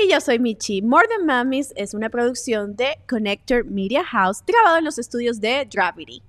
Y 0.00 0.08
yo 0.08 0.20
soy 0.20 0.38
Michi. 0.38 0.80
More 0.80 1.08
Than 1.08 1.26
Mamis 1.26 1.72
es 1.74 1.92
una 1.92 2.08
producción 2.08 2.76
de 2.76 2.98
Connector 3.08 3.64
Media 3.64 4.04
House 4.04 4.44
grabado 4.46 4.78
en 4.78 4.84
los 4.84 4.96
estudios 4.96 5.40
de 5.40 5.68
Gravity. 5.68 6.22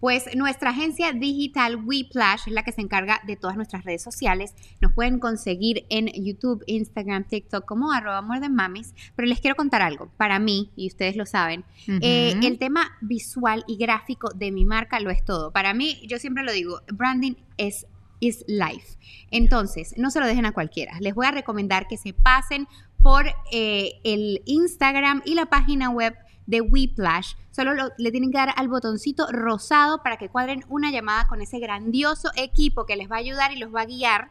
Pues 0.00 0.24
nuestra 0.34 0.70
agencia 0.70 1.12
digital 1.12 1.76
WePlash 1.84 2.48
es 2.48 2.52
la 2.52 2.64
que 2.64 2.72
se 2.72 2.80
encarga 2.80 3.20
de 3.24 3.36
todas 3.36 3.54
nuestras 3.54 3.84
redes 3.84 4.02
sociales. 4.02 4.56
Nos 4.80 4.92
pueden 4.92 5.20
conseguir 5.20 5.86
en 5.88 6.08
YouTube, 6.08 6.64
Instagram, 6.66 7.22
TikTok 7.22 7.64
como 7.64 7.92
arroba 7.92 8.22
More 8.22 8.40
Than 8.40 8.56
Mamis. 8.56 8.92
Pero 9.14 9.28
les 9.28 9.40
quiero 9.40 9.54
contar 9.54 9.82
algo. 9.82 10.10
Para 10.16 10.40
mí, 10.40 10.72
y 10.74 10.88
ustedes 10.88 11.14
lo 11.14 11.24
saben, 11.24 11.64
eh, 12.00 12.34
el 12.42 12.58
tema 12.58 12.98
visual 13.02 13.62
y 13.68 13.76
gráfico 13.76 14.30
de 14.34 14.50
mi 14.50 14.64
marca 14.64 14.98
lo 14.98 15.10
es 15.10 15.24
todo. 15.24 15.52
Para 15.52 15.74
mí, 15.74 16.04
yo 16.08 16.18
siempre 16.18 16.42
lo 16.42 16.50
digo, 16.50 16.80
branding 16.92 17.34
es 17.56 17.86
is 18.22 18.44
life. 18.46 18.96
Entonces, 19.32 19.94
no 19.98 20.10
se 20.10 20.20
lo 20.20 20.26
dejen 20.26 20.46
a 20.46 20.52
cualquiera. 20.52 20.98
Les 21.00 21.14
voy 21.14 21.26
a 21.26 21.32
recomendar 21.32 21.88
que 21.88 21.96
se 21.96 22.12
pasen 22.12 22.68
por 23.02 23.26
eh, 23.50 24.00
el 24.04 24.42
Instagram 24.46 25.22
y 25.24 25.34
la 25.34 25.46
página 25.46 25.90
web 25.90 26.14
de 26.46 26.60
Weplash. 26.60 27.34
Solo 27.50 27.74
lo- 27.74 27.90
le 27.98 28.10
tienen 28.10 28.30
que 28.30 28.38
dar 28.38 28.52
al 28.56 28.68
botoncito 28.68 29.26
rosado 29.30 30.02
para 30.02 30.16
que 30.16 30.28
cuadren 30.28 30.64
una 30.68 30.90
llamada 30.90 31.26
con 31.28 31.40
ese 31.42 31.58
grandioso 31.58 32.30
equipo 32.36 32.86
que 32.86 32.96
les 32.96 33.10
va 33.10 33.16
a 33.16 33.20
ayudar 33.20 33.52
y 33.52 33.58
los 33.58 33.74
va 33.74 33.82
a 33.82 33.86
guiar 33.86 34.30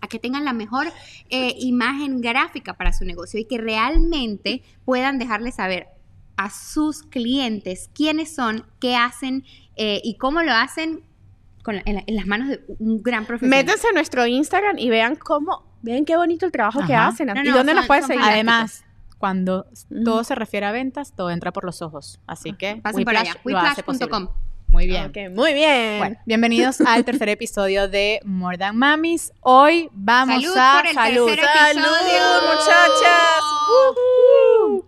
a 0.00 0.08
que 0.08 0.18
tengan 0.18 0.44
la 0.44 0.52
mejor 0.52 0.88
eh, 1.30 1.54
imagen 1.58 2.20
gráfica 2.20 2.74
para 2.74 2.92
su 2.92 3.04
negocio 3.04 3.40
y 3.40 3.44
que 3.46 3.58
realmente 3.58 4.62
puedan 4.84 5.18
dejarle 5.18 5.52
saber 5.52 5.86
a 6.36 6.50
sus 6.50 7.02
clientes 7.02 7.88
quiénes 7.94 8.34
son, 8.34 8.66
qué 8.78 8.94
hacen 8.96 9.44
eh, 9.76 10.00
y 10.04 10.16
cómo 10.18 10.42
lo 10.42 10.52
hacen 10.52 11.02
con 11.62 11.76
en 11.84 12.14
las 12.14 12.26
manos 12.26 12.48
de 12.48 12.60
un 12.78 13.02
gran 13.02 13.24
profesional. 13.26 13.64
Métanse 13.64 13.88
a 13.88 13.92
nuestro 13.92 14.26
Instagram 14.26 14.78
y 14.78 14.88
vean 14.90 15.16
cómo, 15.16 15.65
vean 15.86 16.04
qué 16.04 16.16
bonito 16.16 16.44
el 16.46 16.52
trabajo 16.52 16.80
que 16.86 16.94
hacen. 16.94 17.28
No, 17.28 17.34
¿Y 17.42 17.48
dónde 17.48 17.70
son- 17.72 17.76
las 17.76 17.86
puedes 17.86 18.06
seguir? 18.06 18.22
Además, 18.24 18.84
cuando 19.18 19.66
todo 20.04 20.24
se 20.24 20.34
refiere 20.34 20.66
a 20.66 20.72
ventas, 20.72 21.12
todo 21.16 21.30
entra 21.30 21.52
por 21.52 21.64
los 21.64 21.80
ojos. 21.80 22.20
Así 22.26 22.52
que 22.52 22.76
Pasen 22.82 23.04
por 23.04 23.16
allá, 23.16 23.36
whiplash.com. 23.44 24.28
Muy 24.68 24.86
bien. 24.88 25.06
Ok, 25.06 25.16
muy 25.34 25.54
bien. 25.54 25.98
Bueno, 25.98 26.16
bienvenidos 26.26 26.80
al 26.80 27.04
tercer 27.04 27.28
episodio 27.28 27.88
de 27.88 28.20
More 28.24 28.58
Than 28.58 28.76
Mamis. 28.76 29.32
Hoy 29.40 29.88
vamos 29.92 30.42
Salud 30.42 30.56
a 30.58 30.76
por 30.78 30.86
el 30.88 30.94
salud. 30.94 31.26
tercer 31.28 31.44
¡Salud, 31.44 31.84
episodio. 31.84 32.52
muchachas! 32.52 33.42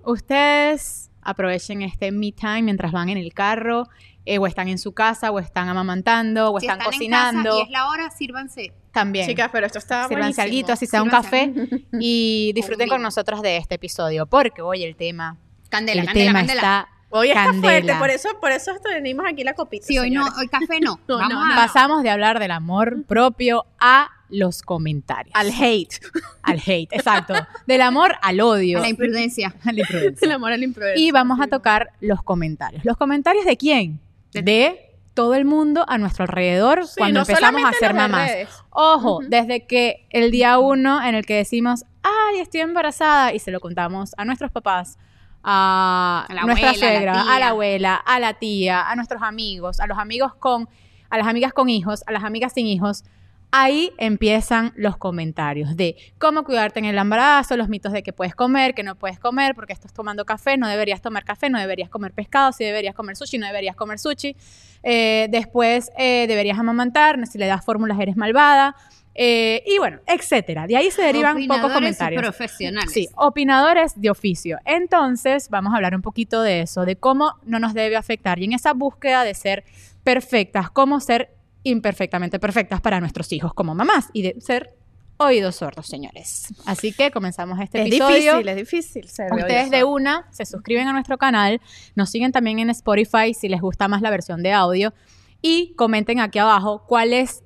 Ustedes 0.04 1.10
aprovechen 1.22 1.82
este 1.82 2.10
me 2.10 2.32
time 2.32 2.62
mientras 2.62 2.90
van 2.92 3.08
en 3.08 3.18
el 3.18 3.32
carro, 3.32 3.88
eh, 4.28 4.38
o 4.38 4.46
están 4.46 4.68
en 4.68 4.78
su 4.78 4.92
casa, 4.92 5.30
o 5.30 5.38
están 5.38 5.68
amamantando, 5.68 6.52
o 6.52 6.60
Si 6.60 6.66
están, 6.66 6.78
en 6.80 6.84
casa 6.84 6.90
cocinando. 6.90 7.58
y 7.58 7.62
es 7.62 7.70
la 7.70 7.88
hora, 7.88 8.10
sírvanse. 8.10 8.72
También. 8.92 9.26
Chicas, 9.26 9.48
pero 9.52 9.66
esto 9.66 9.78
está 9.78 10.08
Sírvanse 10.08 10.18
buenísimo. 10.18 10.42
alguito, 10.44 10.72
así 10.72 10.86
sea 10.86 11.02
un 11.02 11.10
café, 11.10 11.52
y 12.00 12.52
disfruten 12.54 12.88
con 12.88 13.00
nosotros 13.02 13.42
de 13.42 13.56
este 13.56 13.76
episodio, 13.76 14.26
porque 14.26 14.60
hoy 14.62 14.84
el 14.84 14.96
tema, 14.96 15.36
Candela, 15.68 16.00
el 16.02 16.06
candela, 16.06 16.26
tema 16.26 16.38
candela. 16.40 16.60
está 16.60 16.88
Hoy 17.10 17.28
está 17.28 17.44
Candela. 17.44 17.62
fuerte, 17.62 17.94
por 17.94 18.10
eso, 18.10 18.28
por 18.38 18.50
eso 18.52 18.72
tenemos 18.82 19.24
aquí 19.26 19.42
la 19.42 19.54
copita. 19.54 19.86
Sí, 19.86 19.98
hoy 19.98 20.10
no, 20.10 20.26
hoy 20.38 20.46
café 20.48 20.78
no. 20.82 21.00
No, 21.08 21.16
Vamos 21.18 21.32
no, 21.32 21.52
a 21.52 21.56
Pasamos 21.56 22.02
de 22.02 22.10
hablar 22.10 22.38
del 22.38 22.50
amor 22.50 23.04
propio 23.04 23.64
a 23.80 24.10
los 24.28 24.60
comentarios. 24.60 25.34
Al 25.34 25.48
hate. 25.50 26.00
Al 26.42 26.58
hate, 26.58 26.92
exacto. 26.92 27.32
Del 27.66 27.80
amor 27.80 28.16
al 28.20 28.40
odio. 28.42 28.76
a 28.78 28.82
la 28.82 28.88
imprudencia. 28.90 29.54
a 29.64 29.72
la 29.72 29.80
imprudencia. 29.80 30.18
El 30.26 30.32
amor 30.32 30.52
al 30.52 30.62
imprudencia. 30.62 31.02
Y 31.02 31.10
vamos 31.10 31.40
a 31.40 31.46
tocar 31.46 31.88
los 32.00 32.22
comentarios. 32.22 32.84
¿Los 32.84 32.98
comentarios 32.98 33.46
de 33.46 33.56
quién? 33.56 34.00
De- 34.32 34.42
De 34.42 34.84
todo 35.14 35.34
el 35.34 35.44
mundo 35.44 35.84
a 35.88 35.98
nuestro 35.98 36.22
alrededor 36.24 36.86
Sí, 36.86 36.94
cuando 36.98 37.20
no 37.20 37.26
empezamos 37.28 37.64
a 37.64 37.72
ser 37.72 37.94
mamás. 37.94 38.30
Ojo, 38.70 39.20
desde 39.26 39.66
que 39.66 40.06
el 40.10 40.30
día 40.30 40.58
uno 40.58 41.02
en 41.04 41.14
el 41.16 41.26
que 41.26 41.34
decimos, 41.34 41.84
ay, 42.02 42.38
estoy 42.40 42.60
embarazada, 42.60 43.32
y 43.34 43.38
se 43.40 43.50
lo 43.50 43.58
contamos 43.60 44.14
a 44.16 44.24
nuestros 44.24 44.52
papás, 44.52 44.96
a, 45.42 46.26
A 46.28 46.34
la 46.34 46.42
nuestra 46.42 46.70
abuela, 46.70 46.88
a 46.88 46.92
la 46.92 46.98
suegra, 47.24 47.34
a 47.36 47.38
la 47.40 47.48
abuela, 47.48 47.94
a 47.96 48.18
la 48.20 48.34
tía, 48.34 48.88
a 48.88 48.94
nuestros 48.96 49.22
amigos, 49.22 49.80
a 49.80 49.86
los 49.86 49.98
amigos 49.98 50.34
con, 50.34 50.68
a 51.10 51.18
las 51.18 51.26
amigas 51.26 51.52
con 51.52 51.68
hijos, 51.68 52.02
a 52.06 52.12
las 52.12 52.22
amigas 52.24 52.52
sin 52.52 52.66
hijos. 52.66 53.04
Ahí 53.50 53.92
empiezan 53.96 54.72
los 54.76 54.98
comentarios 54.98 55.74
de 55.74 55.96
cómo 56.18 56.44
cuidarte 56.44 56.80
en 56.80 56.84
el 56.84 56.98
embarazo, 56.98 57.56
los 57.56 57.70
mitos 57.70 57.92
de 57.92 58.02
que 58.02 58.12
puedes 58.12 58.34
comer, 58.34 58.74
que 58.74 58.82
no 58.82 58.94
puedes 58.94 59.18
comer, 59.18 59.54
porque 59.54 59.72
estás 59.72 59.94
tomando 59.94 60.26
café, 60.26 60.58
no 60.58 60.68
deberías 60.68 61.00
tomar 61.00 61.24
café, 61.24 61.48
no 61.48 61.58
deberías 61.58 61.88
comer 61.88 62.12
pescado, 62.12 62.52
si 62.52 62.64
deberías 62.64 62.94
comer 62.94 63.16
sushi, 63.16 63.38
no 63.38 63.46
deberías 63.46 63.74
comer 63.74 63.98
sushi. 63.98 64.36
Eh, 64.82 65.28
después 65.30 65.90
eh, 65.96 66.26
deberías 66.28 66.58
amamantar, 66.58 67.26
si 67.26 67.38
le 67.38 67.46
das 67.46 67.64
fórmulas 67.64 67.98
eres 67.98 68.16
malvada. 68.16 68.76
Eh, 69.14 69.64
y 69.66 69.78
bueno, 69.78 69.98
etcétera. 70.06 70.66
De 70.66 70.76
ahí 70.76 70.90
se 70.90 71.02
derivan 71.02 71.34
pocos 71.34 71.46
Opinadores 71.48 71.74
comentarios. 71.74 72.22
profesionales. 72.22 72.92
Sí, 72.92 73.08
opinadores 73.16 74.00
de 74.00 74.10
oficio. 74.10 74.58
Entonces, 74.64 75.48
vamos 75.48 75.72
a 75.72 75.76
hablar 75.76 75.94
un 75.96 76.02
poquito 76.02 76.42
de 76.42 76.60
eso, 76.60 76.84
de 76.84 76.96
cómo 76.96 77.34
no 77.44 77.58
nos 77.58 77.74
debe 77.74 77.96
afectar 77.96 78.38
y 78.38 78.44
en 78.44 78.52
esa 78.52 78.74
búsqueda 78.74 79.24
de 79.24 79.34
ser 79.34 79.64
perfectas, 80.04 80.70
cómo 80.70 81.00
ser 81.00 81.30
imperfectamente 81.68 82.38
perfectas 82.38 82.80
para 82.80 83.00
nuestros 83.00 83.32
hijos 83.32 83.54
como 83.54 83.74
mamás 83.74 84.08
y 84.12 84.22
de 84.22 84.36
ser 84.40 84.74
oídos 85.18 85.56
sordos, 85.56 85.86
señores. 85.86 86.54
Así 86.64 86.92
que 86.92 87.10
comenzamos 87.10 87.60
este 87.60 87.80
Es 87.82 87.86
episodio. 87.88 88.16
difícil, 88.38 88.48
es 88.48 88.56
difícil. 88.56 89.08
ser 89.08 89.32
Ustedes 89.32 89.70
de 89.70 89.84
una 89.84 90.26
se 90.30 90.46
suscriben 90.46 90.86
a 90.88 90.92
nuestro 90.92 91.18
canal, 91.18 91.60
nos 91.96 92.10
siguen 92.10 92.32
también 92.32 92.58
en 92.60 92.70
Spotify 92.70 93.34
si 93.34 93.48
les 93.48 93.60
gusta 93.60 93.88
más 93.88 94.00
la 94.00 94.10
versión 94.10 94.42
de 94.42 94.52
audio 94.52 94.94
y 95.42 95.74
comenten 95.74 96.20
aquí 96.20 96.38
abajo 96.38 96.84
cuál 96.86 97.12
es 97.12 97.42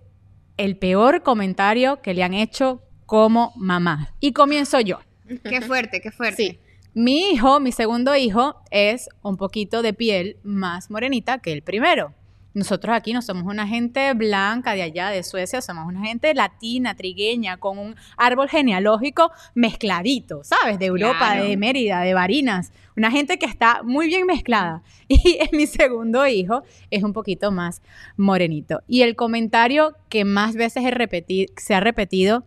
el 0.57 0.77
peor 0.79 1.23
comentario 1.23 2.01
que 2.03 2.15
le 2.15 2.23
han 2.23 2.35
hecho 2.35 2.83
como 3.07 3.53
mamá. 3.57 4.15
Y 4.21 4.33
comienzo 4.33 4.81
yo. 4.81 5.01
Qué 5.43 5.61
fuerte, 5.63 6.01
qué 6.01 6.11
fuerte. 6.11 6.37
Sí. 6.37 6.59
Mi 6.95 7.31
hijo, 7.31 7.59
mi 7.59 7.73
segundo 7.73 8.15
hijo, 8.17 8.57
es 8.71 9.09
un 9.23 9.39
poquito 9.39 9.81
de 9.81 9.95
piel 9.95 10.37
más 10.43 10.91
morenita 10.91 11.39
que 11.39 11.53
el 11.53 11.63
primero. 11.63 12.15
Nosotros 12.55 12.95
aquí 12.95 13.13
no 13.13 13.23
somos 13.23 13.45
una 13.45 13.67
gente 13.67 14.13
blanca 14.15 14.75
de 14.75 14.83
allá, 14.83 15.09
de 15.09 15.23
Suecia, 15.23 15.61
somos 15.63 15.87
una 15.87 16.05
gente 16.07 16.35
latina, 16.35 16.95
trigueña, 16.95 17.57
con 17.57 17.79
un 17.79 17.97
árbol 18.17 18.49
genealógico 18.49 19.31
mezcladito, 19.55 20.45
¿sabes? 20.45 20.79
De 20.79 20.87
Europa, 20.87 21.19
Claro. 21.19 21.45
de 21.45 21.57
Mérida, 21.57 22.01
de 22.01 22.15
Barinas. 22.15 22.73
Una 22.97 23.11
gente 23.11 23.39
que 23.39 23.47
está 23.47 23.83
muy 23.83 24.07
bien 24.07 24.27
mezclada. 24.27 24.83
Y 25.09 25.39
mi 25.53 25.67
segundo 25.67 26.27
hijo 26.27 26.63
es 26.91 27.03
un 27.03 27.13
poquito 27.13 27.53
más 27.53 27.83
morenito. 28.17 28.83
Y 28.87 29.03
el 29.03 29.17
comentario 29.17 29.95
que 30.09 30.25
más 30.25 30.55
veces 30.55 30.85
he 30.85 31.47
se 31.57 31.75
ha 31.75 31.81
repetido 31.81 32.45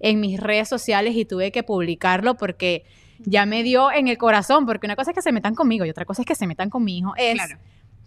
en 0.00 0.20
mis 0.20 0.40
redes 0.40 0.68
sociales 0.68 1.14
y 1.16 1.24
tuve 1.24 1.52
que 1.52 1.62
publicarlo 1.62 2.36
porque 2.36 2.84
ya 3.18 3.46
me 3.46 3.62
dio 3.62 3.90
en 3.90 4.08
el 4.08 4.18
corazón, 4.18 4.66
porque 4.66 4.86
una 4.86 4.96
cosa 4.96 5.10
es 5.10 5.14
que 5.14 5.22
se 5.22 5.32
metan 5.32 5.54
conmigo 5.54 5.84
y 5.84 5.90
otra 5.90 6.04
cosa 6.04 6.22
es 6.22 6.26
que 6.26 6.34
se 6.34 6.46
metan 6.46 6.70
con 6.70 6.84
mi 6.84 6.98
hijo, 6.98 7.14
es 7.16 7.34
Claro. 7.34 7.58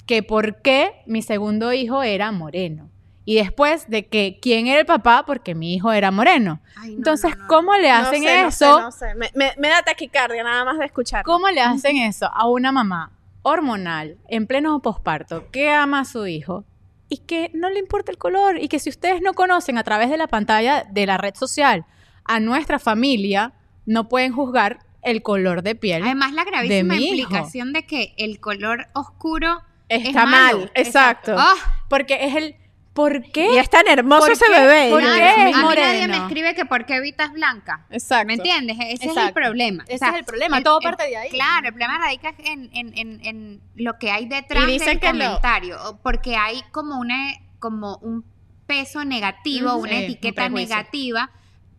Que 0.09 0.23
por 0.23 0.63
qué 0.63 1.03
mi 1.05 1.21
segundo 1.21 1.71
hijo 1.71 2.01
era 2.01 2.31
moreno. 2.31 2.89
Y 3.25 3.35
después 3.35 3.87
de 3.91 4.07
que 4.07 4.39
quién 4.41 4.65
era 4.65 4.79
el 4.79 4.87
papá, 4.87 5.23
porque 5.27 5.53
mi 5.53 5.75
hijo 5.75 5.91
era 5.91 6.09
moreno. 6.09 6.61
Ay, 6.75 6.89
no, 6.93 6.95
Entonces, 6.97 7.29
no, 7.37 7.43
no. 7.43 7.47
¿cómo 7.47 7.75
le 7.75 7.89
No 7.89 7.95
hacen 7.97 8.23
sé, 8.23 8.41
eso? 8.41 8.49
sé, 8.77 8.81
no 8.81 8.91
sé. 8.91 9.13
Me, 9.13 9.29
me- 9.35 9.53
me 9.59 9.69
da 9.69 9.83
taquicardia 9.83 10.43
nada 10.43 10.65
más 10.65 10.79
de 10.79 10.85
escuchar. 10.85 11.23
¿Cómo 11.23 11.47
le 11.49 11.61
hacen 11.61 11.97
eso 11.97 12.25
a 12.33 12.47
una 12.49 12.71
mamá 12.71 13.11
hormonal 13.43 14.17
en 14.29 14.47
pleno 14.47 14.81
posparto 14.81 15.51
que 15.51 15.69
ama 15.69 15.99
a 15.99 16.05
su 16.05 16.25
hijo 16.25 16.65
y 17.07 17.17
que 17.19 17.51
no 17.53 17.69
le 17.69 17.77
importa 17.77 18.11
el 18.11 18.17
color 18.17 18.57
y 18.59 18.67
que 18.67 18.79
si 18.79 18.89
ustedes 18.89 19.21
no 19.21 19.33
conocen 19.35 19.77
a 19.77 19.83
través 19.83 20.09
de 20.09 20.17
la 20.17 20.25
pantalla 20.27 20.85
de 20.89 21.05
la 21.05 21.19
red 21.19 21.35
social 21.35 21.85
a 22.25 22.39
nuestra 22.39 22.79
familia, 22.79 23.53
no 23.85 24.09
pueden 24.09 24.33
juzgar 24.33 24.79
el 25.03 25.21
color 25.21 25.61
de 25.61 25.75
piel? 25.75 26.01
Además, 26.01 26.33
la 26.33 26.45
gravísima 26.45 26.95
mi 26.95 27.03
hijo. 27.03 27.15
implicación 27.15 27.73
de 27.73 27.83
que 27.85 28.15
el 28.17 28.39
color 28.39 28.87
oscuro 28.93 29.61
Está 29.89 30.23
es 30.23 30.29
malo. 30.29 30.57
mal, 30.59 30.71
exacto. 30.75 31.35
Ah, 31.37 31.55
Porque 31.89 32.17
es 32.25 32.35
el 32.35 32.55
¿por 32.93 33.21
qué? 33.31 33.53
Y 33.53 33.57
es 33.57 33.69
tan 33.69 33.87
hermoso 33.87 34.23
¿Por 34.23 34.31
ese 34.33 34.45
qué? 34.45 34.51
bebé. 34.59 34.89
¿Por 34.89 35.01
y 35.01 35.05
qué 35.05 35.11
a 35.11 35.45
mí 35.45 35.51
nadie 35.75 36.07
me 36.07 36.17
escribe 36.17 36.53
que 36.53 36.65
por 36.65 36.85
qué 36.85 36.95
Evita 36.95 37.25
es 37.25 37.31
blanca. 37.31 37.85
Exacto. 37.89 38.27
¿Me 38.27 38.33
entiendes? 38.33 38.77
Ese 38.79 39.05
es 39.09 39.17
el 39.17 39.31
problema. 39.33 39.83
Ese 39.87 40.05
es 40.05 40.15
el 40.15 40.25
problema, 40.25 40.61
todo 40.61 40.79
parte 40.81 41.03
de 41.07 41.15
ahí. 41.17 41.29
Claro, 41.29 41.67
el 41.67 41.73
problema 41.73 41.97
radica 41.97 42.33
en, 42.39 42.69
en, 42.73 42.97
en, 42.97 43.25
en 43.25 43.61
lo 43.75 43.97
que 43.99 44.11
hay 44.11 44.25
detrás 44.25 44.67
Y 44.67 44.79
del 44.79 44.95
lo- 44.95 44.99
comentario, 45.01 45.99
porque 46.03 46.35
hay 46.35 46.61
como 46.71 46.99
una 46.99 47.33
como 47.59 47.97
un 47.97 48.25
peso 48.67 49.03
negativo, 49.05 49.75
una 49.75 49.97
etiqueta 49.99 50.49
negativa, 50.49 51.31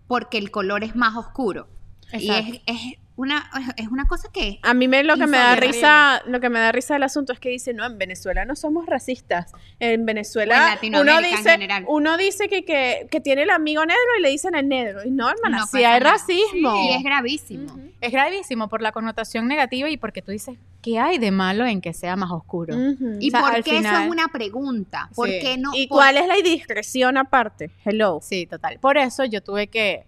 porque 0.06 0.38
el 0.38 0.50
color 0.50 0.84
es 0.84 0.96
más 0.96 1.16
oscuro. 1.16 1.68
Y 2.12 2.28
Exacto. 2.30 2.60
es, 2.66 2.76
es 2.82 2.98
una, 3.20 3.50
es 3.76 3.88
una 3.88 4.06
cosa 4.06 4.28
que 4.32 4.58
A 4.62 4.74
mí 4.74 4.88
me, 4.88 5.04
lo 5.04 5.16
que 5.16 5.26
me 5.26 5.36
da 5.36 5.56
risa, 5.56 6.22
lo 6.26 6.40
que 6.40 6.48
me 6.48 6.58
da 6.58 6.72
risa 6.72 6.94
del 6.94 7.02
asunto 7.04 7.32
es 7.32 7.40
que 7.40 7.48
dice, 7.50 7.74
no, 7.74 7.84
en 7.84 7.98
Venezuela 7.98 8.44
no 8.44 8.56
somos 8.56 8.86
racistas. 8.86 9.52
En 9.78 10.06
Venezuela 10.06 10.54
en 10.82 10.94
uno 10.94 11.04
Latinoamérica 11.04 11.28
en 11.30 11.36
dice, 11.36 11.50
general. 11.50 11.84
uno 11.88 12.16
dice 12.16 12.48
que, 12.48 12.64
que, 12.64 13.06
que 13.10 13.20
tiene 13.20 13.42
el 13.42 13.50
amigo 13.50 13.84
negro 13.84 14.02
y 14.18 14.22
le 14.22 14.30
dicen 14.30 14.54
el 14.54 14.68
negro. 14.68 15.04
Y 15.04 15.10
no, 15.10 15.28
hermana, 15.28 15.58
No 15.58 15.66
sí 15.66 15.72
pasa 15.78 15.92
hay 15.94 16.00
nada. 16.00 16.12
racismo. 16.12 16.76
y 16.90 16.94
es 16.96 17.02
gravísimo. 17.02 17.78
Es 18.00 18.12
gravísimo 18.12 18.68
por 18.68 18.80
la 18.80 18.92
connotación 18.92 19.46
negativa 19.46 19.88
y 19.90 19.96
porque 19.98 20.22
tú 20.22 20.32
dices, 20.32 20.56
¿qué 20.82 20.98
hay 20.98 21.18
de 21.18 21.30
malo 21.30 21.66
en 21.66 21.80
que 21.82 21.92
sea 21.92 22.16
más 22.16 22.30
oscuro? 22.30 22.74
¿Y 23.20 23.28
O 23.28 23.30
sea, 23.30 23.40
por 23.42 23.54
al 23.56 23.62
qué 23.64 23.70
eso 23.72 23.78
final- 23.80 24.04
es 24.04 24.10
una 24.10 24.28
pregunta? 24.28 25.10
¿Por 25.14 25.28
Sí. 25.28 25.38
qué 25.40 25.58
no? 25.58 25.72
¿Y 25.74 25.86
por- 25.86 25.98
cuál 25.98 26.16
es 26.16 26.26
la 26.26 26.38
indiscreción 26.38 27.16
aparte? 27.18 27.70
Hello. 27.84 28.18
Sí, 28.22 28.46
total. 28.46 28.78
Por 28.80 28.96
eso 28.96 29.24
yo 29.26 29.42
tuve 29.42 29.66
que 29.66 30.04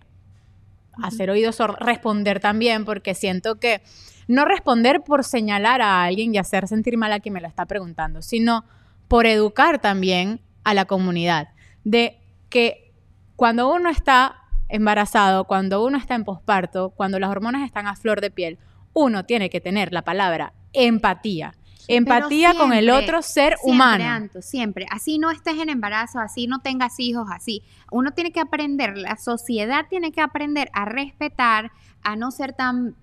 hacer 1.02 1.30
oídos 1.30 1.56
sordos, 1.56 1.78
responder 1.80 2.40
también, 2.40 2.84
porque 2.84 3.14
siento 3.14 3.58
que 3.58 3.82
no 4.28 4.44
responder 4.44 5.02
por 5.02 5.24
señalar 5.24 5.82
a 5.82 6.04
alguien 6.04 6.34
y 6.34 6.38
hacer 6.38 6.68
sentir 6.68 6.96
mal 6.96 7.12
a 7.12 7.20
quien 7.20 7.34
me 7.34 7.40
lo 7.40 7.48
está 7.48 7.66
preguntando, 7.66 8.22
sino 8.22 8.64
por 9.08 9.26
educar 9.26 9.80
también 9.80 10.40
a 10.64 10.74
la 10.74 10.84
comunidad 10.84 11.48
de 11.84 12.18
que 12.48 12.92
cuando 13.36 13.72
uno 13.72 13.90
está 13.90 14.36
embarazado, 14.68 15.44
cuando 15.44 15.84
uno 15.84 15.98
está 15.98 16.14
en 16.14 16.24
posparto, 16.24 16.90
cuando 16.90 17.18
las 17.18 17.30
hormonas 17.30 17.64
están 17.64 17.86
a 17.86 17.96
flor 17.96 18.20
de 18.20 18.30
piel, 18.30 18.58
uno 18.94 19.24
tiene 19.24 19.50
que 19.50 19.60
tener 19.60 19.92
la 19.92 20.02
palabra 20.02 20.52
empatía. 20.72 21.54
Empatía 21.88 22.54
con 22.54 22.72
el 22.72 22.90
otro 22.90 23.22
ser 23.22 23.54
siempre, 23.56 23.70
humano. 23.70 24.04
Anto, 24.04 24.42
siempre. 24.42 24.86
Así 24.90 25.18
no 25.18 25.30
estés 25.30 25.58
en 25.58 25.68
embarazo, 25.68 26.18
así 26.20 26.46
no 26.46 26.60
tengas 26.60 26.98
hijos, 27.00 27.26
así. 27.30 27.62
Uno 27.90 28.12
tiene 28.12 28.32
que 28.32 28.40
aprender, 28.40 28.96
la 28.96 29.16
sociedad 29.16 29.86
tiene 29.88 30.12
que 30.12 30.20
aprender 30.20 30.70
a 30.72 30.84
respetar, 30.84 31.72
a 32.02 32.16
no 32.16 32.30
ser 32.30 32.52
tan 32.52 32.96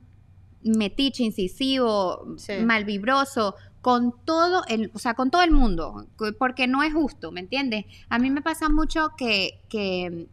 metiche, 0.64 1.24
incisivo, 1.24 2.36
Sí. 2.38 2.54
malvibroso 2.64 3.56
con 3.82 4.14
todo 4.26 4.64
el, 4.68 4.92
o 4.94 5.00
sea, 5.00 5.14
con 5.14 5.32
todo 5.32 5.42
el 5.42 5.52
mundo, 5.52 6.06
porque 6.38 6.68
no 6.68 6.84
es 6.84 6.94
justo, 6.94 7.32
¿me 7.32 7.40
entiendes? 7.40 7.86
A 8.10 8.20
mí 8.20 8.30
me 8.30 8.42
pasa 8.42 8.68
mucho 8.68 9.12
que, 9.18 9.62
que 9.70 10.28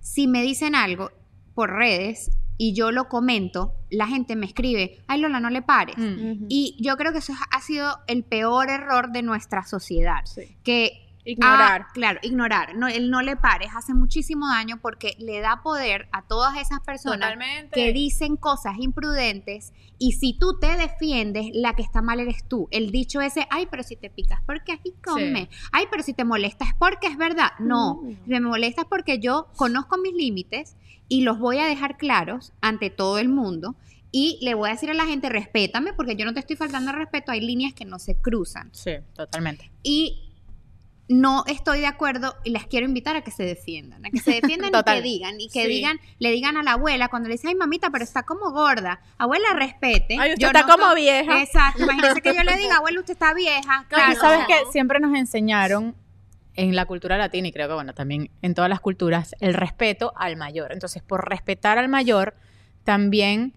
si 0.00 0.26
me 0.26 0.42
dicen 0.42 0.74
algo 0.74 1.12
por 1.54 1.70
redes 1.70 2.30
y 2.62 2.74
yo 2.74 2.92
lo 2.92 3.08
comento, 3.08 3.72
la 3.88 4.06
gente 4.06 4.36
me 4.36 4.44
escribe, 4.44 4.98
ay 5.06 5.18
Lola, 5.18 5.40
no 5.40 5.48
le 5.48 5.62
pares. 5.62 5.96
Mm. 5.96 6.44
Y 6.50 6.76
yo 6.78 6.98
creo 6.98 7.10
que 7.10 7.20
eso 7.20 7.32
ha 7.50 7.60
sido 7.62 8.00
el 8.06 8.22
peor 8.22 8.68
error 8.68 9.12
de 9.12 9.22
nuestra 9.22 9.64
sociedad. 9.64 10.26
Sí. 10.26 10.58
Que 10.62 11.09
Ignorar. 11.32 11.86
Ah, 11.88 11.90
claro, 11.92 12.18
ignorar. 12.22 12.74
No, 12.76 12.88
el 12.88 13.10
no 13.10 13.22
le 13.22 13.36
pares 13.36 13.70
hace 13.74 13.94
muchísimo 13.94 14.48
daño 14.48 14.78
porque 14.80 15.16
le 15.18 15.40
da 15.40 15.62
poder 15.62 16.08
a 16.12 16.22
todas 16.22 16.56
esas 16.56 16.80
personas 16.80 17.32
Totalmente. 17.32 17.70
que 17.74 17.92
dicen 17.92 18.36
cosas 18.36 18.78
imprudentes 18.78 19.72
y 19.98 20.12
si 20.12 20.32
tú 20.32 20.58
te 20.58 20.76
defiendes, 20.78 21.48
la 21.52 21.74
que 21.74 21.82
está 21.82 22.00
mal 22.00 22.20
eres 22.20 22.44
tú. 22.48 22.68
El 22.70 22.90
dicho 22.90 23.20
ese, 23.20 23.46
ay, 23.50 23.68
pero 23.70 23.82
si 23.82 23.96
te 23.96 24.08
picas, 24.08 24.40
porque 24.46 24.72
aquí 24.72 24.94
come. 25.04 25.50
Ay, 25.72 25.84
pero 25.90 26.02
si 26.02 26.14
te 26.14 26.24
molestas, 26.24 26.70
porque 26.78 27.06
es 27.06 27.18
verdad. 27.18 27.50
No, 27.58 28.02
me 28.26 28.40
molestas 28.40 28.86
porque 28.88 29.18
yo 29.18 29.48
conozco 29.56 29.98
mis 29.98 30.14
límites 30.14 30.74
y 31.08 31.20
los 31.20 31.38
voy 31.38 31.58
a 31.58 31.66
dejar 31.66 31.98
claros 31.98 32.52
ante 32.62 32.88
todo 32.88 33.18
el 33.18 33.28
mundo. 33.28 33.76
Y 34.12 34.38
le 34.42 34.54
voy 34.54 34.70
a 34.70 34.72
decir 34.72 34.90
a 34.90 34.94
la 34.94 35.04
gente, 35.06 35.28
respétame, 35.28 35.92
porque 35.92 36.16
yo 36.16 36.24
no 36.24 36.32
te 36.32 36.40
estoy 36.40 36.56
faltando 36.56 36.90
al 36.90 36.96
respeto, 36.96 37.30
hay 37.30 37.40
líneas 37.40 37.74
que 37.74 37.84
no 37.84 37.98
se 37.98 38.16
cruzan. 38.16 38.70
Sí, 38.72 38.92
totalmente. 39.14 39.70
Y 39.82 40.29
no 41.10 41.42
estoy 41.48 41.80
de 41.80 41.86
acuerdo 41.86 42.36
y 42.44 42.50
las 42.50 42.66
quiero 42.66 42.86
invitar 42.86 43.16
a 43.16 43.22
que 43.22 43.32
se 43.32 43.42
defiendan, 43.42 44.06
a 44.06 44.10
que 44.10 44.20
se 44.20 44.30
defiendan 44.30 44.70
y 44.72 44.82
que 44.84 45.02
digan, 45.02 45.40
y 45.40 45.48
que 45.48 45.62
Sí. 45.64 45.68
digan, 45.68 45.98
le 46.20 46.30
digan 46.30 46.56
a 46.56 46.62
la 46.62 46.72
abuela 46.74 47.08
cuando 47.08 47.28
le 47.28 47.34
dice, 47.34 47.48
ay 47.48 47.56
mamita, 47.56 47.90
pero 47.90 48.04
está 48.04 48.22
como 48.22 48.52
gorda, 48.52 49.00
abuela 49.18 49.48
respete. 49.54 50.16
Ay, 50.20 50.34
usted 50.34 50.40
Yo 50.40 50.46
está 50.46 50.62
no 50.62 50.68
como 50.68 50.94
vieja. 50.94 51.42
Exacto, 51.42 51.82
imagínese 51.82 52.22
que 52.22 52.32
yo 52.32 52.44
le 52.44 52.56
diga, 52.56 52.76
abuela, 52.76 53.00
usted 53.00 53.14
está 53.14 53.34
vieja. 53.34 53.82
No, 53.82 53.88
Claro, 53.88 54.12
y 54.12 54.16
sabes 54.16 54.46
que 54.46 54.54
siempre 54.70 55.00
nos 55.00 55.12
enseñaron 55.18 55.96
en 56.54 56.76
la 56.76 56.84
cultura 56.86 57.18
latina 57.18 57.48
y 57.48 57.52
creo 57.52 57.66
que 57.66 57.74
bueno, 57.74 57.92
también 57.92 58.30
en 58.40 58.54
todas 58.54 58.68
las 58.68 58.78
culturas, 58.80 59.34
el 59.40 59.54
respeto 59.54 60.12
al 60.16 60.36
mayor. 60.36 60.70
Entonces, 60.72 61.02
por 61.02 61.28
respetar 61.28 61.76
al 61.78 61.88
mayor, 61.88 62.34
también 62.84 63.54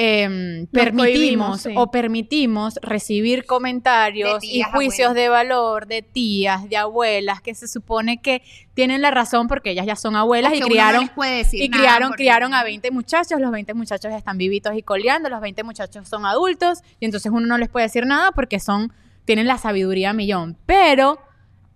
em, 0.00 0.66
permitimos 0.68 1.02
cohibimos, 1.02 1.60
sí. 1.62 1.72
o 1.74 1.90
permitimos 1.90 2.78
recibir 2.82 3.46
comentarios 3.46 4.44
y 4.44 4.62
juicios 4.62 5.08
abuelas. 5.08 5.14
de 5.14 5.28
valor 5.28 5.86
de 5.88 6.02
tías, 6.02 6.68
de 6.68 6.76
abuelas, 6.76 7.42
que 7.42 7.52
se 7.52 7.66
supone 7.66 8.22
que 8.22 8.42
tienen 8.74 9.02
la 9.02 9.10
razón 9.10 9.48
porque 9.48 9.72
ellas 9.72 9.86
ya 9.86 9.96
son 9.96 10.14
abuelas 10.14 10.54
y 10.54 10.60
no 10.60 10.68
criaron 10.68 11.00
les 11.02 11.10
puede 11.10 11.38
decir 11.38 11.60
y 11.60 11.68
criaron, 11.68 12.10
porque- 12.10 12.22
criaron 12.22 12.54
a 12.54 12.62
20 12.62 12.92
muchachos, 12.92 13.40
los 13.40 13.50
20 13.50 13.74
muchachos 13.74 14.12
están 14.14 14.38
vivitos 14.38 14.72
y 14.76 14.82
coleando, 14.82 15.28
los 15.28 15.40
20 15.40 15.64
muchachos 15.64 16.06
son 16.06 16.24
adultos 16.26 16.78
y 17.00 17.04
entonces 17.06 17.32
uno 17.32 17.48
no 17.48 17.58
les 17.58 17.68
puede 17.68 17.86
decir 17.86 18.06
nada 18.06 18.30
porque 18.30 18.60
son, 18.60 18.92
tienen 19.24 19.48
la 19.48 19.58
sabiduría 19.58 20.10
a 20.10 20.12
millón. 20.12 20.56
Pero 20.64 21.18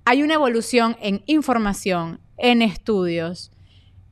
hay 0.05 0.23
una 0.23 0.35
evolución 0.35 0.97
en 1.01 1.25
información, 1.27 2.21
en 2.39 2.63
estudios 2.63 3.51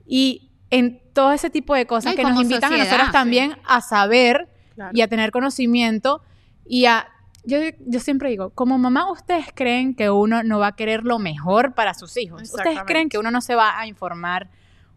y 0.05 0.50
en 0.71 1.01
todo 1.13 1.33
ese 1.33 1.51
tipo 1.51 1.75
de 1.75 1.87
cosas 1.87 2.13
No, 2.13 2.17
que 2.17 2.23
nos 2.23 2.41
invitan 2.41 2.65
a 2.65 2.77
sociedad, 2.77 2.85
nosotros 2.85 3.13
también 3.13 3.57
a 3.67 3.81
saber 3.81 4.49
Claro. 4.75 4.93
y 4.95 5.01
a 5.03 5.09
tener 5.09 5.31
conocimiento 5.31 6.23
y 6.65 6.87
a... 6.87 7.09
Yo, 7.45 7.59
yo 7.87 8.01
siempre 8.01 8.29
digo, 8.31 8.51
como 8.51 8.77
mamá, 8.79 9.11
¿ustedes 9.11 9.47
creen 9.55 9.95
que 9.95 10.11
uno 10.11 10.43
no 10.43 10.59
va 10.59 10.69
a 10.69 10.77
querer 10.77 11.05
lo 11.05 11.19
mejor 11.19 11.75
para 11.75 11.95
sus 11.95 12.17
hijos? 12.19 12.43
¿Ustedes 12.43 12.81
creen 12.87 13.09
que 13.09 13.19
uno 13.19 13.31
no 13.31 13.41
se 13.41 13.55
va 13.55 13.79
a 13.81 13.87
informar, 13.87 14.49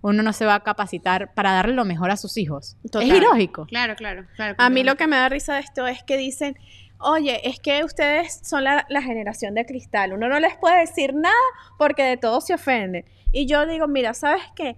uno 0.01 0.21
no 0.23 0.33
se 0.33 0.45
va 0.45 0.55
a 0.55 0.59
capacitar 0.59 1.33
para 1.33 1.53
darle 1.53 1.73
lo 1.73 1.85
mejor 1.85 2.11
a 2.11 2.17
sus 2.17 2.35
hijos? 2.37 2.75
Total. 2.91 3.09
Es 3.09 3.17
ilógico. 3.17 3.65
Claro, 3.67 3.95
claro, 3.95 4.25
claro. 4.35 4.55
A 4.57 4.69
mí 4.69 4.83
lo 4.83 4.97
que 4.97 5.07
me 5.07 5.15
da 5.15 5.29
risa 5.29 5.53
de 5.55 5.61
esto 5.61 5.87
es 5.87 6.03
que 6.03 6.17
dicen, 6.17 6.57
oye, 6.99 7.47
es 7.47 7.61
que 7.61 7.83
ustedes 7.85 8.41
son 8.43 8.65
la, 8.65 8.85
la 8.89 9.01
generación 9.01 9.53
de 9.55 9.65
cristal, 9.65 10.11
uno 10.11 10.27
no 10.27 10.39
les 10.41 10.55
puede 10.57 10.81
decir 10.81 11.13
nada 11.13 11.33
porque 11.77 12.03
de 12.03 12.17
todo 12.17 12.41
se 12.41 12.53
ofenden. 12.53 13.05
Y 13.31 13.45
yo 13.47 13.65
digo, 13.65 13.87
mira, 13.87 14.13
¿sabes 14.13 14.43
qué? 14.55 14.75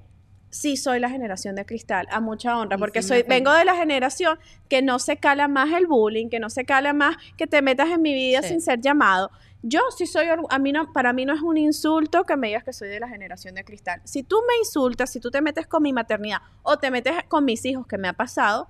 Sí 0.55 0.77
soy 0.77 0.99
la 0.99 1.09
generación 1.09 1.55
de 1.55 1.65
cristal, 1.65 2.07
a 2.09 2.21
mucha 2.21 2.57
honra, 2.57 2.77
porque 2.77 3.01
soy, 3.01 3.23
vengo 3.27 3.51
de 3.51 3.65
la 3.65 3.75
generación 3.75 4.39
que 4.69 4.81
no 4.81 4.99
se 4.99 5.17
cala 5.17 5.47
más 5.49 5.73
el 5.73 5.85
bullying, 5.85 6.29
que 6.29 6.39
no 6.39 6.49
se 6.49 6.63
cala 6.63 6.93
más 6.93 7.17
que 7.37 7.45
te 7.45 7.61
metas 7.61 7.89
en 7.89 8.01
mi 8.01 8.13
vida 8.13 8.41
Sí. 8.41 8.49
sin 8.49 8.61
ser 8.61 8.79
llamado. 8.79 9.31
Yo 9.63 9.81
sí 9.97 10.05
soy, 10.05 10.27
orgu- 10.27 10.47
a 10.49 10.59
mí 10.59 10.71
no, 10.71 10.93
para 10.93 11.11
mí 11.11 11.25
no 11.25 11.33
es 11.33 11.41
un 11.41 11.57
insulto 11.57 12.23
que 12.23 12.37
me 12.37 12.47
digas 12.47 12.63
que 12.63 12.71
soy 12.71 12.87
de 12.87 12.99
la 12.99 13.09
generación 13.09 13.55
de 13.55 13.63
cristal. 13.65 13.99
Si 14.05 14.23
tú 14.23 14.37
me 14.47 14.55
insultas, 14.59 15.11
si 15.11 15.19
tú 15.19 15.29
te 15.31 15.41
metes 15.41 15.67
con 15.67 15.83
mi 15.83 15.91
maternidad 15.91 16.37
o 16.63 16.77
te 16.77 16.89
metes 16.91 17.15
con 17.27 17.43
mis 17.45 17.65
hijos, 17.65 17.85
que 17.87 17.97
me 17.97 18.07
ha 18.07 18.13
pasado, 18.13 18.69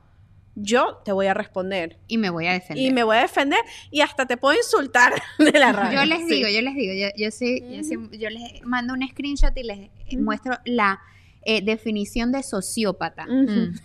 yo 0.56 1.02
te 1.04 1.12
voy 1.12 1.28
a 1.28 1.34
responder 1.34 2.00
Y 2.08 2.18
me 2.18 2.30
voy 2.30 2.48
a 2.48 2.54
defender. 2.54 2.84
y 2.84 2.92
me 2.94 3.04
voy 3.04 3.18
a 3.18 3.22
defender 3.24 3.60
y 3.92 4.00
hasta 4.02 4.26
te 4.26 4.38
puedo 4.38 4.58
insultar 4.58 5.14
de 5.38 5.60
la 5.60 5.74
radio. 5.74 6.00
Yo 6.00 6.06
les 6.06 6.20
Sí. 6.20 6.36
digo, 6.36 6.48
yo 6.50 6.62
les 6.62 6.76
digo, 6.76 6.94
yo, 6.94 7.08
yo 7.18 7.30
sí, 7.30 7.62
yo 7.70 7.84
sí- 7.84 8.18
yo 8.18 8.30
les 8.30 8.64
mando 8.66 8.94
un 8.94 9.06
screenshot 9.08 9.56
y 9.58 9.64
les 9.64 9.90
muestro 10.18 10.58
la 10.64 11.02
eh, 11.46 11.62
definición 11.62 12.32
de 12.32 12.44
sociópata. 12.44 13.26
Ujú. 13.26 13.52
Mm. 13.52 13.76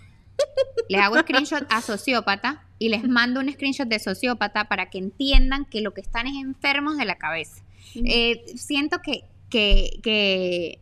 Les 0.88 1.00
hago 1.00 1.18
screenshot 1.20 1.66
a 1.70 1.80
sociópata 1.82 2.64
y 2.78 2.88
les 2.88 3.06
mando 3.06 3.40
un 3.40 3.52
screenshot 3.52 3.86
de 3.86 3.98
sociópata 3.98 4.64
para 4.64 4.90
que 4.90 4.98
entiendan 4.98 5.66
que 5.66 5.80
lo 5.80 5.92
que 5.94 6.00
están 6.00 6.26
es 6.26 6.34
enfermos 6.34 6.96
de 6.96 7.04
la 7.04 7.16
cabeza. 7.16 7.62
Eh, 7.94 8.44
siento 8.56 9.00
que, 9.02 9.24
que, 9.50 10.80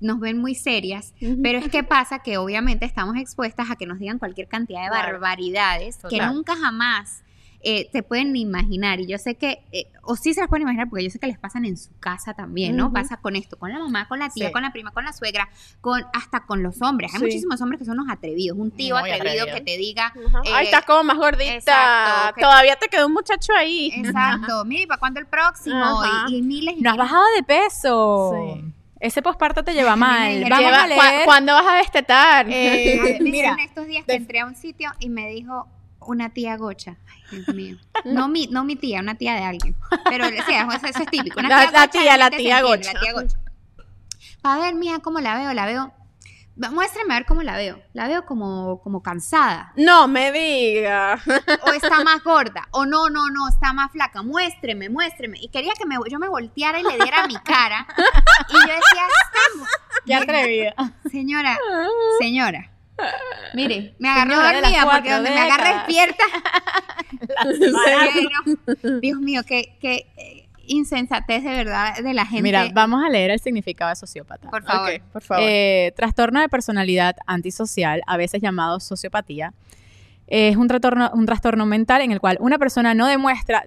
nos 0.00 0.20
ven 0.20 0.38
muy 0.38 0.54
serias, 0.54 1.14
pero 1.42 1.58
es 1.58 1.68
que 1.68 1.84
pasa 1.84 2.18
que 2.18 2.36
obviamente 2.36 2.84
estamos 2.84 3.16
expuestas 3.16 3.70
a 3.70 3.76
que 3.76 3.86
nos 3.86 3.98
digan 3.98 4.18
cualquier 4.18 4.48
cantidad 4.48 4.82
de 4.82 4.88
Claro. 4.88 5.12
barbaridades 5.12 5.98
que 6.10 6.20
nunca 6.20 6.56
jamás 6.56 7.22
eh, 7.60 7.88
te 7.92 8.02
pueden 8.04 8.36
imaginar. 8.36 9.00
Y 9.00 9.06
yo 9.06 9.18
sé 9.18 9.34
que, 9.34 9.64
eh, 9.72 9.90
o 10.02 10.14
sí 10.16 10.32
se 10.32 10.40
las 10.40 10.48
pueden 10.48 10.62
imaginar, 10.62 10.88
porque 10.88 11.04
yo 11.04 11.10
sé 11.10 11.18
que 11.18 11.26
les 11.26 11.38
pasan 11.38 11.64
en 11.64 11.76
su 11.76 11.90
casa 11.98 12.32
también, 12.34 12.76
¿no? 12.76 12.92
Pasa 12.92 13.16
con 13.16 13.34
esto, 13.36 13.58
con 13.58 13.72
la 13.72 13.78
mamá, 13.80 14.06
con 14.08 14.18
la 14.20 14.28
tía, 14.30 14.46
Sí. 14.46 14.52
con 14.52 14.62
la 14.62 14.72
prima, 14.72 14.92
con 14.92 15.04
la 15.04 15.12
suegra, 15.12 15.48
con 15.80 16.04
hasta 16.14 16.46
con 16.46 16.62
los 16.62 16.80
hombres. 16.82 17.12
Hay 17.14 17.18
Sí. 17.18 17.24
muchísimos 17.26 17.60
hombres 17.60 17.80
que 17.80 17.84
son 17.84 17.98
unos 17.98 18.12
atrevidos. 18.12 18.56
Un 18.56 18.70
tío 18.70 18.96
Muy 18.98 19.10
atrevido, 19.10 19.42
atrevido. 19.44 19.56
que 19.56 19.60
te 19.72 19.76
diga, 19.76 20.12
eh, 20.44 20.50
Ay, 20.54 20.66
estás 20.66 20.84
como 20.84 21.02
más 21.02 21.16
gordita. 21.18 21.52
exacto, 21.54 22.34
que- 22.36 22.42
Todavía 22.42 22.76
te 22.76 22.88
quedó 22.88 23.06
un 23.06 23.12
muchacho 23.14 23.52
ahí. 23.56 23.90
exacto, 23.94 24.64
mire, 24.64 24.86
¿para 24.86 25.00
cuándo 25.00 25.18
el 25.20 25.26
próximo? 25.26 26.02
Y, 26.28 26.36
y 26.36 26.42
miles 26.42 26.74
y 26.78 26.80
No 26.82 26.90
has 26.90 26.96
miles. 26.96 27.10
bajado 27.10 27.24
de 27.36 27.42
peso. 27.42 28.32
Sí. 28.34 28.64
Ese 29.00 29.22
posparto 29.22 29.62
te 29.64 29.74
lleva 29.74 29.94
mal. 29.96 30.42
Vamos 30.48 30.58
Lleva- 30.58 30.84
a 30.84 30.88
¿cuá- 30.94 31.10
leer. 31.10 31.24
¿Cuándo 31.24 31.52
vas 31.54 31.66
a 31.68 31.74
destetar? 31.78 32.46
Eh, 32.50 33.18
mira, 33.20 33.28
hicieron 33.28 33.60
estos 33.60 33.86
días 33.86 34.04
que 34.04 34.14
entré 34.14 34.40
a 34.40 34.46
un 34.46 34.54
sitio 34.56 34.90
y 35.00 35.08
me 35.08 35.28
dijo 35.28 35.66
una 36.08 36.30
tía 36.30 36.56
gocha. 36.56 36.96
Ay, 37.06 37.22
Dios 37.42 37.48
mío. 37.54 37.76
No 38.04 38.28
mi, 38.28 38.46
no 38.48 38.64
mi 38.64 38.76
tía, 38.76 39.00
una 39.00 39.16
tía 39.16 39.34
de 39.34 39.44
alguien. 39.44 39.74
Pero 40.08 40.24
eso, 40.26 40.42
eso 40.86 40.98
es 41.02 41.06
típico. 41.10 41.38
Una 41.40 41.48
La- 41.48 41.60
tía 41.62 41.70
la 41.72 41.80
gocha, 41.86 41.90
tía, 41.90 42.16
la 42.16 42.30
tía 42.30 42.38
entiende, 42.58 42.62
gocha. 42.62 42.92
La 42.94 43.00
tía 43.00 43.12
gocha. 43.12 43.38
A 44.42 44.58
ver, 44.58 44.74
mija, 44.74 44.98
¿cómo 45.00 45.20
la 45.20 45.36
veo? 45.36 45.52
La 45.54 45.66
veo. 45.66 45.92
Muéstrame 46.72 47.14
a 47.14 47.18
ver 47.18 47.26
cómo 47.26 47.42
la 47.44 47.56
veo. 47.56 47.80
La 47.92 48.08
veo 48.08 48.24
como, 48.26 48.80
como 48.82 49.00
cansada. 49.00 49.72
no 49.76 50.08
me 50.08 50.32
diga. 50.32 51.20
O 51.62 51.70
está 51.72 52.02
más 52.02 52.22
gorda. 52.24 52.66
O 52.72 52.84
no, 52.84 53.08
no, 53.10 53.30
no, 53.30 53.48
está 53.48 53.72
más 53.72 53.92
flaca. 53.92 54.22
Muéstreme, 54.22 54.88
muéstreme. 54.88 55.38
Y 55.40 55.50
quería 55.50 55.72
que 55.78 55.86
me, 55.86 55.96
yo 56.10 56.18
me 56.18 56.28
volteara 56.28 56.80
y 56.80 56.82
le 56.82 56.96
diera 56.98 57.26
mi 57.28 57.36
cara. 57.36 57.86
Y 58.48 58.52
yo 58.54 58.58
decía, 58.60 59.06
"Esta 59.06 59.56
mu- 59.58 59.64
Qué 60.04 60.14
atrevida. 60.14 60.74
señora, 61.10 61.58
señora, 62.18 62.72
Mire, 63.54 63.94
me 63.98 64.08
agarró 64.08 64.36
Señora 64.36 64.60
dormida 64.60 64.90
porque 64.92 65.12
donde 65.12 65.30
me 65.30 65.38
agarra 65.38 65.78
despierta. 65.78 66.24
Dios 69.00 69.20
mío, 69.20 69.42
qué, 69.46 69.76
qué 69.80 70.06
eh, 70.16 70.48
insensatez 70.66 71.44
de 71.44 71.50
verdad 71.50 71.96
de 71.96 72.14
la 72.14 72.26
gente. 72.26 72.42
Mira, 72.42 72.68
vamos 72.72 73.02
a 73.04 73.08
leer 73.08 73.30
el 73.30 73.40
significado 73.40 73.90
de 73.90 73.96
sociópata. 73.96 74.50
Por 74.50 74.62
favor. 74.62 75.00
Por 75.12 75.22
favor. 75.22 75.44
Eh, 75.46 75.92
trastorno 75.96 76.40
de 76.40 76.48
personalidad 76.48 77.16
antisocial, 77.26 78.02
a 78.06 78.16
veces 78.16 78.42
llamado 78.42 78.80
sociopatía, 78.80 79.54
es 80.26 80.56
un 80.56 80.68
trastorno, 80.68 81.10
un 81.14 81.24
trastorno 81.24 81.64
mental 81.64 82.02
en 82.02 82.12
el 82.12 82.20
cual 82.20 82.36
una 82.40 82.58
persona 82.58 82.94
no 82.94 83.06
demuestra 83.06 83.64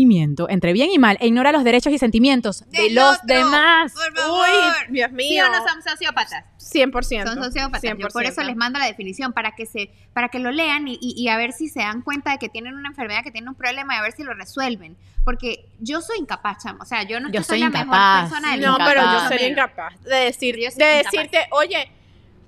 discernimiento 0.00 0.48
entre 0.48 0.72
bien 0.72 0.90
y 0.92 0.98
mal 0.98 1.16
e 1.20 1.26
ignora 1.26 1.50
los 1.52 1.64
derechos 1.64 1.92
y 1.92 1.98
sentimientos 1.98 2.64
de 2.70 2.90
los 2.90 3.16
otro. 3.16 3.26
demás. 3.26 3.92
Por 3.92 4.16
favor. 4.16 4.46
Uy, 4.48 4.92
Dios 4.94 5.08
¿Sí 5.10 5.14
mío. 5.16 5.44
o 5.46 5.48
no 5.50 5.68
son 5.68 5.82
sociópatas? 5.82 6.44
100%. 6.58 7.26
Son 7.26 7.42
sociópatas. 7.44 7.82
Yo 7.98 8.08
por 8.08 8.22
100%. 8.22 8.28
eso 8.28 8.42
les 8.44 8.56
mando 8.56 8.78
la 8.78 8.86
definición 8.86 9.32
para 9.32 9.52
que 9.52 9.66
se, 9.66 9.90
para 10.12 10.28
que 10.28 10.38
lo 10.38 10.50
lean 10.52 10.86
y, 10.88 10.98
y- 11.00 11.14
y 11.20 11.28
a 11.28 11.36
ver 11.36 11.52
si 11.52 11.68
se 11.68 11.80
dan 11.80 12.02
cuenta 12.02 12.30
de 12.32 12.38
que 12.38 12.48
tienen 12.48 12.74
una 12.74 12.88
enfermedad, 12.88 13.22
que 13.24 13.32
tienen 13.32 13.48
un 13.48 13.54
problema 13.56 13.94
y 13.96 13.98
a 13.98 14.02
ver 14.02 14.12
si 14.12 14.22
lo 14.22 14.32
resuelven. 14.34 14.96
Porque 15.24 15.66
yo 15.80 16.00
soy 16.00 16.18
incapaz, 16.18 16.62
chamo. 16.62 16.82
O 16.82 16.86
sea, 16.86 17.02
yo 17.02 17.18
no 17.20 17.28
Yo 17.30 17.42
soy, 17.42 17.58
soy 17.58 17.60
la 17.60 17.66
incapaz. 17.66 18.22
mejor 18.22 18.30
persona 18.30 18.52
del 18.52 18.60
No, 18.60 18.68
mundo. 18.72 18.84
pero 18.88 19.00
yo 19.02 19.08
incapaz. 19.10 19.28
sería 19.28 19.48
incapaz 19.48 20.02
de, 20.04 20.16
decir, 20.16 20.56
Yo 20.56 20.70
soy 20.70 20.78
de 20.78 20.98
incapaz. 20.98 21.12
decirte, 21.12 21.38
oye, 21.50 21.90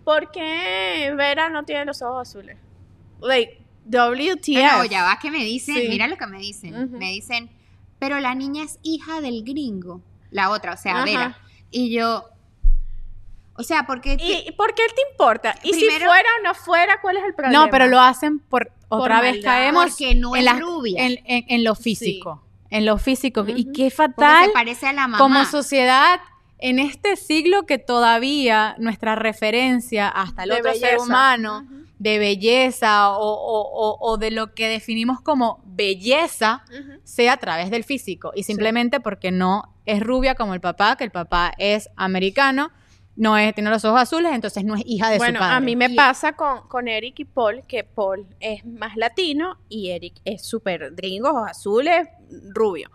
¿por 0.05 0.31
qué 0.31 1.13
Vera 1.17 1.49
no 1.49 1.65
tiene 1.65 1.85
los 1.85 2.01
ojos 2.03 2.29
azules? 2.29 2.57
Like, 3.21 3.59
WTF. 3.85 4.62
No, 4.79 4.85
ya 4.85 5.03
va 5.05 5.19
que 5.19 5.31
me 5.31 5.45
dicen, 5.45 5.77
Sí. 5.77 5.87
mira 5.89 6.07
lo 6.07 6.17
que 6.17 6.27
me 6.27 6.39
dicen. 6.39 6.91
Me 6.93 7.11
dicen, 7.11 7.51
pero 7.99 8.21
la 8.21 8.35
niña 8.35 8.65
es 8.65 8.79
hija 8.83 9.21
del 9.21 9.45
gringo. 9.45 10.01
La 10.31 10.51
otra, 10.51 10.73
o 10.75 10.77
sea, 10.77 10.97
Ajá. 10.97 11.05
Vera. 11.05 11.39
Y 11.71 11.91
yo, 11.95 12.25
o 13.55 13.62
sea, 13.62 13.87
porque... 13.87 14.17
¿Y 14.19 14.49
y 14.49 14.53
por 14.53 14.75
qué 14.75 14.83
te 14.95 15.03
importa? 15.12 15.55
¿Y 15.62 15.75
si 15.75 15.89
fuera 15.91 16.29
o 16.41 16.43
no 16.43 16.55
fuera, 16.55 17.01
cuál 17.03 17.17
es 17.19 17.25
el 17.25 17.35
problema? 17.35 17.65
No, 17.67 17.71
pero 17.71 17.87
lo 17.87 18.01
hacen 18.01 18.39
por 18.39 18.73
otra 18.89 19.21
vez 19.21 19.35
maldad. 19.35 19.51
caemos 19.51 19.91
Porque 19.91 20.15
no 20.15 20.35
en, 20.35 20.41
es 20.41 20.45
las- 20.47 20.61
rubia. 20.61 21.05
en, 21.07 21.19
en- 21.25 21.45
en 21.49 21.65
lo 21.65 21.75
físico. 21.75 22.43
En 22.71 22.87
lo 22.87 22.97
físico. 22.99 23.45
Y 23.47 23.71
qué 23.73 23.91
fatal 23.91 24.47
se 24.47 24.51
parece 24.53 24.87
a 24.87 24.93
la 24.95 25.03
mamá. 25.03 25.19
como 25.19 25.45
sociedad 25.45 26.21
en 26.59 26.79
este 26.79 27.17
siglo 27.17 27.67
que 27.67 27.77
todavía 27.79 28.75
nuestra 28.79 29.15
referencia 29.17 30.09
hasta 30.09 30.45
el 30.45 30.51
De 30.51 30.57
otro 30.61 30.75
ser 30.75 30.99
humano. 30.99 31.67
De 32.03 32.19
belleza 32.19 33.11
o, 33.17 33.23
o- 33.33 33.97
o- 34.01 34.17
de 34.19 34.33
lo 34.33 34.55
que 34.55 34.67
definimos 34.69 35.21
como 35.21 35.63
belleza 35.65 36.65
sea 37.05 37.35
a 37.35 37.37
través 37.37 37.71
del 37.71 37.85
físico 37.85 38.33
y 38.35 38.43
simplemente 38.43 38.99
porque 38.99 39.31
no 39.31 39.73
es 39.87 40.01
rubia 40.01 40.35
como 40.35 40.53
el 40.55 40.61
papá, 40.61 40.97
que 40.97 41.05
el 41.05 41.13
papá 41.13 41.53
es 41.59 41.89
americano, 41.95 42.73
no 43.15 43.37
es, 43.39 43.55
tiene 43.55 43.71
los 43.71 43.85
ojos 43.85 44.01
azules, 44.01 44.33
entonces 44.35 44.65
no 44.65 44.75
es 44.75 44.83
hija 44.85 45.11
de 45.11 45.17
su 45.17 45.19
Bueno, 45.21 45.39
padre. 45.39 45.55
a 45.55 45.61
mí 45.61 45.77
me 45.77 45.87
Y- 45.87 45.95
pasa 45.95 46.33
con, 46.33 46.67
con 46.67 46.89
Eric 46.89 47.21
y 47.21 47.25
Paul, 47.25 47.63
que 47.69 47.85
Paul 47.85 48.27
es 48.41 48.65
más 48.65 48.97
latino 48.97 49.59
y 49.69 49.91
Eric 49.91 50.15
es 50.25 50.43
súper 50.45 50.93
gringo, 50.97 51.29
ojos 51.31 51.51
azules, 51.51 52.09
rubio. 52.53 52.91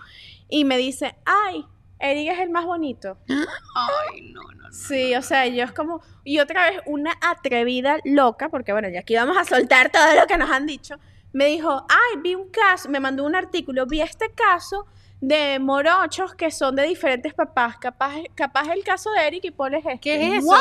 Y 0.50 0.66
me 0.66 0.78
dice, 0.78 1.16
ay, 1.26 1.64
Eric 2.00 2.32
es 2.32 2.40
el 2.40 2.50
más 2.50 2.66
bonito. 2.66 3.18
Ay, 3.30 4.32
no, 4.32 4.42
no, 4.42 4.52
no. 4.68 4.72
Sí, 4.74 5.16
o 5.16 5.22
sea, 5.22 5.48
yo 5.48 5.64
es 5.64 5.72
como, 5.72 6.02
y 6.24 6.40
otra 6.40 6.70
vez 6.70 6.82
una 6.86 7.14
atrevida 7.22 7.98
loca, 8.06 8.50
porque 8.50 8.72
bueno, 8.74 8.90
ya 8.90 9.00
aquí 9.00 9.16
vamos 9.16 9.38
a 9.38 9.44
soltar 9.46 9.90
todo 9.92 10.14
lo 10.14 10.28
que 10.28 10.38
nos 10.38 10.50
han 10.52 10.66
dicho, 10.66 11.00
me 11.34 11.46
dijo, 11.46 11.86
ay, 11.90 12.22
vi 12.22 12.36
un 12.36 12.50
caso, 12.50 12.90
me 12.90 13.00
mandó 13.00 13.24
un 13.26 13.36
artículo, 13.36 13.86
vi 13.86 14.02
este 14.02 14.32
caso 14.32 14.86
de 15.22 15.58
morochos 15.60 16.36
que 16.36 16.52
son 16.52 16.76
de 16.76 16.84
diferentes 16.84 17.34
papás, 17.34 17.78
capaz, 17.78 18.14
capaz 18.36 18.68
el 18.72 18.84
caso 18.84 19.12
de 19.12 19.28
Eric 19.28 19.46
y 19.46 19.52
Paul 19.52 19.74
es 19.74 19.86
este. 19.86 20.00
¿Qué 20.00 20.36
es 20.38 20.44
eso? 20.44 20.56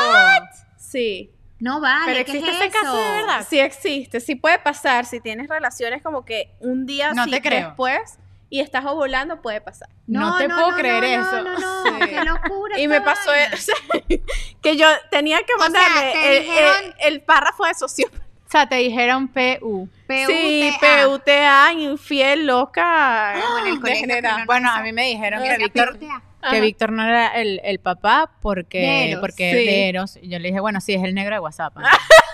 Sí, 0.77 1.31
No 1.59 1.79
vale, 1.79 2.05
pero 2.05 2.15
¿qué 2.25 2.31
existe 2.31 2.49
es 2.49 2.55
ese 2.61 2.69
caso 2.71 2.95
de 2.95 3.03
eso? 3.03 3.11
verdad. 3.13 3.45
Sí 3.47 3.59
existe, 3.59 4.19
sí 4.19 4.35
puede 4.35 4.57
pasar, 4.59 5.05
si 5.05 5.19
tienes 5.19 5.47
relaciones 5.49 6.01
como 6.01 6.25
que 6.25 6.55
un 6.59 6.85
día 6.85 7.13
No 7.13 7.25
sí, 7.25 7.31
te 7.31 7.41
creo. 7.41 7.67
después 7.67 8.17
y 8.49 8.61
estás 8.61 8.85
ovulando, 8.85 9.41
puede 9.41 9.59
pasar. 9.61 9.89
No 10.07 10.37
te 10.37 10.47
puedo 10.47 10.75
creer 10.75 11.19
no, 11.19 11.21
eso. 11.27 11.41
No, 11.43 11.59
no, 11.59 11.83
Sí. 11.99 12.05
qué 12.09 12.23
locura. 12.23 12.79
Y 12.79 12.87
me 12.87 13.01
pasó 13.01 13.33
eso, 13.33 13.73
que 14.61 14.77
yo 14.77 14.87
tenía 15.11 15.39
que 15.39 15.53
O 15.53 15.59
sea, 15.59 15.69
mandarle 15.69 16.37
el, 16.37 16.43
dijeron- 16.43 16.95
el- 16.99 17.13
el 17.13 17.21
párrafo 17.21 17.65
de 17.65 17.73
sociópata. 17.73 18.23
O 18.45 18.49
sea, 18.49 18.69
te 18.69 18.75
dijeron 18.75 19.27
PU. 19.27 19.89
Sí, 20.07 20.71
PUTA. 20.79 21.73
Infiel, 21.73 22.47
loca. 22.47 23.33
Como 23.45 23.57
en 23.59 23.67
el 23.73 23.79
colegio 23.81 24.07
Bueno, 24.45 24.71
a 24.71 24.81
mí 24.81 24.93
me 24.93 25.07
dijeron 25.07 25.43
que 25.43 25.57
Víctor, 25.57 25.99
que. 25.99 26.61
Víctor 26.61 26.93
no 26.93 27.03
era 27.03 27.27
el, 27.27 27.59
el 27.65 27.79
papá 27.79 28.31
porque, 28.41 28.77
De 28.79 29.09
Eros. 29.09 29.19
porque 29.19 29.51
Sí. 29.51 29.65
de 29.65 29.89
Eros. 29.89 30.17
Y 30.21 30.29
yo 30.29 30.39
le 30.39 30.47
dije, 30.47 30.61
bueno, 30.61 30.79
sí, 30.79 30.93
es 30.93 31.03
el 31.03 31.13
negro 31.13 31.35
de 31.35 31.39
WhatsApp. 31.41 31.75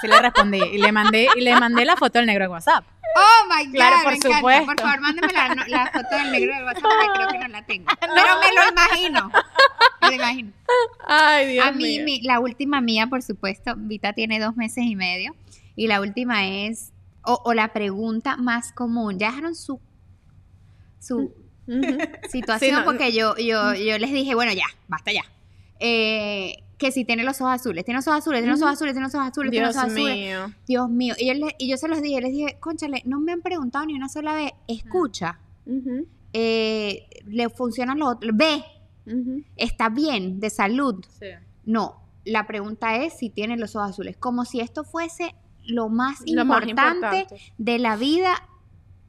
Así 0.00 0.08
le 0.08 0.20
respondí. 0.20 0.58
Y 0.58 0.78
le 0.78 0.92
mandé, 0.92 1.28
y 1.36 1.40
le 1.42 1.54
mandé 1.60 1.84
la 1.84 1.96
foto 1.96 2.18
del 2.18 2.26
negro 2.26 2.44
de 2.44 2.48
WhatsApp. 2.48 2.84
Oh 3.16 3.48
my 3.54 3.66
God, 3.66 3.74
Claro, 3.74 3.96
por 4.02 4.10
me 4.12 4.16
encanta. 4.16 4.36
supuesto. 4.38 4.66
Por 4.66 4.80
favor, 4.80 5.00
mándeme 5.00 5.32
la, 5.32 5.54
no- 5.54 5.66
la 5.66 5.86
foto 5.92 6.16
del 6.16 6.30
negro 6.32 6.54
del 6.54 6.64
WhatsApp 6.64 6.82
porque 6.82 7.12
creo 7.14 7.28
que 7.28 7.38
no 7.38 7.48
la 7.48 7.66
tengo. 7.66 7.86
Pero 8.00 8.40
me 8.40 8.52
lo 8.54 8.68
imagino. 8.70 9.32
Me 10.00 10.06
lo 10.08 10.12
imagino. 10.14 10.52
Ay, 11.08 11.46
Dios 11.52 11.66
A 11.66 11.72
mí, 11.72 11.84
mío. 11.84 12.04
mi- 12.04 12.20
la 12.22 12.40
última 12.40 12.80
mía, 12.80 13.08
por 13.08 13.22
supuesto, 13.22 13.74
Vita 13.76 14.12
tiene 14.12 14.38
dos 14.40 14.56
meses 14.56 14.84
y 14.86 14.94
medio. 14.96 15.34
Y 15.76 15.86
la 15.88 16.00
última 16.00 16.46
es, 16.46 16.92
o, 17.24 17.40
o 17.44 17.52
la 17.52 17.72
pregunta 17.72 18.36
más 18.36 18.72
común. 18.72 19.18
Ya 19.18 19.28
dejaron 19.30 19.54
su, 19.56 19.80
su 21.00 21.34
situación 22.30 22.70
Sí, 22.70 22.76
no, 22.76 22.84
porque 22.84 23.12
yo, 23.12 23.36
yo, 23.36 23.74
yo 23.74 23.98
les 23.98 24.12
dije, 24.12 24.34
bueno, 24.34 24.52
ya, 24.52 24.66
basta 24.88 25.12
ya. 25.12 25.24
Eh, 25.80 26.62
que 26.80 26.90
si 26.90 27.04
tiene 27.04 27.22
los 27.22 27.40
ojos 27.40 27.52
azules, 27.60 27.84
tiene 27.84 27.98
los 27.98 28.08
ojos 28.08 28.20
azules, 28.20 28.40
tiene 28.40 28.52
los 28.52 28.62
ojos 28.62 28.72
azules, 28.72 28.92
tiene 28.94 29.06
los 29.06 29.14
ojos 29.14 29.28
azules, 29.28 29.50
tiene 29.52 29.66
los 29.66 29.74
Dios 29.74 29.84
ojos 29.84 29.92
azules. 29.96 30.16
mío. 30.16 30.54
Dios 30.66 30.88
mío. 30.90 31.14
Y 31.18 31.26
yo, 31.28 31.34
le- 31.34 31.54
y 31.58 31.68
yo 31.70 31.76
se 31.76 31.86
los 31.88 32.00
dije, 32.02 32.20
les 32.20 32.32
dije, 32.32 32.56
conchale, 32.58 33.02
no 33.04 33.20
me 33.20 33.32
han 33.32 33.42
preguntado 33.42 33.84
ni 33.86 33.94
una 33.94 34.08
sola 34.08 34.34
vez, 34.34 34.50
escucha, 34.66 35.38
Ujú, 35.66 36.06
eh, 36.32 37.06
le 37.26 37.48
funcionan 37.50 37.98
los 37.98 38.08
otros, 38.16 38.32
ve, 38.34 38.64
está 39.56 39.88
bien, 39.90 40.40
de 40.40 40.50
salud. 40.50 41.04
No, 41.64 42.00
la 42.24 42.46
pregunta 42.46 42.96
es 42.96 43.12
si 43.18 43.28
tiene 43.30 43.56
los 43.56 43.76
ojos 43.76 43.90
azules, 43.90 44.16
como 44.16 44.44
si 44.44 44.60
esto 44.60 44.82
fuese 44.84 45.34
lo 45.66 45.88
más, 45.88 46.20
Lo 46.26 46.44
más 46.44 46.66
importante, 46.66 47.18
importante. 47.20 47.52
de 47.58 47.78
la 47.78 47.96
vida 47.96 48.34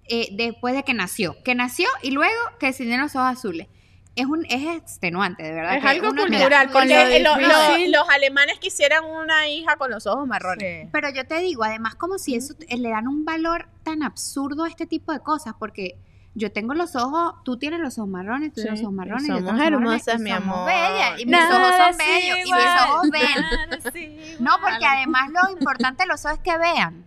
eh, 0.10 0.28
después 0.34 0.76
de 0.76 0.84
que 0.84 0.94
nació. 0.94 1.36
Que 1.44 1.56
nació 1.56 1.88
y 2.04 2.12
luego 2.12 2.36
que 2.60 2.74
si 2.74 2.84
tiene 2.84 3.02
los 3.02 3.16
ojos 3.16 3.38
azules. 3.38 3.68
Es 4.16 4.26
un 4.26 4.46
es 4.50 4.76
extenuante, 4.78 5.42
de 5.42 5.54
verdad. 5.54 5.76
Es 5.78 5.82
que 5.84 5.88
algo 5.88 6.10
uno- 6.10 6.24
mira, 6.26 6.38
cultural, 6.38 6.66
con 6.72 6.82
porque 6.82 7.20
lo 7.24 7.38
lo- 7.38 7.48
difícil- 7.48 7.92
lo- 7.92 8.00
los 8.00 8.10
alemanes 8.10 8.60
quisieran 8.60 9.06
una 9.06 9.48
hija 9.48 9.78
con 9.78 9.90
los 9.90 10.06
ojos 10.06 10.28
marrones. 10.28 10.84
Sí. 10.84 10.90
Pero 10.92 11.10
yo 11.12 11.26
te 11.26 11.40
digo, 11.40 11.64
además, 11.64 11.96
como 11.96 12.18
si 12.18 12.36
eso 12.36 12.54
le 12.70 12.90
dan 12.90 13.08
un 13.08 13.24
valor 13.24 13.70
tan 13.84 14.04
absurdo 14.04 14.66
a 14.66 14.68
este 14.70 14.86
tipo 14.86 15.14
de 15.14 15.22
cosas, 15.22 15.54
porque 15.58 15.98
yo 16.34 16.52
tengo 16.52 16.74
los 16.74 16.96
ojos, 16.98 17.36
tú 17.46 17.58
tienes 17.58 17.80
los 17.80 17.98
ojos 18.00 18.10
marrones, 18.10 18.50
tú 18.54 18.62
tienes 18.62 18.80
Sí, 18.80 18.84
los 18.84 18.88
ojos 18.90 18.96
marrones, 18.96 19.24
y 19.24 19.28
yo 19.30 19.34
somos 19.36 19.46
tengo 19.52 19.58
los 19.58 19.68
ojos 19.72 19.82
marrones, 19.82 20.08
hermosas, 20.08 20.20
y 20.20 20.24
mi 20.24 20.32
somos 20.32 20.56
amor. 20.56 20.66
bellas, 20.68 21.12
y 21.20 21.26
mis 21.26 21.32
Nada 21.32 21.58
ojos 21.58 21.76
son 21.88 21.98
bellos, 21.98 22.38
y 22.38 22.52
mis 22.52 22.82
ojos 22.90 23.10
ven. 23.12 24.36
No, 24.40 24.52
porque 24.62 24.86
además 24.86 25.30
lo 25.32 25.52
importante 25.52 26.04
de 26.04 26.08
los 26.08 26.26
ojos 26.26 26.38
es 26.38 26.44
que 26.44 26.58
vean. 26.58 27.06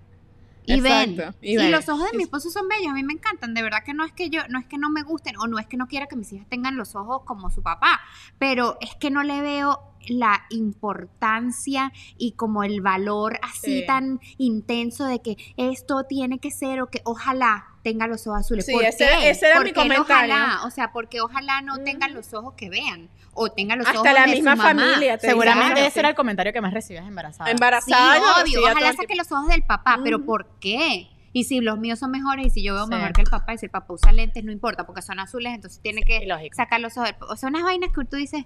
Y 0.67 0.81
ven. 0.81 1.17
Y 1.43 1.57
los 1.71 1.89
ojos 1.89 2.11
de 2.11 2.17
mi 2.17 2.23
esposo 2.25 2.51
son 2.51 2.69
bellos, 2.69 2.89
a 2.91 2.95
mí 2.95 3.03
me 3.03 3.13
encantan. 3.13 3.55
De 3.55 3.63
verdad 3.63 3.85
que 3.85 3.95
no 3.95 4.05
es 4.05 4.13
que 4.13 4.31
yo, 4.31 4.41
no 4.49 4.59
es 4.59 4.67
que 4.67 4.79
no 4.79 4.91
me 4.91 5.03
gusten, 5.03 5.37
o 5.39 5.47
no 5.47 5.59
es 5.59 5.67
que 5.67 5.77
no 5.77 5.87
quiera 5.89 6.07
que 6.07 6.17
mis 6.17 6.33
hijas 6.33 6.49
tengan 6.49 6.77
los 6.77 6.95
ojos 6.95 7.23
como 7.25 7.51
su 7.51 7.63
papá, 7.63 8.01
pero 8.39 8.79
es 8.81 8.95
que 8.97 9.11
no 9.11 9.23
le 9.23 9.41
veo 9.43 9.81
la 10.09 10.45
importancia 10.51 11.93
y 12.19 12.33
como 12.33 12.63
el 12.63 12.81
valor 12.81 13.39
así 13.43 13.81
Sí. 13.81 13.87
tan 13.87 14.21
intenso 14.39 15.05
de 15.07 15.21
que 15.23 15.37
esto 15.57 16.05
tiene 16.05 16.39
que 16.39 16.51
ser 16.51 16.81
o 16.83 16.91
que 16.91 17.01
ojalá 17.05 17.74
tenga 17.85 18.09
los 18.09 18.27
ojos 18.27 18.41
azules. 18.41 18.67
Sí, 18.67 18.73
¿Por 18.73 18.83
ese- 18.83 19.07
qué? 19.07 19.31
ese 19.31 19.47
era 19.47 19.57
¿Por 19.57 19.65
mi 19.67 19.71
qué 19.71 19.75
comentario. 19.81 20.03
ojalá? 20.35 20.65
O 20.65 20.71
sea, 20.71 20.91
porque 20.93 21.21
ojalá 21.21 21.61
no 21.63 21.75
Ujú. 21.75 21.85
tengan 21.85 22.15
los 22.15 22.35
ojos 22.35 22.55
que 22.57 22.69
vean 22.71 23.09
o 23.35 23.51
tengan 23.51 23.79
los 23.79 23.87
ojos 23.87 23.99
Hasta 23.99 24.13
la 24.13 24.27
de 24.27 24.33
misma 24.33 24.53
su 24.57 24.63
mamá. 24.63 24.81
familia. 24.83 25.19
te 25.19 25.29
Seguramente 25.29 25.87
ese 25.87 26.01
era 26.01 26.09
el 26.09 26.15
comentario 26.17 26.53
que 26.53 26.61
más 26.61 26.73
recibías 26.75 27.07
embarazada. 27.07 27.45
Sí, 27.47 27.53
Embarazada. 27.53 28.17
yo 28.19 28.25
obvio. 28.43 28.61
Ojalá 28.73 28.93
saque 28.95 29.15
los 29.15 29.31
ojos 29.31 29.49
del 29.49 29.63
papá, 29.63 30.01
pero 30.03 30.17
Ujú. 30.17 30.27
¿por 30.27 30.47
qué? 30.61 31.09
Y 31.35 31.45
si 31.45 31.61
los 31.61 31.79
míos 31.79 31.99
son 31.99 32.11
mejores 32.13 32.47
y 32.47 32.51
si 32.51 32.63
yo 32.65 32.75
veo 32.75 32.85
Sí. 32.87 32.91
mejor 32.91 33.13
que 33.13 33.21
el 33.23 33.29
papá 33.29 33.55
y 33.55 33.59
si 33.59 33.67
el 33.67 33.71
papá 33.71 33.93
usa 33.93 34.13
lentes, 34.13 34.43
no 34.45 34.51
importa, 34.53 34.87
porque 34.87 35.03
son 35.03 35.19
azules, 35.21 35.53
entonces 35.53 35.81
tiene 35.83 36.03
que 36.03 36.25
lógico. 36.27 36.57
sacar 36.57 36.81
los 36.81 36.97
ojos 36.97 37.11
del 37.11 37.17
O 37.29 37.37
sea, 37.37 37.49
unas 37.51 37.65
vainas 37.65 37.91
que 37.93 38.05
tú 38.05 38.17
dices, 38.17 38.45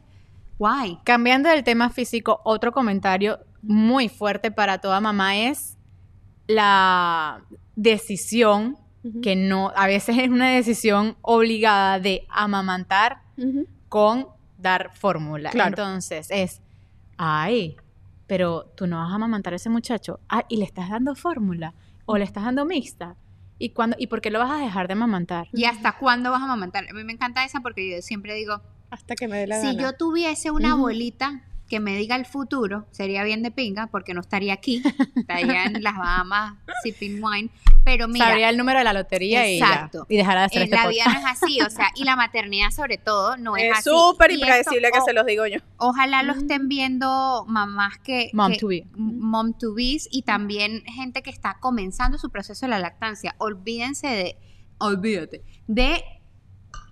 guay. 0.59 0.99
Cambiando 1.05 1.49
del 1.51 1.63
tema 1.65 1.91
físico, 1.91 2.41
otro 2.45 2.73
comentario 2.73 3.39
muy 3.63 4.09
fuerte 4.09 4.51
para 4.51 4.79
toda 4.79 5.01
mamá 5.01 5.37
es 5.37 5.77
la 6.47 7.43
decisión, 7.77 8.77
Que 9.23 9.37
no, 9.37 9.73
a 9.77 9.87
veces 9.87 10.19
es 10.19 10.29
una 10.29 10.51
decisión 10.51 11.17
obligada 11.23 12.01
de 12.01 12.27
amamantar 12.29 13.23
con 13.89 14.27
dar 14.59 14.91
fórmula. 14.95 15.51
Claro. 15.51 15.69
Entonces 15.71 16.29
es, 16.31 16.61
ay, 17.17 17.77
pero 18.27 18.65
tú 18.77 18.87
no 18.87 18.99
vas 18.99 19.11
a 19.11 19.15
amamantar 19.15 19.53
a 19.55 19.57
ese 19.57 19.71
muchacho, 19.71 20.21
ah, 20.29 20.45
y 20.49 20.59
le 20.59 20.65
estás 20.65 20.91
dando 20.91 21.15
fórmula, 21.15 21.75
o 22.05 22.19
le 22.19 22.25
estás 22.25 22.45
dando 22.45 22.65
mixta. 22.65 23.17
¿Y, 23.59 23.71
cuándo, 23.71 23.97
¿Y 23.99 24.07
por 24.07 24.21
qué 24.21 24.31
lo 24.31 24.39
vas 24.39 24.51
a 24.53 24.57
dejar 24.63 24.87
de 24.87 24.93
amamantar? 24.93 25.49
¿Y 25.53 25.65
hasta 25.65 25.97
cuándo 25.99 26.31
vas 26.31 26.41
a 26.41 26.45
amamantar? 26.45 26.85
A 26.89 26.93
mí 26.93 27.03
me 27.03 27.13
encanta 27.13 27.45
esa 27.45 27.61
porque 27.61 27.91
yo 27.91 28.03
siempre 28.03 28.35
digo, 28.35 28.61
Hasta 28.91 29.15
que 29.17 29.27
me 29.27 29.39
dé 29.39 29.47
la 29.47 29.61
si 29.61 29.69
gana. 29.69 29.83
yo 29.83 29.93
tuviese 29.95 30.51
una 30.51 30.75
bolita 30.75 31.43
que 31.69 31.81
me 31.81 31.97
diga 31.97 32.17
el 32.17 32.25
futuro, 32.25 32.87
sería 32.93 33.25
bien 33.25 33.43
de 33.43 33.51
pinga, 33.51 33.89
porque 33.89 34.15
no 34.15 34.21
estaría 34.21 34.53
aquí, 34.53 34.83
estaría 35.17 35.65
en 35.65 35.83
las 35.83 35.97
Bahamas 35.97 36.55
sipping 36.83 37.23
wine, 37.23 37.51
pero 37.91 38.07
mira, 38.07 38.27
Sabría 38.27 38.51
el 38.51 38.59
número 38.59 38.79
de 38.81 38.85
la 38.85 38.93
lotería 38.93 39.49
y, 39.51 39.59
ya. 39.59 39.67
Exacto. 39.67 40.07
y 40.11 40.17
dejará 40.19 40.41
de 40.41 40.47
hacer 40.47 40.61
eh, 40.61 40.65
este 40.65 40.77
la 40.77 40.89
vida 40.89 41.05
no 41.07 41.19
es 41.19 41.25
así, 41.25 41.61
o 41.63 41.71
sea, 41.71 41.89
y 41.95 42.05
la 42.05 42.17
maternidad 42.17 42.71
sobre 42.71 42.99
todo 42.99 43.39
no 43.39 43.57
es, 43.57 43.65
Es 43.65 43.79
así. 43.79 43.91
súper 43.91 44.31
Y 44.31 44.35
esto, 44.35 44.45
impredecible 44.47 44.91
que 44.93 44.99
o- 44.99 45.05
se 45.05 45.13
los 45.15 45.25
digo 45.25 45.47
yo. 45.47 45.59
Ojalá 45.79 46.23
lo 46.23 46.35
estén 46.35 46.69
viendo 46.69 47.45
mamás 47.49 47.99
que... 47.99 48.29
Mom 48.35 48.53
que- 48.53 48.59
to 48.59 48.67
be. 48.69 48.87
Mom 48.95 49.55
to 49.59 49.73
be's 49.75 50.07
y 50.11 50.23
también 50.23 50.83
gente 50.85 51.23
que 51.23 51.31
está 51.31 51.57
comenzando 51.61 52.19
su 52.19 52.31
proceso 52.31 52.67
de 52.67 52.71
la 52.71 52.79
lactancia. 52.79 53.35
Olvídense 53.39 54.07
de... 54.09 54.37
Olvídate. 54.79 55.43
De 55.67 56.05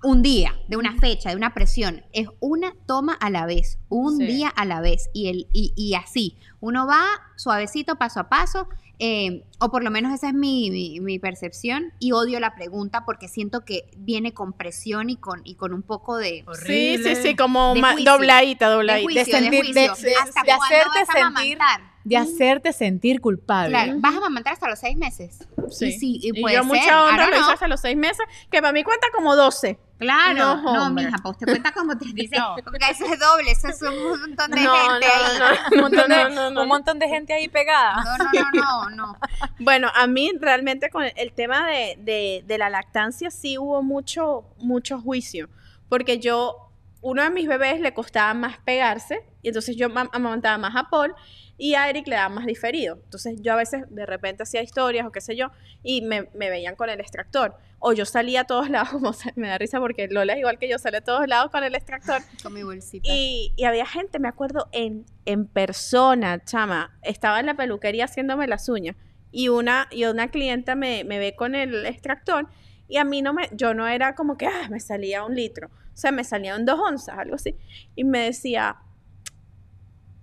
un 0.03 0.23
día, 0.23 0.55
de 0.69 0.77
una 0.77 0.97
fecha, 0.99 1.31
de 1.31 1.37
una 1.37 1.53
presión. 1.53 2.05
Es 2.13 2.29
una 2.41 2.73
toma 2.87 3.15
a 3.15 3.29
la 3.31 3.45
vez, 3.47 3.79
un 3.89 4.19
Sí. 4.19 4.27
día 4.27 4.49
a 4.49 4.65
la 4.65 4.81
vez. 4.81 5.09
Y, 5.13 5.29
el, 5.29 5.49
y, 5.53 5.73
y 5.77 5.95
así. 5.95 6.39
Uno 6.61 6.87
va 6.87 7.03
suavecito, 7.37 7.97
paso 7.97 8.21
a 8.21 8.29
paso. 8.29 8.69
Eh, 8.99 9.45
o 9.59 9.71
por 9.71 9.85
lo 9.85 9.91
menos 9.91 10.13
esa 10.15 10.29
es 10.29 10.35
mi, 10.35 10.71
mi- 10.71 11.01
mi 11.01 11.19
percepción. 11.19 11.93
Y 11.99 12.13
odio 12.13 12.41
la 12.41 12.55
pregunta 12.55 13.05
porque 13.05 13.29
siento 13.29 13.65
que 13.65 13.91
viene 13.97 14.33
con 14.33 14.53
presión 14.53 15.11
y 15.11 15.17
con, 15.17 15.43
y 15.45 15.55
con 15.57 15.73
un 15.75 15.83
poco 15.83 16.17
de... 16.17 16.45
Sí, 16.67 16.99
sí, 17.03 17.15
sí, 17.17 17.37
como 17.37 17.75
juicio. 17.75 18.13
dobladita, 18.13 18.69
de 18.69 18.75
dobladita. 18.75 19.05
juicio, 19.05 19.25
de 19.25 19.51
sentir- 19.51 19.75
de- 19.75 19.81
de- 19.81 20.15
¿Hasta 20.17 20.41
de 20.43 20.47
cuándo 20.47 20.65
hacerte 20.65 20.89
vas 21.01 21.09
a 21.09 21.13
sentir- 21.13 21.59
amamantar? 21.59 21.96
De 22.09 22.17
hacerte 22.17 22.73
sentir 22.73 23.21
culpable. 23.21 23.71
Claro, 23.71 23.95
vas 23.99 24.15
a 24.15 24.19
amamantar 24.19 24.53
hasta 24.53 24.69
los 24.69 24.79
seis 24.79 24.97
meses. 24.97 25.47
Sí. 25.71 25.87
Y, 25.87 25.93
sí, 25.99 26.21
y 26.23 26.39
Y 26.39 26.41
puede 26.41 26.55
yo 26.55 26.63
ser, 26.63 26.69
mucha 26.73 27.05
honra 27.05 27.29
lo 27.31 27.37
hice 27.41 27.53
hasta 27.53 27.67
los 27.67 27.81
seis 27.81 27.97
meses, 27.97 28.25
que 28.49 28.61
para 28.61 28.73
mí 28.73 28.85
cuenta 28.85 29.09
como 29.13 29.35
12. 29.35 29.77
Claro, 29.99 30.57
No, 30.63 30.75
no, 30.75 30.91
mija, 30.91 31.17
pues 31.23 31.37
te 31.39 31.47
cuenta 31.47 31.73
como 31.73 31.99
te 31.99 32.05
dice, 32.15 32.37
No. 32.39 32.55
porque 32.63 32.85
eso 32.91 33.07
es 33.07 33.19
doble, 33.19 33.51
eso 33.51 33.67
es 33.69 33.83
un 33.83 34.21
montón 34.21 34.51
de 34.53 34.61
No, 34.63 34.75
gente 34.77 35.07
ahí. 35.07 35.39
no, 35.41 35.77
un, 35.77 35.81
montón 35.83 36.09
de, 36.09 36.17
no, 36.25 36.31
no, 36.31 36.51
no. 36.51 36.63
un 36.63 36.69
montón 36.69 36.99
de 37.01 37.09
gente 37.09 37.33
ahí 37.33 37.49
pegada. 37.49 38.05
No, 38.05 38.19
no, 38.19 38.31
no, 38.33 38.51
no, 38.53 38.91
no. 38.91 39.17
Bueno, 39.59 39.89
a 39.93 40.07
mí 40.07 40.31
realmente 40.41 40.91
con 40.91 41.03
el 41.17 41.33
tema 41.33 41.67
de, 41.67 41.97
de- 41.99 42.45
de 42.47 42.59
la 42.59 42.71
lactancia 42.71 43.33
sí 43.33 43.59
hubo 43.59 43.83
mucho, 43.83 44.45
mucho 44.59 45.01
juicio, 45.01 45.49
porque 45.89 46.19
yo, 46.21 46.71
uno 47.01 47.23
de 47.25 47.31
mis 47.31 47.49
bebés 47.49 47.81
le 47.81 47.93
costaba 47.95 48.33
más 48.35 48.59
pegarse, 48.59 49.25
y 49.43 49.49
entonces 49.49 49.77
yo 49.77 49.89
ma- 49.89 50.09
amamantaba 50.13 50.57
más 50.59 50.77
a 50.77 50.89
Paul, 50.89 51.15
y 51.59 51.75
a 51.75 51.89
Eric 51.89 52.07
le 52.09 52.17
daba 52.17 52.29
más 52.29 52.47
diferido. 52.47 52.99
Entonces 53.05 53.41
yo 53.43 53.53
a 53.53 53.57
veces 53.57 53.85
de 53.91 54.05
repente 54.07 54.43
hacía 54.43 54.63
historias 54.63 55.07
o 55.07 55.13
qué 55.13 55.21
sé 55.21 55.37
yo, 55.37 55.51
y 55.83 56.03
me, 56.03 56.29
me 56.35 56.51
veían 56.51 56.77
con 56.77 56.91
el 56.91 57.01
extractor. 57.01 57.57
O 57.79 57.93
yo 57.93 58.05
salía 58.07 58.43
a 58.43 58.45
todos 58.45 58.69
lados, 58.71 58.91
como 58.91 59.13
se- 59.13 59.33
me 59.37 59.49
da 59.49 59.59
risa 59.59 59.79
porque 59.81 60.09
Lola 60.09 60.33
es 60.35 60.39
igual 60.41 60.59
que 60.59 60.69
yo, 60.69 60.79
sale 60.79 60.99
a 60.99 61.01
todos 61.03 61.27
lados 61.29 61.51
con 61.51 61.63
el 61.65 61.75
extractor. 61.75 62.21
Con 62.43 62.53
mi 62.55 62.63
bolsita. 62.63 63.09
Y, 63.13 63.53
y 63.57 63.65
había 63.65 63.87
gente, 63.87 64.19
me 64.19 64.29
acuerdo, 64.29 64.69
en, 64.73 65.05
en 65.25 65.47
persona, 65.47 66.43
chama. 66.45 66.97
Estaba 67.03 67.41
en 67.41 67.47
la 67.47 67.55
peluquería 67.55 68.05
haciéndome 68.07 68.47
las 68.47 68.69
uñas. 68.69 68.97
Y 69.33 69.49
una, 69.49 69.89
y 69.91 70.05
una 70.05 70.29
clienta 70.29 70.75
me, 70.75 71.05
me 71.05 71.19
ve 71.19 71.35
con 71.37 71.55
el 71.55 71.85
extractor. 71.87 72.49
Y 72.89 72.97
a 72.99 73.05
mí 73.05 73.21
no 73.21 73.33
me, 73.35 73.49
yo 73.53 73.75
no 73.75 73.87
era 73.89 74.15
como 74.15 74.37
que, 74.37 74.47
ah, 74.47 74.69
me 74.71 74.81
salía 74.81 75.25
un 75.25 75.35
litro. 75.35 75.69
O 75.69 75.97
sea, 75.99 76.13
me 76.13 76.25
salían 76.25 76.65
dos 76.65 76.79
onzas, 76.81 77.19
algo 77.19 77.35
así. 77.35 77.57
Y 77.95 78.05
me 78.05 78.21
decía, 78.21 78.77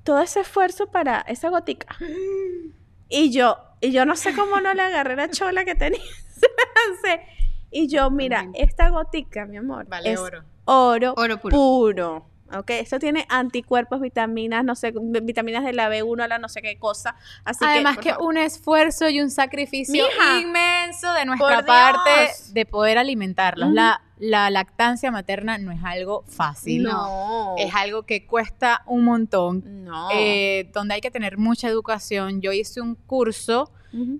todo 0.03 0.19
ese 0.22 0.41
esfuerzo 0.41 0.88
para 0.88 1.22
esa 1.22 1.50
gotica. 1.50 1.95
Y 3.10 3.31
yo, 3.31 3.57
y 3.81 3.91
yo 3.91 4.05
no 4.05 4.15
sé 4.15 4.33
cómo 4.36 4.60
no 4.60 4.74
le 4.74 4.81
agarré 4.81 5.15
la 5.15 5.29
chola 5.29 5.65
que 5.65 5.75
tenía. 5.75 6.01
y 7.72 7.88
yo, 7.88 8.10
mira, 8.10 8.48
esta 8.53 8.89
gotica, 8.89 9.45
mi 9.45 9.57
amor, 9.57 9.86
Vale 9.88 10.12
es 10.13 10.19
oro. 10.19 10.43
oro, 10.65 11.13
Oro 11.17 11.38
puro. 11.38 11.55
puro. 11.55 12.25
¿Ok? 12.57 12.69
Esto 12.72 13.00
tiene 13.00 13.25
anticuerpos, 13.29 14.01
vitaminas, 14.01 14.63
no 14.63 14.75
sé, 14.75 14.93
vitaminas 15.24 15.63
de 15.63 15.74
la 15.74 15.89
B1 15.89 16.24
a 16.24 16.27
la 16.27 16.38
no 16.38 16.50
sé 16.50 16.62
qué 16.62 16.77
cosa. 16.77 17.15
Así 17.43 17.63
Además 17.65 17.95
por 17.95 18.03
que, 18.03 18.13
un 18.19 18.38
esfuerzo 18.38 19.10
y 19.10 19.22
un 19.22 19.29
sacrificio 19.29 19.93
Mija, 19.93 20.39
inmenso 20.39 21.12
de 21.13 21.25
nuestra 21.25 21.65
parte 21.65 22.31
de 22.51 22.65
poder 22.65 22.98
alimentarlos. 22.98 23.72
La, 23.72 24.01
la 24.18 24.50
lactancia 24.50 25.11
materna 25.11 25.57
no 25.57 25.72
es 25.72 25.83
algo 25.83 26.24
fácil. 26.27 26.83
No. 26.83 27.55
Es 27.57 27.74
algo 27.75 28.03
que 28.03 28.25
cuesta 28.25 28.83
un 28.85 29.03
montón. 29.05 29.83
No. 29.83 30.09
eh, 30.13 30.70
donde 30.74 30.96
hay 30.96 31.01
que 31.01 31.11
tener 31.11 31.37
mucha 31.37 31.68
educación. 31.68 32.42
Yo 32.42 32.51
hice 32.51 32.81
un 32.81 32.96
curso 32.96 33.72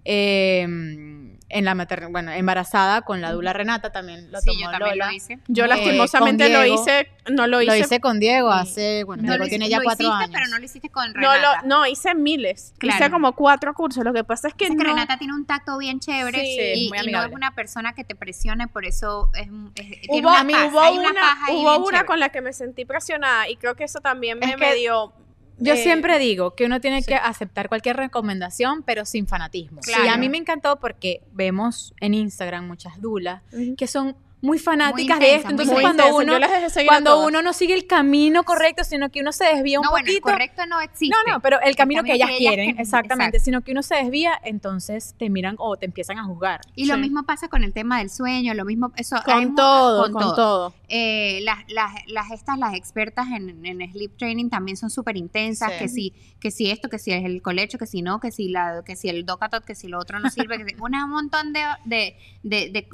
eh, 0.06 1.33
en 1.54 1.66
la 1.66 1.76
maternidad, 1.76 2.12
bueno, 2.12 2.32
embarazada 2.32 3.02
con 3.04 3.22
la 3.22 3.32
dula 3.32 3.54
Renata 3.54 3.92
también 3.92 4.32
lo 4.32 4.42
Sí, 4.42 4.48
tomó 4.48 4.60
yo 4.60 4.72
también 4.72 4.90
Lola. 4.98 5.06
lo 5.08 5.12
hice. 5.14 5.40
Yo 5.48 5.66
eh, 5.66 5.68
lastimosamente 5.68 6.50
lo 6.50 6.66
hice, 6.66 7.10
no 7.32 7.48
lo 7.48 7.62
hice. 7.62 7.72
Lo 7.72 7.78
hice 7.78 8.00
con 8.00 8.20
Diego 8.20 8.52
hace, 8.52 9.04
bueno, 9.04 9.24
No 9.24 9.30
Diego 9.30 9.44
lo 9.46 9.50
tiene 9.50 9.70
ya 9.70 9.80
cuatro 9.84 10.06
hiciste, 10.08 10.24
años. 10.24 10.32
pero 10.34 10.48
no 10.50 10.60
lo 10.60 10.66
hiciste 10.66 10.90
con 10.90 11.14
no, 11.14 11.20
Renata. 11.32 11.62
lo, 11.62 11.68
no, 11.68 11.86
hice 11.88 12.16
miles. 12.16 12.74
Hice 12.82 13.10
como 13.12 13.34
cuatro 13.34 13.74
cursos. 13.74 14.04
Lo 14.04 14.14
que 14.14 14.24
pasa 14.24 14.48
es 14.48 14.54
que 14.54 14.66
Dice 14.66 14.78
que 14.78 14.84
no. 14.84 14.90
Renata 14.90 15.18
tiene 15.18 15.34
un 15.34 15.46
tacto 15.46 15.78
bien 15.78 16.00
chévere 16.00 16.40
Sí, 16.40 16.58
y, 16.76 16.92
y 17.08 17.12
no 17.12 17.24
es 17.24 17.32
una 17.32 17.52
persona 17.56 17.94
que 17.94 18.04
te 18.04 18.16
presione, 18.16 18.68
por 18.68 18.86
eso 18.86 19.30
es, 19.36 19.48
es- 19.76 20.02
tiene 20.02 20.08
Hubo, 20.10 20.30
una 20.30 20.40
a 20.40 20.44
mí 20.44 20.54
paz, 20.54 20.70
hubo 20.72 20.92
una, 20.92 21.10
una 21.12 21.38
hubo 21.52 21.88
una 21.88 22.06
con 22.06 22.20
la 22.20 22.30
que 22.30 22.42
me 22.42 22.52
sentí 22.54 22.86
presionada 22.86 23.48
y 23.50 23.56
creo 23.58 23.76
que 23.76 23.84
eso 23.84 24.02
también 24.02 24.40
me, 24.40 24.58
me 24.58 24.76
dio. 24.76 25.14
Yo 25.58 25.74
eh, 25.74 25.78
siempre 25.78 26.20
digo 26.20 26.56
que 26.56 26.66
uno 26.66 26.82
tiene 26.82 27.02
sí. 27.02 27.08
que 27.08 27.16
aceptar 27.16 27.70
cualquier 27.70 27.98
recomendación, 27.98 28.84
pero 28.84 29.06
sin 29.06 29.28
fanatismo. 29.28 29.82
Claro. 29.82 30.06
Y 30.06 30.08
a 30.08 30.18
mí 30.18 30.30
me 30.30 30.38
encantó 30.38 30.80
porque 30.80 31.22
vemos 31.32 31.94
en 32.00 32.14
Instagram 32.14 32.68
muchas 32.68 33.00
dulas 33.02 33.42
que 33.78 33.88
son 33.88 34.16
muy 34.44 34.60
fanáticas 34.60 35.18
Muy 35.18 35.26
de 35.26 35.36
esto. 35.36 35.50
Entonces, 35.50 35.74
Muy 35.74 35.82
cuando 35.82 36.04
intensa, 36.04 36.22
uno 36.24 36.34
yo 36.34 36.40
las 36.40 36.52
dejé 36.52 36.70
seguir 36.70 36.90
a 36.90 36.94
cuando 36.94 37.26
uno 37.26 37.42
no 37.42 37.54
sigue 37.54 37.74
el 37.74 37.88
camino 37.88 38.44
correcto, 38.44 38.84
sino 38.84 39.10
que 39.10 39.22
uno 39.22 39.32
se 39.32 39.46
desvía 39.46 39.80
un 39.80 39.86
No, 39.86 39.92
bueno, 39.92 40.06
el 40.06 40.14
poquito. 40.16 40.30
correcto 40.32 40.66
no 40.68 40.82
existe. 40.82 41.16
no, 41.26 41.34
no, 41.34 41.40
pero 41.42 41.62
el 41.62 41.76
camino 41.78 42.04
que 42.04 42.14
ellas 42.14 42.28
quieren, 42.38 42.66
quieren, 42.66 42.70
exactamente, 42.80 43.38
exacto. 43.38 43.46
sino 43.46 43.62
que 43.62 43.72
uno 43.72 43.82
se 43.84 43.96
desvía, 43.96 44.34
entonces 44.44 45.16
te 45.18 45.30
miran 45.30 45.56
o 45.60 45.78
te 45.78 45.86
empiezan 45.86 46.18
a 46.20 46.26
juzgar. 46.26 46.60
Y 46.76 46.86
lo 46.88 46.98
mismo 46.98 47.24
pasa 47.24 47.48
con 47.48 47.64
el 47.64 47.72
tema 47.74 48.00
del 48.00 48.10
sueño, 48.10 48.54
lo 48.54 48.66
mismo, 48.66 48.92
eso 48.98 49.16
Con 49.24 49.34
hay 49.34 49.56
todo, 49.56 50.12
con 50.12 50.36
todo. 50.36 50.74
Eh, 50.90 51.40
las, 51.44 51.60
las, 51.70 51.92
las 52.08 52.30
estas, 52.32 52.58
las 52.60 52.74
expertas 52.74 53.28
en, 53.34 53.66
en 53.66 53.92
sleep 53.92 54.18
training 54.18 54.50
también 54.50 54.76
son 54.78 54.90
súper 54.90 55.16
intensas, 55.18 55.72
Sí. 55.72 55.80
que 55.80 55.88
si, 55.88 56.14
que 56.42 56.52
si 56.52 56.70
esto, 56.70 56.90
que 56.90 57.00
si 57.00 57.12
es 57.14 57.24
el 57.24 57.42
colecho, 57.42 57.78
que 57.78 57.86
si 57.88 58.02
no, 58.02 58.20
que 58.20 58.32
si 58.32 58.50
la, 58.50 58.84
que 58.86 58.98
si 58.98 59.08
el 59.08 59.26
docatot, 59.26 59.64
que 59.64 59.74
si 59.74 59.88
lo 59.88 60.00
otro 60.00 60.20
no 60.20 60.30
sirve, 60.30 60.58
que 60.58 60.66
si, 60.72 60.76
una- 60.82 61.06
un 61.06 61.12
montón 61.12 61.54
de, 61.54 61.62
de, 61.86 62.18
de- 62.44 62.70
de 62.72 62.90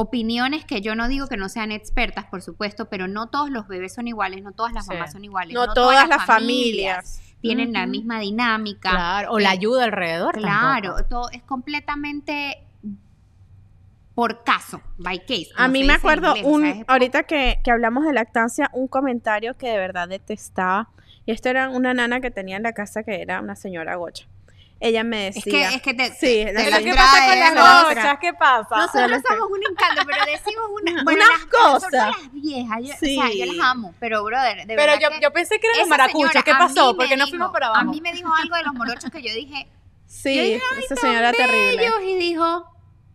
opiniones 0.00 0.64
que 0.64 0.80
yo 0.80 0.94
no 0.94 1.08
digo 1.08 1.26
que 1.26 1.36
no 1.36 1.48
sean 1.48 1.72
expertas, 1.72 2.24
por 2.26 2.40
supuesto, 2.42 2.88
pero 2.88 3.08
no 3.08 3.26
todos 3.28 3.50
los 3.50 3.66
bebés 3.68 3.94
son 3.94 4.06
iguales, 4.08 4.42
no 4.42 4.52
todas 4.52 4.72
las 4.72 4.86
Sí. 4.86 4.92
mamás 4.94 5.12
son 5.12 5.24
iguales, 5.24 5.54
No 5.54 5.72
todas 5.72 6.08
las 6.08 6.24
familias. 6.24 7.20
tienen 7.40 7.72
la 7.72 7.86
misma 7.86 8.18
dinámica. 8.20 8.90
Claro, 8.90 9.32
o 9.32 9.38
la 9.38 9.50
Eh, 9.50 9.52
ayuda 9.52 9.84
alrededor. 9.84 10.34
Claro, 10.34 10.94
tampoco. 10.96 11.08
todo 11.08 11.30
es 11.30 11.42
completamente 11.44 12.64
por 14.14 14.42
caso, 14.42 14.80
by 14.98 15.20
case. 15.20 15.48
A 15.56 15.68
mí 15.68 15.84
me 15.84 15.92
acuerdo, 15.92 16.34
inglés, 16.36 16.44
un, 16.78 16.84
ahorita 16.88 17.22
que, 17.22 17.60
que 17.62 17.70
hablamos 17.70 18.04
de 18.04 18.12
lactancia, 18.12 18.68
un 18.72 18.88
comentario 18.88 19.56
que 19.56 19.68
de 19.68 19.78
verdad 19.78 20.08
detestaba. 20.08 20.88
Y 21.24 21.30
esto 21.32 21.48
era 21.50 21.68
una 21.68 21.94
nana 21.94 22.20
que 22.20 22.30
tenía 22.32 22.56
en 22.56 22.64
la 22.64 22.72
casa 22.72 23.02
que 23.04 23.22
era 23.22 23.40
una 23.40 23.54
señora 23.54 23.94
gocha. 23.96 24.26
Ella 24.80 25.02
me 25.02 25.28
Es 25.28 25.34
decía... 25.36 25.70
que, 25.70 25.74
es 25.76 25.82
que 25.82 25.94
te, 25.94 26.08
Sí, 26.10 26.44
te 26.44 26.52
la 26.52 26.60
¿Pero 26.60 26.70
las 26.70 26.78
qué 26.78 26.84
señora- 26.84 27.02
pasa 27.02 27.26
con 27.26 27.38
las 27.40 27.88
gochas? 27.88 28.18
¿Qué 28.20 28.32
pasa? 28.34 28.76
Nosotros 28.76 29.22
somos 29.28 29.50
un 29.50 29.60
encanto, 29.70 30.02
pero 30.06 30.24
decimos 30.24 30.64
una, 30.80 30.92
Unas 30.92 31.04
bueno, 31.04 31.24
las, 31.26 31.46
cosas. 31.46 31.90
las 31.92 32.32
viejas, 32.32 32.78
yo, 32.82 32.94
o 32.94 32.96
sea, 32.98 33.24
yo 33.24 33.44
Sí. 33.44 33.56
las 33.56 33.66
amo, 33.66 33.94
pero 33.98 34.22
brother, 34.22 34.58
de 34.58 34.66
Pero 34.76 34.82
verdad 34.82 34.98
yo, 35.00 35.10
que 35.10 35.20
yo 35.20 35.32
pensé 35.32 35.58
que 35.58 35.66
eran 35.66 35.80
los 35.80 35.88
maracuchos. 35.88 36.30
señora 36.30 36.42
¿Qué 36.44 36.50
a 36.52 36.58
pasó? 36.58 36.94
Porque 36.96 37.10
me 37.10 37.16
no 37.16 37.24
dijo- 37.24 37.36
fuimos 37.36 37.50
por 37.52 37.64
A 37.64 37.66
abajo. 37.68 37.84
mí 37.90 38.00
me 38.00 38.12
dijo 38.12 38.32
algo 38.32 38.54
de 38.56 38.62
los 38.62 38.74
morochos 38.74 39.10
que 39.10 39.20
yo 39.22 39.34
dije, 39.34 39.68
Sí, 40.06 40.36
yo 40.36 40.42
dije, 40.44 40.62
esa 40.84 40.96
señora 40.96 41.32
terrible. 41.32 41.90
y 42.06 42.14
dijo, 42.16 42.64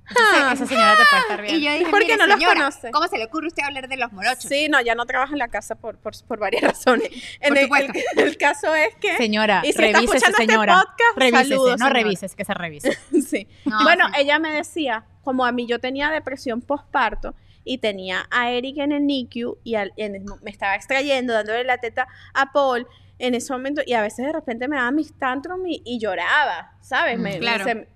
Entonces, 0.10 0.54
esa 0.54 0.66
señora 0.68 0.96
te 0.98 1.04
puede 1.10 1.22
estar 1.22 1.42
bien. 1.42 1.56
y 1.56 1.62
yo 1.64 1.72
dije, 1.72 1.92
¿Por 1.92 2.00
qué 2.00 2.06
mire, 2.06 2.18
no 2.18 2.28
los 2.28 2.36
señora, 2.38 2.60
conoce? 2.60 2.92
¿cómo 2.92 3.08
se 3.08 3.18
le 3.18 3.26
ocurre 3.26 3.46
a 3.46 3.48
usted 3.48 3.64
hablar 3.64 3.88
de 3.88 3.98
los 3.98 4.12
morochos? 4.12 4.44
Sí, 4.44 4.68
no, 4.70 4.82
ya 4.82 4.96
no 4.96 5.06
trabaja 5.06 5.32
en 5.34 5.40
la 5.40 5.48
casa 5.48 5.76
por, 5.76 5.98
por, 5.98 6.14
por 6.28 6.40
varias 6.40 6.62
razones. 6.64 7.10
En 7.40 7.50
Por 7.50 7.58
el, 7.58 7.64
supuesto. 7.64 7.94
el- 8.18 8.20
el 8.28 8.38
caso 8.38 8.76
es 8.76 8.96
que... 8.96 9.16
Señora, 9.18 9.62
Y 9.64 9.72
si 9.74 9.82
está 9.84 10.00
este 10.00 10.34
señora. 10.34 10.76
podcast, 10.76 11.18
revísese, 11.18 11.44
saludos, 11.50 11.72
no 11.72 11.78
señora. 11.78 11.94
revises, 11.94 12.36
que 12.36 12.46
se 12.46 12.54
revise. 12.54 12.98
sí. 13.28 13.48
No, 13.66 13.84
bueno, 13.84 14.08
sí. 14.08 14.22
ella 14.22 14.40
me 14.40 14.52
decía, 14.52 15.06
como 15.24 15.46
a 15.46 15.52
mí 15.52 15.68
yo 15.68 15.80
tenía 15.80 16.10
depresión 16.12 16.62
postparto 16.62 17.34
y 17.64 17.78
tenía 17.78 18.28
a 18.30 18.52
Eric 18.52 18.80
en 18.80 18.92
el 18.92 19.06
NICU 19.08 19.58
y 19.64 19.76
al- 19.76 19.94
en 19.96 20.16
el- 20.16 20.26
me 20.42 20.52
estaba 20.52 20.76
extrayendo, 20.76 21.32
dándole 21.34 21.64
la 21.64 21.78
teta 21.78 22.08
a 22.34 22.52
Paul 22.52 22.88
en 23.20 23.36
ese 23.36 23.54
momento 23.54 23.82
y 23.86 23.94
a 23.94 24.02
veces 24.02 24.26
de 24.26 24.34
repente 24.34 24.68
me 24.68 24.76
daba 24.76 24.92
mis 24.92 25.18
tantrums 25.18 25.64
y, 25.66 25.82
y 25.86 25.98
lloraba, 26.00 26.74
¿sabes? 26.82 27.18
Me- 27.18 27.34
me- 27.36 27.40
Claro. 27.40 27.64
se- 27.64 27.88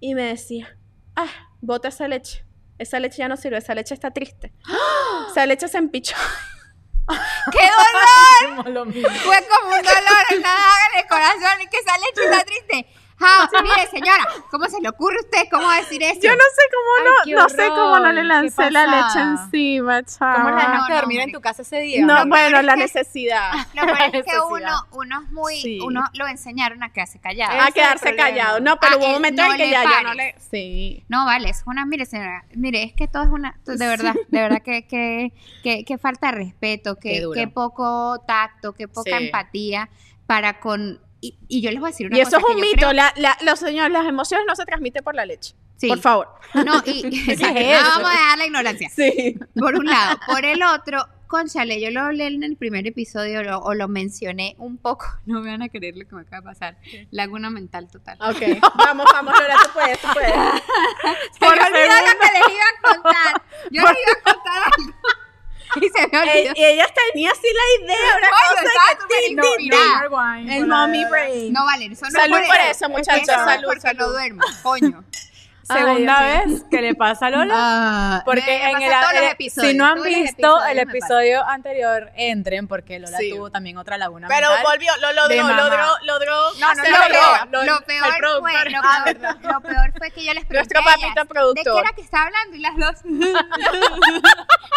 y 0.00 0.14
me 0.14 0.22
decía, 0.22 0.76
ah, 1.24 1.48
bota 1.60 1.88
esa 1.88 2.08
leche. 2.08 2.44
Esa 2.78 3.00
leche 3.00 3.18
ya 3.18 3.28
no 3.28 3.36
sirve, 3.36 3.58
esa 3.58 3.74
leche 3.74 3.94
está 3.94 4.10
triste. 4.10 4.52
Esa 5.30 5.46
leche 5.46 5.68
se 5.68 5.78
empichó. 5.78 6.16
¡Qué 7.52 7.64
dolor! 8.64 8.92
Fue 8.92 9.48
como 9.48 9.76
un 9.76 9.82
dolor 9.82 10.24
en 10.30 10.42
la 10.42 10.48
daga 10.48 10.86
en 10.92 10.98
el 11.00 11.06
corazón 11.08 11.62
y 11.62 11.66
que 11.66 11.78
esa 11.78 11.96
leche 11.98 12.24
está 12.24 12.44
triste. 12.44 12.86
How? 13.20 13.62
Mire, 13.62 13.86
señora, 13.90 14.24
¿cómo 14.50 14.66
se 14.66 14.80
le 14.80 14.88
ocurre 14.88 15.16
a 15.16 15.20
usted 15.20 15.42
cómo 15.50 15.68
decir 15.72 16.02
eso? 16.02 16.20
Yo 16.22 16.30
no 16.30 16.36
sé 16.54 16.62
cómo 16.72 16.88
Ay, 17.24 17.32
no, 17.32 17.42
no 17.42 17.48
sé 17.48 17.68
cómo 17.68 17.98
no 17.98 18.12
le 18.12 18.24
lancé 18.24 18.64
¿Qué 18.64 18.70
la 18.70 18.86
leche 18.86 19.20
encima, 19.20 20.02
chama. 20.04 20.34
¿Cómo 20.36 20.50
la 20.50 20.68
no, 20.68 20.88
no, 20.88 20.94
dormir 20.94 21.20
en 21.20 21.32
tu 21.32 21.40
casa 21.40 21.62
ese 21.62 21.80
día? 21.80 22.04
No, 22.06 22.24
No, 22.24 22.28
bueno, 22.28 22.62
la 22.62 22.72
es 22.74 22.76
que- 22.76 22.82
necesidad. 23.00 23.52
Lo 23.74 23.82
peor 23.86 23.98
es 24.16 24.24
que 24.24 24.38
uno, 24.50 24.86
uno 24.92 25.20
es 25.22 25.30
muy, 25.32 25.60
Sí. 25.60 25.78
uno 25.84 26.04
lo 26.14 26.26
enseñaron 26.28 26.82
a 26.82 26.92
quedarse 26.92 27.18
callado. 27.18 27.60
A 27.60 27.70
quedarse 27.72 28.14
callado. 28.14 28.60
No, 28.60 28.78
pero 28.78 28.94
Ah, 28.94 28.96
hubo 28.98 29.06
un 29.06 29.12
momento 29.14 29.42
en 29.42 29.56
que 29.56 29.70
ya 29.70 29.82
yo 29.84 30.02
no 30.04 30.14
le. 30.14 30.34
Sí. 30.50 31.04
No, 31.08 31.24
vale, 31.24 31.50
es 31.50 31.62
una, 31.66 31.84
mire, 31.86 32.06
señora, 32.06 32.44
mire, 32.54 32.82
es 32.84 32.92
que 32.92 33.08
todo 33.08 33.24
es 33.24 33.30
una, 33.30 33.58
de 33.64 33.86
verdad, 33.86 34.14
de 34.28 34.40
verdad 34.40 34.62
que, 34.62 34.86
que, 34.86 35.32
que, 35.62 35.84
que 35.84 35.98
falta 35.98 36.30
de 36.30 36.38
respeto, 36.38 36.96
Qué 36.96 37.20
que, 37.20 37.30
que 37.34 37.48
poco 37.48 38.22
tacto, 38.26 38.74
que 38.74 38.86
poca 38.88 39.18
Sí. 39.18 39.24
empatía 39.24 39.88
para 40.26 40.60
con, 40.60 41.00
y, 41.20 41.38
y 41.48 41.60
yo 41.60 41.70
les 41.70 41.80
voy 41.80 41.88
a 41.88 41.92
decir 41.92 42.06
una 42.06 42.16
Y 42.16 42.20
eso 42.20 42.32
cosa 42.32 42.46
es 42.48 42.54
un 42.54 42.60
mito. 42.60 42.76
creo- 42.78 42.92
La, 42.92 43.12
la- 43.16 43.36
los 43.42 43.58
señores, 43.58 43.92
las 43.92 44.06
emociones 44.06 44.46
no 44.46 44.54
se 44.56 44.64
transmiten 44.64 45.02
por 45.04 45.14
la 45.14 45.26
leche. 45.26 45.54
Sí. 45.76 45.88
Por 45.88 45.98
favor. 46.00 46.28
No, 46.54 46.82
y, 46.84 47.06
es 47.32 47.40
no 47.40 47.46
vamos 47.46 48.08
a 48.10 48.12
dejar 48.12 48.38
la 48.38 48.46
ignorancia. 48.46 48.88
Sí. 48.90 49.36
Por 49.58 49.74
un 49.76 49.86
lado. 49.86 50.18
Por 50.26 50.44
el 50.44 50.60
otro, 50.74 51.06
conchale, 51.28 51.80
yo 51.80 51.90
lo 51.90 52.00
hablé 52.00 52.26
en 52.26 52.42
el 52.42 52.56
primer 52.56 52.86
episodio 52.86 53.42
lo- 53.44 53.58
o 53.60 53.74
lo 53.74 53.86
mencioné 53.88 54.54
un 54.58 54.76
poco. 54.78 55.06
No 55.26 55.40
me 55.40 55.50
van 55.50 55.62
a 55.62 55.68
creer 55.68 55.96
lo 55.96 56.06
que 56.08 56.14
me 56.16 56.22
acaba 56.22 56.38
de 56.40 56.42
pasar. 56.44 56.78
Laguna 57.10 57.50
mental 57.50 57.88
total. 57.90 58.18
Ok. 58.20 58.60
Vamos, 58.76 59.06
vamos, 59.12 59.34
Lola, 59.40 59.54
tú 59.64 59.70
puedes, 59.74 60.00
tú 60.00 60.08
puedes. 60.12 60.32
Se 60.32 61.38
por 61.40 61.54
me 61.56 61.62
olvidó 61.62 61.94
segundo. 61.94 62.12
lo 62.12 62.20
que 62.20 62.38
les 62.38 62.54
iba 62.54 62.64
a 62.64 62.92
contar. 62.94 63.42
Yo 63.70 63.82
les 63.82 63.92
iba 63.92 64.12
a 64.30 64.34
contar 64.34 64.62
algo. 64.64 64.92
Y 65.80 65.88
se 65.88 66.08
me 66.08 66.18
olvidó. 66.18 66.32
Ey, 66.34 66.52
y 66.56 66.64
ella 66.64 66.86
tenía 67.12 67.30
así 67.30 67.46
la 67.52 67.84
idea, 67.84 68.16
una 68.18 68.28
Coño, 68.28 68.62
cosa 68.62 69.06
que 69.08 69.26
tin, 69.26 69.40
tin. 69.68 70.50
El 70.52 70.66
mommy 70.66 71.04
brain. 71.04 71.52
No, 71.52 71.64
vale, 71.64 71.86
eso 71.86 72.06
no 72.06 72.10
Salud 72.10 72.36
por 72.46 72.56
eso. 72.56 72.70
eso, 72.70 72.88
muchachos, 72.88 73.26
no 73.28 73.44
salud, 73.44 73.64
porque 73.66 73.80
salud. 73.80 73.98
no 74.00 74.08
duermo, 74.10 74.42
coño. 74.62 75.04
Segunda 75.68 76.18
Ay, 76.18 76.46
Dios 76.46 76.60
vez 76.60 76.64
que 76.70 76.80
le 76.82 76.94
pasa 76.94 77.26
a 77.26 77.30
Lola. 77.30 77.54
Ah, 77.60 78.22
Porque 78.24 78.42
me 78.46 78.70
en 78.72 78.82
el, 78.82 78.90
todos 78.90 79.12
los 79.12 79.22
el- 79.22 79.28
episodios, 79.28 79.70
si 79.70 79.76
no 79.76 79.84
han 79.86 80.02
visto 80.02 80.30
episodios 80.30 80.68
el 80.70 80.78
episodio 80.78 81.44
anterior, 81.46 82.10
entren 82.16 82.66
porque 82.68 82.98
Lola 82.98 83.18
Sí. 83.18 83.30
tuvo 83.30 83.50
también 83.50 83.76
otra 83.78 83.98
laguna 83.98 84.28
Pero 84.28 84.48
mental. 84.48 84.66
volvió, 84.70 84.92
lo 85.00 85.12
logró, 85.12 85.42
logró, 85.54 85.86
logró. 86.04 86.34
No, 86.58 86.74
no, 86.74 86.82
lo. 86.84 87.50
Lo- 87.50 87.64
Lo 87.64 87.78
el 87.78 87.84
peor, 87.84 88.04
fue, 88.10 88.18
productor. 88.18 88.70
lo, 88.72 88.78
Ah, 88.82 89.02
peor, 89.04 89.36
lo 89.52 89.60
peor 89.60 89.92
fue 89.98 90.10
que 90.10 90.24
yo 90.24 90.32
les 90.34 90.44
pregunté 90.46 90.74
Nuestro 90.74 90.82
papito 90.84 91.08
¿De 91.08 91.14
qué 91.14 91.34
productor. 91.34 91.80
era 91.84 91.92
que 91.94 92.00
estaba 92.02 92.24
hablando? 92.26 92.56
Y 92.56 92.60
las 92.60 92.76
dos 92.76 93.02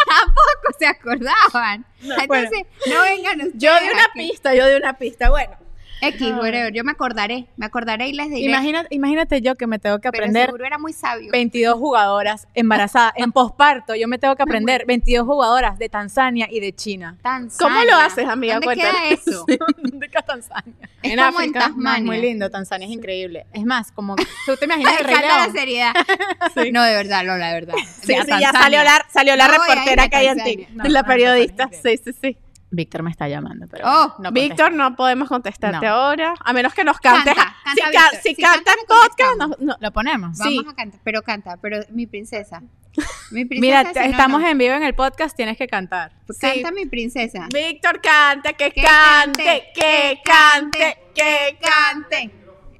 tampoco 0.07 0.77
se 0.79 0.87
acordaban. 0.87 1.85
Entonces, 2.01 2.65
no 2.87 3.01
vengan 3.01 3.37
ustedes 3.41 3.53
Yo 3.55 3.79
di 3.79 3.89
una 3.89 4.03
aquí. 4.03 4.29
pista, 4.29 4.53
yo 4.53 4.67
di 4.67 4.75
una 4.75 4.93
pista. 4.97 5.29
Bueno, 5.29 5.57
X, 6.01 6.31
whatever, 6.33 6.73
yo 6.73 6.83
me 6.83 6.91
acordaré, 6.91 7.47
me 7.57 7.65
acordaré 7.65 8.07
y 8.09 8.13
les 8.13 8.29
diré. 8.29 8.41
Imagínate, 8.49 8.87
imagínate 8.95 9.41
yo 9.41 9.55
que 9.55 9.67
me 9.67 9.79
tengo 9.79 9.99
que 9.99 10.09
pero 10.11 10.23
aprender 10.23 10.45
seguro 10.47 10.65
era 10.65 10.77
muy 10.77 10.93
sabio. 10.93 11.31
22 11.31 11.75
jugadoras 11.77 12.47
embarazadas 12.53 13.13
en 13.17 13.31
posparto. 13.31 13.95
Yo 13.95 14.07
me 14.07 14.17
tengo 14.17 14.35
que 14.35 14.43
aprender 14.43 14.85
22 14.87 15.25
jugadoras 15.25 15.77
de 15.77 15.89
Tanzania 15.89 16.47
y 16.49 16.59
de 16.59 16.73
China. 16.73 17.17
Tanzania. 17.21 17.57
¿Cómo 17.59 17.85
lo 17.85 17.97
haces, 17.97 18.27
amiga? 18.27 18.59
¿Dónde 18.59 18.75
queda 18.75 18.91
Cuéntame. 18.91 19.13
eso? 19.13 19.45
¿De 19.83 20.09
qué 20.09 20.19
Tanzania? 20.25 20.73
Es 21.03 21.11
En 21.11 21.17
como 21.19 21.29
en 21.29 21.35
África. 21.35 21.59
Tasmania. 21.59 22.05
Muy 22.05 22.19
lindo, 22.19 22.49
Tanzania 22.49 22.87
es 22.87 22.93
increíble. 22.93 23.45
Es 23.53 23.65
más, 23.65 23.91
como 23.91 24.15
tú 24.15 24.55
te 24.57 24.65
imaginas 24.65 24.93
el 24.99 25.05
Rey 25.05 25.15
la 25.21 25.51
seriedad. 25.51 25.93
No, 26.71 26.83
de 26.83 26.93
verdad, 26.95 27.23
Lola, 27.25 27.47
de 27.47 27.53
verdad. 27.53 27.73
sí, 28.01 28.13
sí, 28.25 28.31
ya 28.39 28.51
salió 28.51 28.83
la, 28.83 29.05
salió 29.09 29.35
la 29.35 29.47
No 29.47 29.53
reportera 29.53 30.07
que 30.07 30.15
hay 30.15 30.27
en 30.27 30.43
ti. 30.43 30.67
No, 30.73 30.83
la 30.85 31.01
no, 31.01 31.07
periodista. 31.07 31.69
Sí, 31.83 31.97
sí, 32.03 32.11
sí. 32.19 32.37
Víctor 32.73 33.03
me 33.03 33.11
está 33.11 33.27
llamando, 33.27 33.67
pero 33.69 33.83
Oh, 33.85 34.15
no 34.19 34.31
Víctor, 34.31 34.71
no 34.71 34.95
podemos 34.95 35.27
contestarte 35.27 35.85
No. 35.85 35.93
ahora. 35.93 36.33
A 36.39 36.53
menos 36.53 36.73
que 36.73 36.83
nos 36.85 36.99
cantes. 36.99 37.35
Canta, 37.35 37.55
canta, 37.63 37.73
si, 37.75 37.81
ca- 37.81 37.89
Víctor. 37.89 38.19
si 38.23 38.35
Si 38.35 38.41
cantas 38.41 38.63
canta, 38.63 38.81
le 38.81 38.87
podcast, 38.87 39.37
no, 39.37 39.65
no. 39.65 39.77
¿Lo 39.81 39.91
ponemos? 39.91 40.37
Sí. 40.37 40.55
Vamos 40.57 40.73
a 40.73 40.75
cantar, 40.77 40.99
pero 41.03 41.21
canta, 41.21 41.57
pero 41.57 41.79
mi 41.89 42.07
princesa. 42.07 42.61
Mi 43.31 43.45
princesa. 43.45 43.61
Mira, 43.61 43.85
si 43.87 43.93
te- 43.93 43.99
no, 44.01 44.05
estamos 44.05 44.41
no. 44.41 44.47
en 44.49 44.57
vivo 44.57 44.73
en 44.73 44.83
el 44.83 44.93
podcast, 44.95 45.35
tienes 45.35 45.57
que 45.57 45.67
cantar. 45.67 46.11
Sí. 46.29 46.39
Canta 46.39 46.71
mi 46.71 46.85
princesa. 46.85 47.47
Víctor 47.53 48.01
canta, 48.01 48.53
que, 48.53 48.71
Que 48.71 48.81
cante, 48.81 49.71
cante, 49.73 49.73
que 49.75 50.19
cante, 50.23 50.97
que 51.15 51.57
cante. 51.61 52.31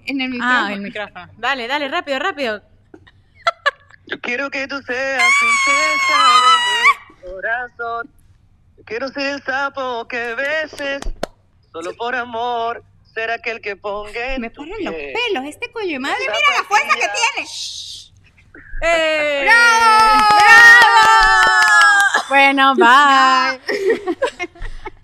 En 0.06 0.19
el 0.21 0.30
micrófono. 0.30 0.65
Ah, 0.67 0.73
el 0.73 0.82
micrófono. 0.82 1.27
Dale, 1.38 1.67
dale, 1.67 1.88
rápido, 1.88 2.19
rápido. 2.19 2.62
Yo 4.08 4.19
quiero 4.19 4.49
que 4.49 4.67
tú 4.67 4.82
seas 4.82 5.23
princesa 5.39 6.19
de 6.58 7.13
mi 7.13 7.32
corazón. 7.34 8.10
Yo 8.10 8.70
quiero 8.85 9.07
ser 9.09 9.25
el 9.27 9.43
sapo 9.43 10.07
que 10.07 10.33
beses 10.35 11.01
solo 11.71 11.93
por 11.95 12.15
amor. 12.15 12.83
Ser 13.13 13.29
aquel 13.29 13.59
que 13.59 13.75
ponga 13.75 14.35
en 14.35 14.41
Me 14.41 14.49
paran 14.49 14.71
los 14.85 14.93
pelos, 14.93 15.43
este 15.45 15.69
coño 15.71 15.87
de 15.87 15.99
madre, 15.99 16.17
mira 16.21 16.57
la 16.57 16.63
fuerza 16.63 16.95
que 16.95 17.09
tiene. 17.09 17.47
¡Eh! 18.83 19.41
¡Bravo! 19.43 20.27
Bueno, 22.29 22.73
bye. 22.77 23.59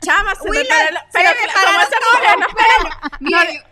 Chama, 0.01 0.35
se 0.35 0.49
me 0.49 0.63
se 0.63 0.65
pero 1.11 1.29
me 1.29 1.35
como 1.35 1.53
pararon 1.53 1.81
esa 1.81 1.97
todos 1.99 2.13
mujer 2.13 2.37
los 2.39 2.47
no- 3.19 3.29
pelos. 3.29 3.63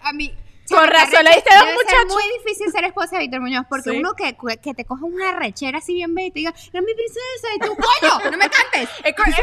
Con 0.69 0.87
razón, 0.89 1.23
le 1.23 1.31
diste 1.31 1.49
dos 1.55 1.67
muchachos. 1.73 2.13
muy 2.13 2.23
difícil 2.39 2.71
ser 2.71 2.85
esposa 2.85 3.17
de 3.17 3.23
Víctor 3.23 3.41
Muñoz 3.41 3.65
porque 3.69 3.91
Sí. 3.91 3.97
uno 3.97 4.13
que, 4.15 4.35
que 4.61 4.73
te 4.73 4.83
coja 4.85 5.05
una 5.05 5.33
rechera 5.37 5.77
así 5.77 5.93
bien 5.93 6.13
bella 6.15 6.27
y 6.27 6.31
te 6.31 6.39
diga, 6.39 6.53
no 6.73 6.81
mi 6.81 6.93
princesa, 6.93 7.47
y 7.55 7.59
tú, 7.59 7.75
coño, 7.75 8.31
no 8.31 8.37
me 8.37 8.49
cantes. 8.49 8.89
Es 9.03 9.15
con- 9.15 9.25
aquí 9.33 9.41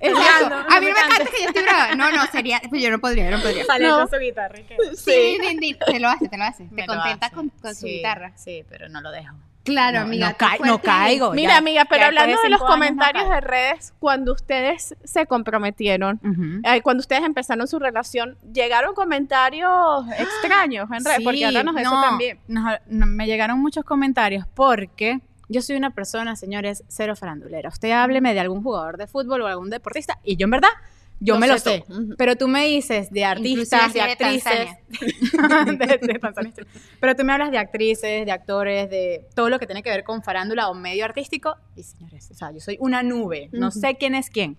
Exacto. 0.00 0.48
no 0.50 0.56
a 0.76 0.80
mí 0.80 0.86
no 0.86 0.92
me 0.94 1.00
cantes. 1.08 1.30
que 1.30 1.42
yo 1.42 1.48
estoy 1.48 1.62
brava. 1.62 1.94
No, 1.96 2.10
no, 2.12 2.26
sería, 2.26 2.60
pues 2.68 2.80
yo 2.82 2.90
no 2.90 2.98
podría, 3.00 3.30
yo 3.30 3.36
no 3.36 3.42
podría. 3.42 3.64
Sale 3.64 3.86
No. 3.88 3.98
con 3.98 4.10
su 4.10 4.16
guitarra. 4.18 4.58
¿y 4.60 4.62
qué? 4.64 4.76
Sí, 4.96 5.38
din, 5.40 5.58
din, 5.58 5.76
te 5.78 5.98
lo 5.98 6.08
hace, 6.08 6.28
te 6.28 6.36
lo 6.38 6.44
hace. 6.44 6.64
Te 6.64 6.74
Me 6.74 6.86
lo 6.86 6.94
contenta 6.94 7.26
hace. 7.26 7.34
con, 7.34 7.48
con 7.48 7.74
su 7.74 7.86
Sí, 7.86 7.96
guitarra. 7.96 8.32
Sí, 8.36 8.64
pero 8.68 8.88
no 8.88 9.00
lo 9.00 9.10
dejo. 9.10 9.34
Claro, 9.68 9.98
No, 10.00 10.04
amiga. 10.06 10.30
no, 10.30 10.36
ca- 10.36 10.56
no 10.64 10.78
caigo. 10.82 11.32
Mira, 11.32 11.52
ya- 11.52 11.58
amiga, 11.58 11.84
pero 11.88 12.06
hablando 12.06 12.40
de 12.42 12.48
los 12.50 12.60
no 12.60 12.66
comentarios 12.66 13.24
caigo. 13.24 13.34
de 13.34 13.40
redes, 13.40 13.94
cuando 13.98 14.32
ustedes 14.32 14.94
se 15.04 15.26
comprometieron, 15.26 16.20
eh, 16.64 16.82
cuando 16.82 17.00
ustedes 17.00 17.22
empezaron 17.24 17.66
su 17.68 17.78
relación, 17.78 18.36
llegaron 18.52 18.94
comentarios 18.94 20.04
extraños 20.18 20.88
en 20.90 21.04
redes, 21.04 21.20
porque 21.24 21.44
háblanos 21.46 21.74
de 21.74 21.82
eso 21.82 21.90
no, 21.94 22.00
también. 22.02 22.38
no, 22.48 23.06
me 23.06 23.26
llegaron 23.26 23.58
muchos 23.60 23.84
comentarios 23.84 24.46
porque 24.54 25.20
yo 25.48 25.62
soy 25.62 25.76
una 25.76 25.90
persona, 25.90 26.36
señores, 26.36 26.84
cero 26.88 27.16
farandulera. 27.16 27.68
Usted 27.70 27.90
hábleme 27.92 28.34
de 28.34 28.40
algún 28.40 28.62
jugador 28.62 28.96
de 28.98 29.06
fútbol 29.06 29.42
o 29.42 29.46
algún 29.46 29.70
deportista 29.70 30.18
y 30.22 30.36
yo 30.36 30.44
en 30.44 30.50
verdad, 30.50 30.68
yo 31.20 31.38
me 31.38 31.46
lo 31.48 31.58
sé 31.58 31.84
todo. 31.88 32.00
Pero 32.16 32.36
tú 32.36 32.46
me 32.48 32.66
dices 32.66 33.10
de 33.10 33.24
artistas, 33.24 33.92
de 33.92 34.00
actrices. 34.00 34.68
es 35.00 35.78
de 35.78 35.98
de- 36.00 36.18
Tanzania. 36.20 36.52
Pero 37.00 37.16
tú 37.16 37.24
me 37.24 37.32
hablas 37.32 37.50
de 37.50 37.58
actrices, 37.58 38.24
de 38.24 38.30
actores, 38.32 38.88
de 38.88 39.26
todo 39.34 39.48
lo 39.50 39.58
que 39.58 39.66
tiene 39.66 39.82
que 39.82 39.90
ver 39.90 40.04
con 40.04 40.22
farándula 40.22 40.68
o 40.68 40.74
medio 40.74 41.04
artístico. 41.04 41.56
Y 41.76 41.82
señores, 41.82 42.30
o 42.30 42.34
sea, 42.34 42.52
yo 42.52 42.60
soy 42.60 42.76
una 42.80 43.02
nube, 43.02 43.48
no 43.52 43.68
Ujú. 43.68 43.80
sé 43.80 43.96
quién 43.96 44.14
es 44.14 44.30
quién. 44.30 44.56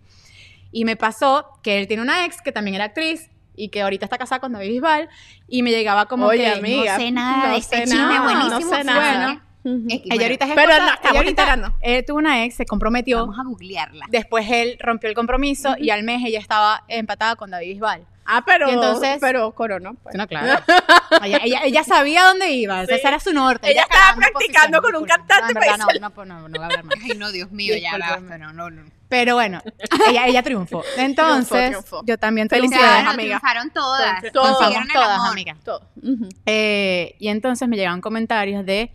Y 0.71 0.85
me 0.85 0.95
pasó 0.95 1.45
que 1.63 1.79
él 1.79 1.87
tiene 1.87 2.03
una 2.03 2.25
ex 2.25 2.41
que 2.41 2.51
también 2.51 2.75
era 2.75 2.85
actriz 2.85 3.29
y 3.55 3.69
que 3.69 3.81
ahorita 3.81 4.05
está 4.05 4.17
casada 4.17 4.39
con 4.39 4.53
David 4.53 4.69
Bisbal 4.69 5.09
y 5.47 5.63
me 5.63 5.71
llegaba 5.71 6.05
como 6.07 6.27
Oye, 6.27 6.43
que 6.43 6.47
amiga, 6.49 6.93
No 6.97 7.03
sé 7.03 7.11
nada 7.11 7.47
no 7.47 7.53
de 7.53 7.57
este 7.59 7.77
sé 7.77 7.83
chisme 7.85 7.97
nada, 7.99 8.23
buenísimo. 8.23 8.71
no 8.71 8.77
sé 8.77 8.83
nada. 8.83 9.45
X, 9.63 9.89
ella 9.89 10.01
bueno, 10.07 10.23
ahorita 10.23 10.45
es 10.45 10.51
Pero 10.55 10.71
esposa, 10.71 10.85
no, 10.85 10.93
está 10.93 11.09
ella 11.09 11.19
ahorita- 11.19 11.55
no. 11.57 11.75
Él 11.81 12.05
tuvo 12.05 12.17
una 12.17 12.43
ex, 12.45 12.55
se 12.55 12.65
comprometió. 12.65 13.19
Vamos 13.19 13.39
a 13.39 13.43
googlearla. 13.43 14.05
Después 14.09 14.49
él 14.49 14.77
rompió 14.79 15.09
el 15.09 15.15
compromiso 15.15 15.75
y 15.77 15.89
al 15.89 16.03
mes 16.03 16.21
ella 16.25 16.39
estaba 16.39 16.83
empatada 16.87 17.35
con 17.35 17.51
David 17.51 17.73
Bisbal. 17.73 18.05
Ah, 18.31 18.43
pero, 18.45 18.69
Y 18.69 18.73
entonces- 18.73 19.17
pero 19.19 19.51
coronó. 19.53 19.95
pues. 20.03 20.13
No, 20.15 20.27
claro. 20.27 20.61
ella, 21.23 21.39
ella, 21.43 21.61
ella 21.63 21.83
sabía 21.83 22.23
dónde 22.25 22.51
iba, 22.51 22.85
Sí. 22.85 22.93
ese 22.93 23.07
era 23.07 23.19
su 23.19 23.33
norte. 23.33 23.71
Ella 23.71 23.81
estaba 23.89 24.15
practicando 24.17 24.81
con 24.83 24.95
un 24.95 25.03
cantante 25.05 25.53
No, 25.53 25.59
no, 25.77 26.25
no, 26.25 26.25
no, 26.25 26.47
no 26.47 26.49
voy 26.49 26.59
a 26.61 26.65
hablar 26.65 26.83
más. 26.85 26.95
Ay, 27.03 27.17
no, 27.17 27.31
Dios 27.31 27.51
mío, 27.51 27.75
ya 27.75 27.97
basta. 27.97 28.37
No, 28.37 28.53
no, 28.53 28.69
no. 28.69 28.83
Pero 29.09 29.33
bueno, 29.33 29.63
ella, 30.07 30.27
ella 30.27 30.43
triunfó. 30.43 30.83
Entonces, 30.97 31.69
triunfó. 31.71 32.03
yo 32.05 32.19
también 32.19 32.47
triunfé. 32.47 32.75
Felicidades, 32.77 33.07
amiga. 33.07 33.39
triunfaron 33.39 33.71
todas. 33.71 34.21
Todas, 34.31 34.57
todas, 34.93 35.17
amor. 35.17 35.31
amiga. 35.31 35.55
Todo. 35.65 35.81
Ujú. 35.97 36.29
Eh, 36.45 37.15
y 37.17 37.29
entonces 37.29 37.67
me 37.67 37.75
llegaban 37.77 37.99
comentarios 38.01 38.63
de 38.63 38.91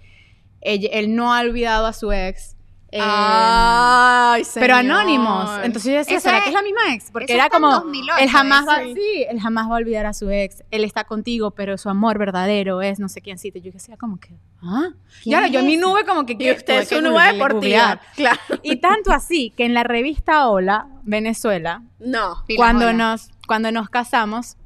él 0.65 1.15
no 1.15 1.33
ha 1.35 1.41
olvidado 1.41 1.87
a 1.87 1.93
su 1.93 2.11
ex. 2.13 2.57
eh, 2.97 3.01
Ay, 3.03 4.43
pero 4.55 4.77
anónimos. 4.77 5.51
Entonces 5.65 5.91
yo 5.93 5.99
decía, 5.99 6.17
Eso 6.19 6.25
¿será 6.29 6.39
es- 6.39 6.45
que 6.45 6.51
es 6.51 6.55
la 6.55 6.63
misma 6.63 6.95
ex? 6.95 7.11
Porque 7.11 7.33
era 7.35 7.49
como, 7.51 7.69
2008, 7.71 8.19
él 8.23 8.31
jamás 8.31 8.67
va, 8.69 8.83
sí. 8.85 8.95
sí, 8.95 9.27
él 9.29 9.41
jamás 9.41 9.69
va 9.69 9.75
a 9.75 9.79
olvidar 9.79 10.07
a 10.07 10.13
su 10.13 10.31
ex. 10.31 10.63
Él 10.71 10.85
está 10.85 11.03
contigo, 11.05 11.51
pero 11.51 11.77
su 11.77 11.89
amor 11.89 12.19
verdadero 12.19 12.83
es 12.83 13.01
no 13.01 13.09
sé 13.09 13.21
quiéncito. 13.21 13.59
Yo 13.59 13.73
decía 13.73 13.97
como 13.97 14.19
que, 14.21 14.37
¿ah? 14.63 14.91
Y 15.21 15.25
¿Quién 15.25 15.35
ahora 15.37 15.49
yo 15.49 15.59
en 15.61 15.67
mi 15.67 15.77
nube 15.77 16.05
como 16.05 16.25
que 16.25 16.37
y 16.39 16.51
usted 16.53 16.83
es 16.83 16.93
una 16.93 17.11
googlear- 17.11 17.33
deportiva. 17.33 17.61
googlear. 17.61 18.01
Claro. 18.15 18.61
Y 18.63 18.77
tanto 18.77 19.13
así 19.13 19.51
que 19.57 19.65
en 19.65 19.75
la 19.75 19.83
revista 19.83 20.49
Hola, 20.49 20.87
Venezuela, 21.03 21.83
No. 21.99 22.45
Cuando 22.57 22.93
nos, 22.93 23.29
cuando 23.49 23.73
nos 23.73 23.89
casamos, 23.91 24.57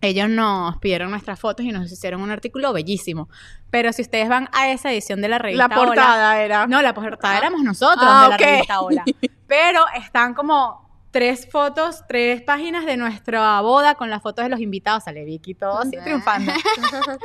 Ellos 0.00 0.28
nos 0.28 0.76
pidieron 0.78 1.10
nuestras 1.10 1.40
fotos 1.40 1.64
y 1.64 1.72
nos 1.72 1.90
hicieron 1.90 2.20
un 2.20 2.30
artículo 2.30 2.72
bellísimo. 2.72 3.28
Pero 3.70 3.92
si 3.92 4.02
ustedes 4.02 4.28
van 4.28 4.48
a 4.52 4.68
esa 4.70 4.92
edición 4.92 5.20
de 5.20 5.28
la 5.28 5.38
revista 5.38 5.68
La 5.68 5.74
portada 5.74 6.40
era. 6.42 6.66
No, 6.66 6.82
la 6.82 6.92
portada 6.94 7.38
éramos 7.38 7.62
nosotros 7.62 8.04
Ah, 8.06 8.24
de 8.24 8.28
la 8.30 8.36
revista 8.36 8.80
Hola. 8.80 9.04
Pero 9.46 9.84
están 9.96 10.34
como 10.34 10.84
tres 11.10 11.48
fotos, 11.50 12.02
tres 12.08 12.42
páginas 12.42 12.84
de 12.86 12.96
nuestra 12.96 13.60
boda 13.62 13.94
con 13.94 14.10
las 14.10 14.20
fotos 14.22 14.44
de 14.44 14.48
los 14.50 14.60
invitados. 14.60 15.04
Sale 15.04 15.24
Vicky 15.24 15.52
y 15.52 15.54
todo 15.54 15.78
así 15.78 15.96
triunfando. 16.02 16.52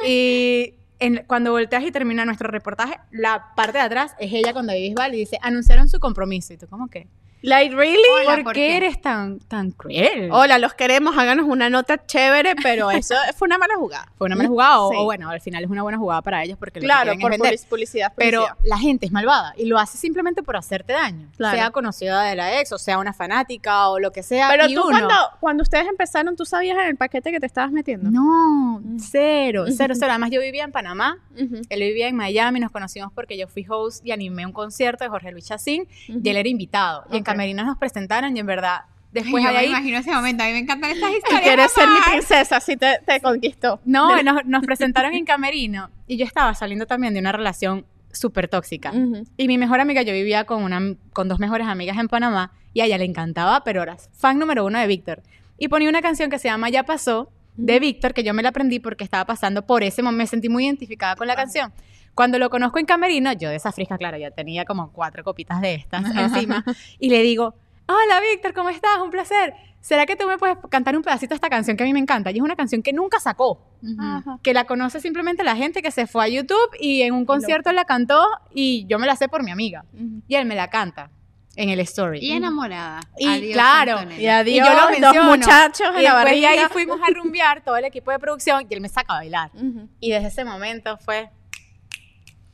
y 0.06 0.75
en- 0.99 1.23
cuando 1.28 1.52
volteas 1.52 1.84
y 1.84 1.91
termina 1.91 2.25
nuestro 2.25 2.49
reportaje, 2.49 2.99
la 3.12 3.54
parte 3.56 3.78
de 3.78 3.84
atrás 3.84 4.15
es 4.19 4.32
ella 4.34 4.54
con 4.54 4.67
David 4.67 4.89
Bisbal 4.89 5.13
y 5.15 5.17
dice, 5.19 5.38
anunciaron 5.41 5.89
su 5.89 5.99
compromiso. 5.99 6.54
Y 6.54 6.58
tú, 6.58 6.67
¿cómo 6.67 6.88
que? 6.88 7.08
Like, 7.41 7.73
really? 7.73 7.97
Hola, 8.21 8.36
¿Por, 8.36 8.43
¿por 8.45 8.54
qué 8.54 8.75
eres 8.75 8.99
tan, 8.99 9.39
tan 9.39 9.71
cruel? 9.71 10.30
Hola, 10.32 10.58
los 10.60 10.73
queremos, 10.73 11.17
háganos 11.17 11.45
una 11.47 11.69
nota 11.69 12.06
chévere, 12.06 12.56
pero 12.62 12.91
eso 12.91 13.15
fue 13.38 13.45
una 13.47 13.58
mala 13.58 13.75
jugada. 13.78 14.12
¿Fue 14.17 14.25
una 14.25 14.36
mala 14.36 14.49
jugada 14.49 14.82
o, 14.82 14.89
Sí. 14.91 14.97
o 14.99 15.04
bueno, 15.06 15.30
al 15.30 15.39
final 15.39 15.63
es 15.63 15.69
una 15.69 15.82
buena 15.84 15.97
jugada 15.97 16.21
para 16.21 16.43
ellos 16.43 16.58
porque 16.60 16.80
lo 16.80 16.82
que 16.82 16.88
Claro, 16.88 17.13
por 17.19 17.32
es 17.32 17.39
vender. 17.39 17.54
public- 17.58 17.69
publicidad, 17.69 18.13
Pero 18.17 18.41
publicidad. 18.41 18.63
la 18.67 18.78
gente 18.78 19.06
es 19.06 19.12
malvada 19.13 19.54
y 19.56 19.65
lo 19.67 19.78
hace 19.80 19.97
simplemente 19.97 20.43
por 20.43 20.58
hacerte 20.58 20.91
daño. 20.93 21.30
Claro. 21.38 21.58
Sea 21.58 21.71
conocida 21.71 22.23
de 22.23 22.36
la 22.36 22.60
ex, 22.60 22.73
o 22.73 22.78
sea 22.78 22.97
una 22.97 23.13
fanática 23.13 23.88
o 23.88 23.99
lo 23.99 24.12
que 24.12 24.21
sea. 24.21 24.49
Pero 24.49 24.67
y 24.67 24.75
tú 24.75 24.82
uno- 24.82 24.91
cuando, 24.91 25.15
cuando 25.39 25.63
ustedes 25.63 25.88
empezaron, 25.88 26.36
¿tú 26.36 26.43
sabías 26.45 26.78
en 26.78 26.88
el 26.88 26.97
paquete 26.97 27.32
que 27.32 27.39
te 27.39 27.45
estabas 27.45 27.71
metiendo? 27.71 28.10
No, 28.12 28.82
cero, 28.99 29.63
cero, 29.78 29.93
cero. 29.97 30.12
Además 30.12 30.32
yo 30.32 30.41
vivía 30.41 30.65
en 30.65 30.73
Panamá, 30.73 31.19
él 31.38 31.80
vivía 31.80 32.10
en 32.10 32.17
Miami, 32.17 32.60
nos 32.60 32.71
conocimos 32.71 33.13
porque 33.13 33.38
yo 33.38 33.47
fui 33.47 33.65
host 33.69 34.06
y 34.06 34.12
animé 34.12 34.45
un 34.45 34.52
concierto 34.52 35.06
de 35.06 35.10
Jorge 35.10 35.32
Luis 35.32 35.45
Chacín 35.45 35.88
y 36.08 36.30
él 36.30 36.36
era 36.36 36.49
invitado. 36.49 37.06
Y 37.12 37.17
en. 37.17 37.28
Camerinos 37.31 37.65
nos 37.65 37.77
presentaron 37.77 38.35
y 38.35 38.39
en 38.39 38.45
verdad, 38.45 38.81
después 39.11 39.43
yo 39.43 39.49
de 39.49 39.53
me 39.53 39.59
ahí... 39.59 39.69
imagino 39.69 39.97
ese 39.97 40.11
momento. 40.11 40.43
A 40.43 40.47
mí 40.47 40.53
me 40.53 40.59
encantan 40.59 40.91
estas 40.91 41.11
historias. 41.17 41.41
quieres 41.41 41.71
ser 41.71 41.87
mi 41.89 41.99
princesa, 42.11 42.57
así 42.57 42.77
te, 42.77 42.99
te 43.05 43.19
conquistó. 43.21 43.79
No, 43.85 44.21
nos, 44.23 44.45
nos 44.45 44.65
presentaron 44.65 45.13
en 45.13 45.25
Camerino 45.25 45.89
y 46.07 46.17
yo 46.17 46.25
estaba 46.25 46.53
saliendo 46.53 46.85
también 46.85 47.13
de 47.13 47.19
una 47.19 47.31
relación 47.31 47.85
súper 48.11 48.47
tóxica. 48.47 48.91
Ujú. 48.91 49.23
Y 49.37 49.47
mi 49.47 49.57
mejor 49.57 49.79
amiga, 49.79 50.01
yo 50.01 50.13
vivía 50.13 50.45
con, 50.45 50.63
una, 50.63 50.95
con 51.13 51.27
dos 51.27 51.39
mejores 51.39 51.67
amigas 51.67 51.97
en 51.97 52.07
Panamá 52.07 52.51
y 52.73 52.81
a 52.81 52.85
ella 52.85 52.97
le 52.97 53.05
encantaba, 53.05 53.63
pero 53.63 53.83
era 53.83 53.97
fan 54.13 54.39
número 54.39 54.65
uno 54.65 54.79
de 54.79 54.87
Víctor. 54.87 55.21
Y 55.57 55.67
ponía 55.67 55.89
una 55.89 56.01
canción 56.01 56.29
que 56.29 56.39
se 56.39 56.47
llama 56.47 56.69
Ya 56.69 56.83
pasó, 56.83 57.31
de 57.55 57.79
Víctor, 57.79 58.13
que 58.13 58.23
yo 58.23 58.33
me 58.33 58.41
la 58.41 58.49
aprendí 58.49 58.79
porque 58.79 59.03
estaba 59.03 59.25
pasando 59.25 59.65
por 59.65 59.83
ese 59.83 60.01
momento, 60.01 60.17
me 60.19 60.27
sentí 60.27 60.47
muy 60.47 60.65
identificada 60.65 61.15
con 61.15 61.27
la 61.27 61.35
canción. 61.35 61.73
Cuando 62.19 62.38
lo 62.38 62.49
conozco 62.49 62.79
en 62.79 62.86
Camerino, 62.86 63.32
yo 63.32 63.49
de 63.49 63.55
esa 63.55 63.71
frisca, 63.71 63.97
claro, 63.97 64.17
ya 64.17 64.29
tenía 64.29 64.65
como 64.65 64.91
cuatro 64.91 65.23
copitas 65.23 65.62
de 65.62 65.75
estas 65.75 66.03
encima, 66.13 66.65
y 66.99 67.10
le 67.10 67.21
digo, 67.21 67.55
hola 67.88 68.19
Víctor, 68.19 68.53
¿cómo 68.53 68.67
estás? 68.67 68.97
Un 69.01 69.10
placer. 69.10 69.53
¿Será 69.79 70.05
que 70.05 70.17
tú 70.17 70.27
me 70.27 70.38
puedes 70.38 70.58
cantar 70.69 70.97
un 70.97 71.01
pedacito 71.01 71.29
de 71.29 71.36
esta 71.36 71.49
canción 71.49 71.77
que 71.77 71.84
a 71.84 71.86
mí 71.86 71.93
me 71.93 71.99
encanta? 71.99 72.29
Y 72.32 72.36
es 72.36 72.41
una 72.41 72.58
canción 72.58 72.82
que 72.84 72.91
nunca 72.91 73.21
sacó 73.21 73.65
Ujú. 73.82 74.38
que 74.43 74.53
la 74.53 74.65
conoce 74.65 74.99
simplemente 74.99 75.45
la 75.45 75.55
gente 75.55 75.82
que 75.82 75.91
se 75.91 76.08
fue 76.08 76.25
a 76.25 76.27
YouTube 76.27 76.69
y 76.77 77.03
en 77.03 77.13
un 77.13 77.23
concierto 77.23 77.71
la 77.71 77.86
cantó 77.86 78.21
y 78.53 78.86
yo 78.88 78.99
me 78.99 79.08
la 79.08 79.15
sé 79.15 79.29
por 79.29 79.41
mi 79.41 79.51
amiga. 79.51 79.86
Y 80.27 80.36
él 80.36 80.45
me 80.45 80.55
la 80.55 80.69
canta 80.69 81.12
en 81.55 81.69
el 81.69 81.79
story. 81.79 82.19
Y 82.21 82.34
enamorada. 82.34 82.99
Y 83.17 83.27
Adiós, 83.29 83.53
claro, 83.53 83.93
Antonella. 83.99 84.21
Y 84.21 84.27
adiós, 84.27 84.67
Y 84.67 84.69
yo 84.69 84.75
lo 84.75 85.13
dos 85.13 85.25
muchachos 85.25 85.88
en 85.95 86.01
y 86.01 86.03
la 86.03 86.15
después 86.15 86.25
de 86.25 86.47
ahí 86.47 86.58
barriga. 86.58 86.69
fuimos 86.73 86.99
a 87.01 87.13
rumbear 87.13 87.63
todo 87.63 87.77
el 87.77 87.86
equipo 87.86 88.12
de 88.12 88.19
producción 88.19 88.67
y 88.69 88.73
él 88.73 88.82
me 88.82 88.89
saca 88.89 89.13
a 89.13 89.17
bailar. 89.19 89.51
Ujú. 89.53 89.88
Y 90.01 90.12
desde 90.12 90.27
ese 90.27 90.43
momento 90.43 90.97
fue 90.97 91.29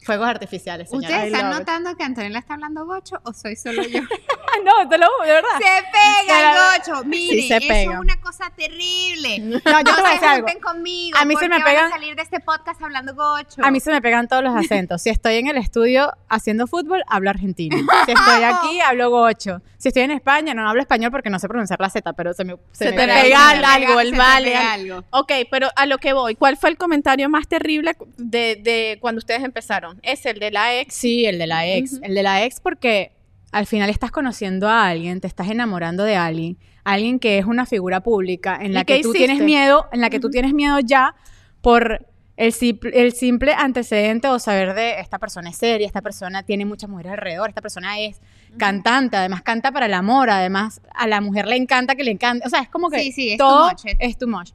fuegos 0.05 0.27
artificiales, 0.27 0.89
señora. 0.89 1.07
¿Ustedes 1.07 1.33
están 1.33 1.49
notando 1.51 1.95
que 1.97 2.03
Antonella 2.03 2.39
está 2.39 2.53
hablando 2.53 2.85
gocho 2.85 3.19
o 3.23 3.33
soy 3.33 3.55
solo 3.55 3.83
yo? 3.83 4.01
no, 4.63 4.87
te 4.89 4.97
lo 4.97 5.07
juro, 5.17 5.27
de 5.27 5.33
verdad. 5.33 5.49
se 5.57 5.83
pega 5.91 6.39
el 6.51 6.79
gocho. 6.79 7.03
Miren, 7.05 7.39
Sí 7.41 7.47
se 7.47 7.57
eso 7.57 7.67
pega. 7.67 7.93
es 7.93 7.99
una 7.99 8.21
cosa 8.21 8.51
terrible. 8.55 9.39
No, 9.39 9.57
yo 9.59 9.61
te 9.83 9.91
voy 9.91 9.91
a 9.91 10.05
se 10.07 10.13
decir 10.13 10.27
algo. 10.27 10.47
junten 10.47 10.61
conmigo. 10.61 11.17
A 11.19 11.25
mí 11.25 11.35
se 11.35 11.49
me 11.49 11.57
van 11.57 11.63
pegan- 11.63 11.85
a 11.85 11.89
salir 11.89 12.15
de 12.15 12.21
este 12.21 12.39
podcast 12.39 12.81
hablando 12.81 13.15
gocho. 13.15 13.61
A 13.63 13.71
mí 13.71 13.79
se 13.79 13.91
me 13.91 14.01
pegan 14.01 14.27
todos 14.27 14.43
los 14.43 14.55
acentos. 14.55 15.01
Si 15.01 15.09
estoy 15.09 15.35
en 15.37 15.47
el 15.47 15.57
estudio 15.57 16.11
haciendo 16.29 16.67
fútbol, 16.67 17.03
hablo 17.07 17.29
argentino. 17.29 17.75
Si 18.05 18.11
estoy 18.11 18.43
aquí, 18.43 18.81
hablo 18.81 19.09
gocho. 19.09 19.61
Si 19.77 19.87
estoy 19.89 20.03
en 20.03 20.11
España, 20.11 20.53
no 20.53 20.67
hablo 20.69 20.81
español 20.81 21.09
porque 21.11 21.29
no 21.29 21.39
sé 21.39 21.47
pronunciar 21.47 21.79
la 21.79 21.89
Z, 21.89 22.13
pero 22.13 22.33
se 22.33 22.43
me, 22.43 22.55
Se 22.71 22.85
me 22.85 22.91
te 22.91 22.97
pega. 22.97 23.21
pega 23.21 23.37
Se 23.49 23.65
algo, 23.65 23.87
pega- 23.93 24.01
el 24.01 24.07
se 24.07 24.11
te 24.13 24.17
vale, 24.17 24.45
pega 24.51 24.73
algo. 24.73 24.95
algo. 24.95 25.07
Ok, 25.11 25.31
pero 25.49 25.69
a 25.75 25.85
lo 25.85 25.97
que 25.97 26.13
voy, 26.13 26.35
¿cuál 26.35 26.57
fue 26.57 26.69
el 26.69 26.77
comentario 26.77 27.29
más 27.29 27.47
terrible 27.47 27.95
de, 28.17 28.59
de 28.61 28.97
cuando 29.01 29.19
ustedes 29.19 29.43
empezaron? 29.43 29.94
¿Es 30.03 30.25
el 30.25 30.39
de 30.39 30.51
la 30.51 30.79
ex? 30.79 30.93
Sí, 30.93 31.25
el 31.25 31.37
de 31.39 31.47
la 31.47 31.67
ex. 31.67 31.99
El 32.01 32.15
de 32.15 32.23
la 32.23 32.43
ex 32.45 32.59
porque 32.59 33.11
al 33.51 33.65
final 33.67 33.89
estás 33.89 34.11
conociendo 34.11 34.67
a 34.69 34.87
alguien, 34.87 35.21
te 35.21 35.27
estás 35.27 35.49
enamorando 35.49 36.03
de 36.03 36.15
alguien, 36.15 36.57
alguien 36.83 37.19
que 37.19 37.37
es 37.37 37.45
una 37.45 37.65
figura 37.65 38.01
pública 38.01 38.57
en 38.61 38.71
¿Y 38.71 38.73
la 38.73 38.83
que 38.83 38.95
tú 39.01 39.09
hiciste? 39.11 39.27
tienes 39.27 39.43
miedo, 39.43 39.87
en 39.93 40.01
la 40.01 40.09
que 40.09 40.19
tú 40.19 40.29
tienes 40.29 40.53
miedo 40.53 40.77
ya 40.79 41.15
por 41.61 42.05
el, 42.37 42.51
simple- 42.51 42.91
el 42.93 43.13
simple 43.13 43.53
antecedente 43.53 44.27
o 44.27 44.39
saber 44.39 44.73
de 44.73 44.99
esta 44.99 45.19
persona 45.19 45.49
es 45.51 45.55
seria, 45.55 45.87
esta 45.87 46.01
persona 46.01 46.43
tiene 46.43 46.65
muchas 46.65 46.89
mujeres 46.89 47.13
alrededor, 47.13 47.47
esta 47.47 47.61
persona 47.61 47.97
es 47.99 48.19
cantante, 48.57 49.15
además 49.15 49.41
canta 49.41 49.71
para 49.71 49.85
el 49.85 49.93
amor, 49.93 50.29
además 50.29 50.81
a 50.93 51.07
la 51.07 51.21
mujer 51.21 51.47
le 51.47 51.55
encanta 51.55 51.95
que 51.95 52.03
le 52.03 52.11
encante, 52.11 52.45
o 52.45 52.49
sea, 52.49 52.59
es 52.59 52.67
como 52.69 52.89
que 52.89 52.99
Sí, 52.99 53.11
sí, 53.13 53.29
es 53.31 53.37
too 53.37 53.45
todo 53.47 53.69
much, 53.69 53.81
es 53.99 54.17
too 54.17 54.27
much. 54.27 54.49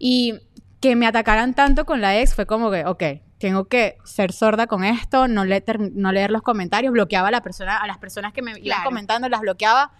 Y 0.00 0.34
que 0.80 0.96
me 0.96 1.06
atacaran 1.06 1.54
tanto 1.54 1.86
con 1.86 2.00
la 2.00 2.18
ex 2.20 2.34
fue 2.34 2.44
como 2.44 2.72
que, 2.72 2.84
ok, 2.84 3.02
tengo 3.42 3.64
que 3.64 3.98
ser 4.04 4.32
sorda 4.32 4.66
con 4.68 4.84
esto, 4.84 5.26
no, 5.28 5.44
le 5.44 5.62
no 5.94 6.12
leer 6.12 6.30
los 6.30 6.42
comentarios, 6.42 6.92
bloqueaba 6.92 7.28
a, 7.28 7.30
la 7.32 7.42
persona, 7.42 7.76
a 7.76 7.86
las 7.86 7.98
personas 7.98 8.32
que 8.32 8.40
me 8.40 8.52
iban 8.52 8.62
Claro. 8.62 8.84
comentando, 8.84 9.28
las 9.28 9.40
bloqueaba 9.40 9.90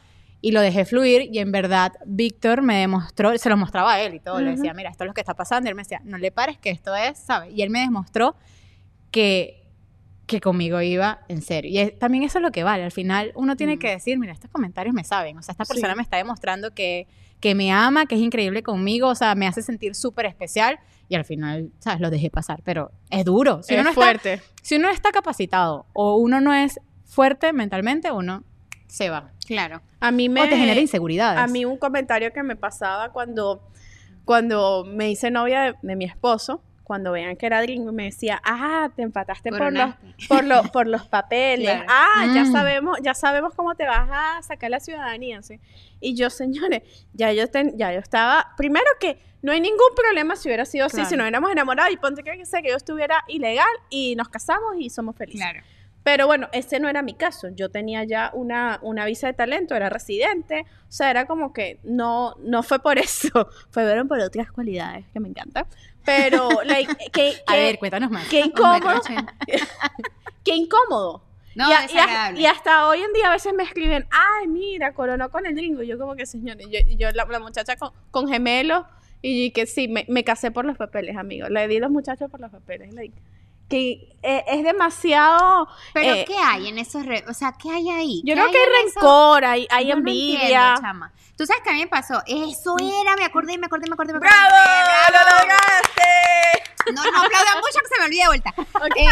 y 0.41 0.53
lo 0.53 0.61
dejé 0.61 0.85
fluir 0.85 1.29
y 1.33 1.39
en 1.41 1.51
verdad 1.53 1.93
Víctor 2.07 2.63
me 2.63 2.77
demostró, 2.79 3.37
se 3.37 3.49
lo 3.49 3.57
mostraba 3.57 3.95
a 3.95 4.01
él 4.01 4.15
y 4.15 4.21
todo, 4.21 4.41
le 4.41 4.53
decía, 4.53 4.73
mira, 4.75 4.91
esto 4.91 5.05
es 5.05 5.09
lo 5.09 5.15
que 5.15 5.21
está 5.21 5.35
pasando, 5.35 5.67
y 5.67 5.71
él 5.71 5.75
me 5.75 5.83
decía, 5.83 6.01
no 6.05 6.19
le 6.19 6.31
pares 6.31 6.57
que 6.59 6.71
esto 6.71 6.95
es, 6.97 7.19
¿sabes? 7.19 7.53
Y 7.53 7.63
él 7.63 7.71
me 7.71 7.81
demostró 7.81 8.37
que, 9.11 9.65
que 10.27 10.41
conmigo 10.41 10.81
iba 10.81 11.21
en 11.29 11.43
serio. 11.43 11.71
Y 11.71 11.79
es- 11.79 11.99
también 11.99 12.23
eso 12.25 12.39
es 12.39 12.43
lo 12.43 12.51
que 12.53 12.63
vale, 12.65 12.85
al 12.85 12.93
final 12.93 13.33
uno 13.35 13.57
tiene 13.57 13.79
que 13.79 13.91
decir, 13.91 14.19
mira, 14.19 14.33
estos 14.33 14.51
comentarios 14.51 14.95
me 14.95 15.05
saben, 15.05 15.37
o 15.39 15.43
sea, 15.43 15.53
esta 15.53 15.65
persona 15.65 15.93
Sí. 15.93 15.97
me 15.97 16.03
está 16.03 16.17
demostrando 16.17 16.73
que, 16.75 17.07
que 17.41 17.55
me 17.55 17.73
ama, 17.73 18.07
que 18.07 18.15
es 18.15 18.21
increíble 18.21 18.63
conmigo, 18.63 19.09
o 19.09 19.15
sea, 19.15 19.35
me 19.35 19.47
hace 19.47 19.63
sentir 19.63 19.95
súper 19.95 20.27
especial 20.27 20.79
y 21.13 21.15
al 21.15 21.27
final, 21.27 21.71
¿sabes? 21.79 22.01
Lo 22.01 22.09
dejé 22.09 22.31
pasar, 22.31 22.63
pero 22.65 22.91
es 23.11 23.27
duro. 23.27 23.63
Si 23.63 23.75
es 23.75 23.81
uno 23.81 23.85
no 23.85 23.91
está 23.91 24.03
fuerte. 24.03 24.41
si 24.63 24.77
uno 24.77 24.89
no 24.89 24.95
está 24.95 25.13
capacitado 25.13 25.85
o 25.93 26.17
uno 26.17 26.41
no 26.41 26.55
es 26.55 26.81
fuerte 27.05 27.53
mentalmente, 27.53 28.11
uno 28.11 28.45
se 28.87 29.11
va. 29.11 29.31
Claro. 29.47 29.83
A 30.01 30.11
mí 30.11 30.31
me... 30.31 30.41
O 30.41 30.49
te 30.49 30.57
genera 30.57 30.81
inseguridades. 30.81 31.39
A 31.39 31.47
mí 31.49 31.67
un 31.67 31.77
comentario 31.77 32.33
que 32.33 32.43
me 32.43 32.57
pasaba 32.57 33.11
cuando, 33.13 33.69
cuando 34.25 34.87
me 34.87 35.11
hice 35.11 35.31
novia 35.31 35.61
de, 35.61 35.75
de 35.83 35.97
mi 35.97 36.07
esposo, 36.07 36.63
cuando 36.85 37.13
vean 37.13 37.37
que 37.37 37.47
era 37.47 37.63
gringo, 37.63 37.93
me 37.93 38.05
decía, 38.05 38.41
ah, 38.45 38.91
te 38.95 39.03
empataste 39.03 39.51
por 39.51 39.73
los, 39.73 39.95
por, 40.29 40.45
los, 40.45 40.71
por 40.71 40.87
los 40.87 41.07
papeles. 41.07 41.69
Claro. 41.85 41.87
Ah, 41.89 42.27
ya 42.35 42.45
Mm. 42.45 42.53
sabemos, 42.53 42.99
ya 43.03 43.15
sabemos 43.15 43.55
cómo 43.55 43.75
te 43.75 43.85
vas 43.87 44.09
a 44.11 44.43
sacar 44.43 44.71
la 44.71 44.81
ciudadanía. 44.81 45.43
¿sí? 45.43 45.61
Y 46.01 46.15
yo, 46.15 46.29
señores, 46.31 46.83
ya 47.13 47.33
yo, 47.33 47.49
ten- 47.49 47.77
ya 47.79 47.93
yo 47.93 47.99
estaba, 48.01 48.49
primero 48.57 48.87
que 49.01 49.19
no 49.43 49.53
hay 49.53 49.61
ningún 49.61 49.95
problema 49.97 50.37
si 50.37 50.49
hubiera 50.49 50.65
sido 50.65 50.87
así, 50.87 50.97
Claro. 50.97 51.09
si 51.11 51.17
nos 51.17 51.25
hubiéramos 51.25 51.51
enamorado 51.51 51.91
y 51.93 51.97
ponte 51.97 52.23
que, 52.23 52.37
que 52.37 52.47
sea 52.47 52.63
que 52.63 52.69
yo 52.71 52.77
estuviera 52.77 53.25
ilegal 53.29 53.67
y 53.91 54.15
nos 54.17 54.29
casamos 54.29 54.75
y 54.79 54.91
somos 54.91 55.17
felices. 55.17 55.41
Claro. 55.41 55.61
Pero 56.05 56.27
bueno, 56.27 56.49
ese 56.53 56.81
no 56.81 56.89
era 56.89 57.01
mi 57.01 57.15
caso. 57.15 57.49
Yo 57.51 57.71
tenía 57.71 58.03
ya 58.03 58.31
una, 58.35 58.81
una 58.83 59.05
visa 59.05 59.29
de 59.29 59.35
talento, 59.35 59.77
era 59.77 59.89
residente. 59.89 60.65
O 60.89 60.91
sea, 60.93 61.11
era 61.11 61.27
como 61.27 61.53
que 61.53 61.79
no, 61.85 62.35
no 62.41 62.65
fue 62.65 62.81
por 62.81 62.99
eso. 62.99 63.49
Fueron 63.71 64.09
por 64.09 64.19
otras 64.19 64.51
cualidades 64.51 65.07
que 65.13 65.21
me 65.21 65.29
encantan. 65.29 65.65
Pero, 66.05 66.49
like, 66.65 66.95
que, 67.13 67.35
A 67.47 67.55
ver, 67.57 67.79
cuéntanos 67.79 68.11
más. 68.11 68.27
qué 68.29 68.41
incómodo. 68.41 69.01
Qué 70.45 70.55
incómodo. 70.57 71.23
No, 71.55 71.69
y, 71.69 71.73
a- 71.73 71.85
y 71.93 71.99
a- 71.99 72.33
y 72.41 72.47
hasta 72.47 72.89
hoy 72.89 73.01
en 73.03 73.13
día 73.13 73.29
a 73.29 73.33
veces 73.33 73.53
me 73.55 73.63
escriben, 73.63 74.07
ay, 74.11 74.49
mira, 74.49 74.93
coronó 74.95 75.31
con 75.31 75.47
el 75.47 75.55
gringo. 75.55 75.83
Y 75.83 75.87
yo 75.87 75.99
como 75.99 76.17
que, 76.17 76.27
señores, 76.27 76.67
yo, 76.71 76.79
yo 76.97 77.11
la, 77.13 77.25
la 77.27 77.39
muchacha 77.39 77.77
con, 77.77 77.91
con 78.11 78.27
gemelos, 78.29 78.85
y 79.21 79.51
que 79.53 79.67
sí, 79.67 79.87
me, 79.87 80.05
me 80.09 80.25
casé 80.25 80.51
por 80.51 80.65
los 80.65 80.77
papeles, 80.77 81.17
amigo. 81.17 81.49
Le 81.49 81.69
di 81.69 81.79
los 81.79 81.91
muchachos 81.91 82.29
por 82.31 82.41
los 82.41 82.51
papeles. 82.51 82.93
like, 82.95 83.15
que 83.73 84.17
eh, 84.23 84.45
es 84.47 84.63
demasiado... 84.65 85.67
Pero 85.95 86.15
eh, 86.15 86.25
¿qué 86.27 86.37
hay 86.37 86.69
en 86.69 86.79
esos 86.79 87.05
re- 87.07 87.25
O 87.29 87.33
sea, 87.35 87.53
¿qué 87.61 87.71
hay 87.71 87.89
ahí? 87.91 88.23
Yo 88.25 88.35
¿Qué 88.35 88.41
creo 88.41 88.53
que 88.53 88.59
hay 88.59 88.85
rencor, 88.85 89.45
hay, 89.45 89.67
hay 89.71 89.87
Yo 89.89 89.95
no 89.95 89.99
envidia. 90.01 90.41
entiendo, 90.43 90.81
chama. 90.81 91.13
Tú 91.37 91.47
sabes 91.47 91.63
que 91.63 91.71
a 91.71 91.73
mí 91.73 91.79
me 91.81 91.87
pasó. 91.87 92.23
Eso 92.27 92.77
era, 92.79 93.17
me 93.17 93.25
acordé, 93.25 93.57
me 93.59 93.67
acordé, 93.67 93.89
me 93.89 93.95
acordé. 93.95 94.13
Me 94.13 94.19
acordé 94.19 94.31
¡Bravo! 94.31 94.55
¡Bravo! 94.55 95.13
¡Lo 95.13 95.39
lograste! 95.39 96.93
No, 96.95 97.03
no 97.03 97.23
aplaudan 97.23 97.57
mucho 97.61 97.79
que 97.81 97.89
se 97.89 97.99
me 97.99 98.05
olvide 98.05 98.21
de 98.23 98.27
vuelta. 98.29 98.55
Eh, 98.97 99.07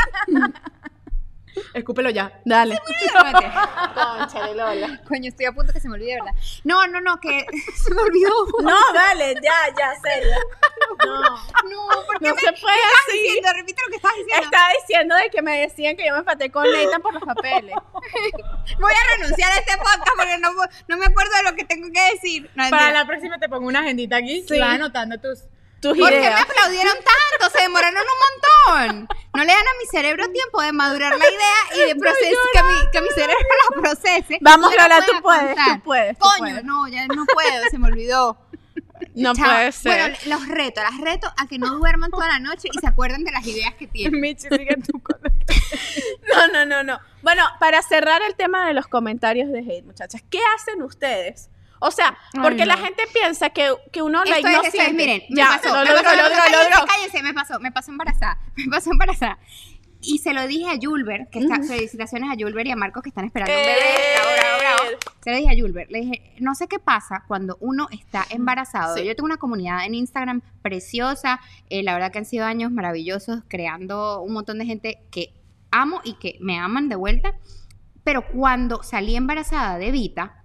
Escúpelo 1.74 2.10
ya. 2.10 2.32
Dale. 2.44 2.78
Concha 3.94 4.46
de 4.46 4.54
Lola. 4.54 5.00
Coño, 5.08 5.28
estoy 5.28 5.46
a 5.46 5.52
punto 5.52 5.72
que 5.72 5.80
se 5.80 5.88
me 5.88 5.94
olvide 5.94 6.14
de 6.14 6.20
verdad. 6.20 6.34
No, 6.64 6.86
no, 6.86 7.00
no, 7.00 7.18
que 7.20 7.46
se 7.76 7.94
me 7.94 8.02
olvidó. 8.02 8.30
No, 8.62 8.78
dale, 8.94 9.34
ya, 9.42 9.74
ya, 9.76 9.92
serio. 10.02 10.34
No, 11.04 11.20
No, 11.20 12.06
porque 12.06 12.28
no 12.28 12.34
me 12.34 12.40
se 12.40 12.52
puede 12.52 12.76
estás 12.76 13.08
así. 13.08 13.18
diciendo, 13.22 13.48
repite 13.54 13.82
lo 13.84 13.90
que 13.90 13.96
estás 13.96 14.12
diciendo. 14.16 14.44
Estaba 14.44 14.68
diciendo 14.80 15.14
de 15.16 15.30
que 15.30 15.42
me 15.42 15.60
decían 15.60 15.96
que 15.96 16.06
yo 16.06 16.12
me 16.12 16.18
empaté 16.20 16.50
con 16.50 16.64
Nathan 16.70 17.02
por 17.02 17.14
los 17.14 17.22
papeles. 17.22 17.74
Voy 18.78 18.92
a 18.92 19.16
renunciar 19.16 19.52
a 19.52 19.56
este 19.58 19.76
podcast 19.76 20.08
porque 20.16 20.38
no, 20.38 20.50
no 20.88 20.96
me 20.96 21.06
acuerdo 21.06 21.32
de 21.36 21.42
lo 21.50 21.56
que 21.56 21.64
tengo 21.64 21.88
que 21.92 22.02
decir. 22.14 22.50
No, 22.54 22.70
Para 22.70 22.90
la 22.92 23.06
próxima 23.06 23.38
te 23.38 23.48
pongo 23.48 23.66
una 23.68 23.80
agendita 23.80 24.16
aquí 24.16 24.44
Sí. 24.48 24.56
y 24.56 24.60
vas 24.60 24.70
anotando 24.74 25.18
tus, 25.18 25.40
tus 25.80 25.98
¿Por 25.98 26.08
qué 26.08 26.16
me 26.16 26.20
ideas. 26.22 26.40
aplaudieron 26.42 26.94
tanto? 26.94 27.10
Se 27.48 27.62
demoraron 27.62 28.03
un 28.03 28.74
montón. 28.87 29.09
No 29.35 29.44
le 29.44 29.53
dan 29.53 29.61
a 29.62 29.79
mi 29.81 29.87
cerebro 29.90 30.29
tiempo 30.31 30.61
de 30.61 30.72
madurar 30.72 31.16
la 31.16 31.24
idea 31.31 31.85
y 31.85 31.88
de 31.88 31.94
procesar, 32.00 32.37
que 32.53 32.62
mi, 32.64 32.90
que 32.92 33.00
mi 33.00 33.09
cerebro 33.09 33.37
la 33.74 33.81
procese. 33.83 34.38
Vamos, 34.40 34.70
Lola, 34.72 35.05
tú 35.07 35.12
puedes, 35.22 35.55
tú 35.57 35.81
puedes, 35.85 36.18
tú 36.18 36.24
Coño, 36.24 36.38
puedes. 36.38 36.64
no, 36.64 36.88
ya 36.88 37.07
no 37.07 37.24
puedo, 37.26 37.64
se 37.70 37.79
me 37.79 37.88
olvidó. 37.88 38.38
No 39.14 39.35
Chao. 39.35 39.44
puede 39.46 39.72
ser. 39.72 40.11
Bueno, 40.11 40.16
los 40.26 40.48
reto, 40.48 40.83
las 40.83 40.98
reto 41.00 41.33
a 41.37 41.46
que 41.46 41.59
no 41.59 41.76
duerman 41.76 42.11
toda 42.11 42.29
la 42.29 42.38
noche 42.38 42.68
y 42.70 42.79
se 42.79 42.87
acuerden 42.87 43.24
de 43.24 43.33
las 43.33 43.46
ideas 43.46 43.74
que 43.74 43.87
tienen. 43.87 44.20
Michi, 44.20 44.48
sigue 44.48 44.76
tú 44.87 45.00
con 45.03 45.18
No, 46.35 46.48
no, 46.48 46.66
no, 46.66 46.83
no. 46.83 47.00
Bueno, 47.22 47.42
para 47.59 47.83
cerrar 47.83 48.20
el 48.22 48.35
tema 48.35 48.66
de 48.66 48.74
los 48.74 48.87
comentarios 48.87 49.50
de 49.50 49.61
hate, 49.61 49.85
muchachas, 49.85 50.22
¿qué 50.31 50.38
hacen 50.57 50.83
ustedes? 50.83 51.48
O 51.80 51.90
sea, 51.90 52.16
Ay, 52.34 52.40
porque 52.42 52.66
la 52.66 52.76
gente 52.76 53.02
piensa 53.12 53.50
que, 53.50 53.74
que 53.90 54.02
uno 54.02 54.22
Esto 54.22 54.48
no 54.48 54.62
es, 54.62 54.74
es, 54.74 54.94
miren, 54.94 55.22
me 55.30 55.36
ya, 55.36 55.60
lo 55.64 55.72
me 55.72 55.84
logró, 55.88 56.02
pasó, 56.02 56.16
lo 56.16 56.22
me 56.22 56.22
logró, 56.22 56.36
pasó, 56.36 56.80
lo 56.80 56.86
cállense, 56.86 57.22
me 57.22 57.34
pasó, 57.34 57.60
me 57.60 57.72
pasó 57.72 57.90
embarazada, 57.90 58.38
me 58.56 58.68
pasó 58.68 58.90
embarazada. 58.92 59.38
Y 60.02 60.18
se 60.18 60.32
lo 60.32 60.46
dije 60.46 60.70
a 60.70 60.78
Julber, 60.80 61.28
que 61.30 61.40
está, 61.40 61.62
felicitaciones 61.62 62.30
a 62.30 62.34
Julber 62.38 62.66
y 62.66 62.70
a 62.70 62.76
Marcos 62.76 63.02
que 63.02 63.10
están 63.10 63.26
esperando 63.26 63.52
un 63.52 63.60
bebé, 63.60 63.76
bravo, 64.14 64.30
bravo, 64.36 64.58
bravo. 64.58 64.98
Se 65.22 65.30
lo 65.30 65.36
dije 65.36 65.50
a 65.50 65.60
Julber, 65.60 65.86
le 65.90 66.00
dije, 66.00 66.34
no 66.38 66.54
sé 66.54 66.68
qué 66.68 66.78
pasa 66.78 67.24
cuando 67.28 67.58
uno 67.60 67.88
está 67.90 68.26
embarazado. 68.30 68.96
Sí. 68.96 69.04
Yo 69.04 69.14
tengo 69.14 69.26
una 69.26 69.36
comunidad 69.36 69.84
en 69.84 69.94
Instagram 69.94 70.40
preciosa, 70.62 71.40
eh, 71.68 71.82
la 71.82 71.92
verdad 71.92 72.12
que 72.12 72.18
han 72.18 72.24
sido 72.24 72.46
años 72.46 72.72
maravillosos, 72.72 73.42
creando 73.48 74.22
un 74.22 74.32
montón 74.32 74.58
de 74.58 74.64
gente 74.64 74.98
que 75.10 75.34
amo 75.70 76.00
y 76.04 76.14
que 76.14 76.38
me 76.40 76.58
aman 76.58 76.88
de 76.88 76.96
vuelta. 76.96 77.34
Pero 78.02 78.26
cuando 78.26 78.82
salí 78.82 79.16
embarazada 79.16 79.76
de 79.76 79.90
Vita, 79.90 80.39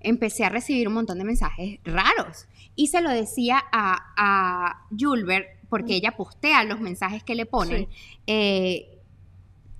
empecé 0.00 0.44
a 0.44 0.48
recibir 0.48 0.88
un 0.88 0.94
montón 0.94 1.18
de 1.18 1.24
mensajes 1.24 1.78
raros. 1.84 2.46
Y 2.74 2.88
se 2.88 3.00
lo 3.00 3.10
decía 3.10 3.62
a, 3.72 4.12
a 4.16 4.86
Julber, 4.96 5.56
porque 5.68 5.94
ella 5.94 6.16
postea 6.16 6.64
los 6.64 6.80
mensajes 6.80 7.22
que 7.22 7.34
le 7.34 7.46
ponen, 7.46 7.88
eh, 8.26 8.98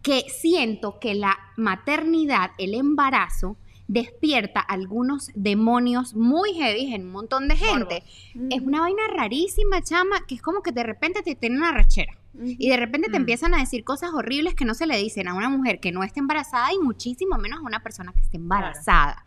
que 0.03 0.25
siento 0.29 0.99
que 0.99 1.15
la 1.15 1.37
maternidad, 1.57 2.53
el 2.59 2.75
embarazo, 2.75 3.57
despierta 3.89 4.61
algunos 4.61 5.31
demonios 5.35 6.15
muy 6.15 6.55
heavy 6.55 6.95
en 6.95 7.07
un 7.07 7.13
montón 7.13 7.49
de 7.49 7.57
gente. 7.57 8.03
Es 8.51 8.61
una 8.63 8.81
vaina 8.81 9.03
rarísima, 9.15 9.83
chama, 9.83 10.27
que 10.27 10.35
es 10.37 10.43
como 10.43 10.63
que 10.63 10.73
de 10.73 10.83
repente 10.83 11.23
te 11.23 11.35
tienen 11.35 11.59
una 11.59 11.73
rechera. 11.73 12.19
Y 12.39 12.69
de 12.69 12.77
repente 12.77 13.09
te 13.09 13.19
Mm. 13.19 13.23
empiezan 13.23 13.55
a 13.55 13.59
decir 13.59 13.83
cosas 13.85 14.11
horribles 14.13 14.55
que 14.55 14.67
no 14.67 14.75
se 14.75 14.87
le 14.87 14.99
dicen 14.99 15.27
a 15.29 15.35
una 15.35 15.49
mujer 15.49 15.81
que 15.81 15.91
no 15.93 16.03
esté 16.03 16.21
embarazada 16.21 16.73
y 16.75 16.79
muchísimo 16.79 17.39
menos 17.39 17.61
a 17.61 17.63
una 17.63 17.83
persona 17.83 18.13
que 18.13 18.21
esté 18.21 18.37
embarazada 18.37 19.25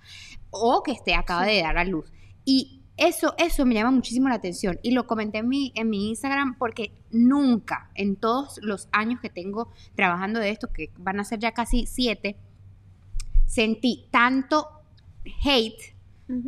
o 0.51 0.83
que 0.83 0.91
esté 0.91 1.15
acaba 1.15 1.43
de 1.45 1.61
dar 1.61 1.77
a 1.79 1.85
luz. 1.85 2.11
Y 2.45 2.81
eso, 2.97 3.33
eso 3.39 3.65
me 3.65 3.73
llama 3.75 3.91
muchísimo 3.91 4.27
la 4.29 4.35
atención. 4.35 4.77
Y 4.83 4.91
lo 4.91 5.07
comenté 5.07 5.39
en 5.39 5.47
mi, 5.47 5.71
en 5.75 5.89
mi 5.89 6.09
Instagram 6.09 6.57
porque 6.59 6.91
nunca, 7.09 7.89
en 7.95 8.15
todos 8.15 8.59
los 8.61 8.89
años 8.91 9.19
que 9.21 9.29
tengo 9.29 9.71
trabajando 9.95 10.39
de 10.39 10.49
esto, 10.51 10.71
que 10.71 10.91
van 10.97 11.19
a 11.19 11.23
ser 11.23 11.39
ya 11.39 11.53
casi 11.53 11.85
siete, 11.87 12.35
sentí 13.49 14.07
tanto 14.11 14.67
hate 15.43 15.95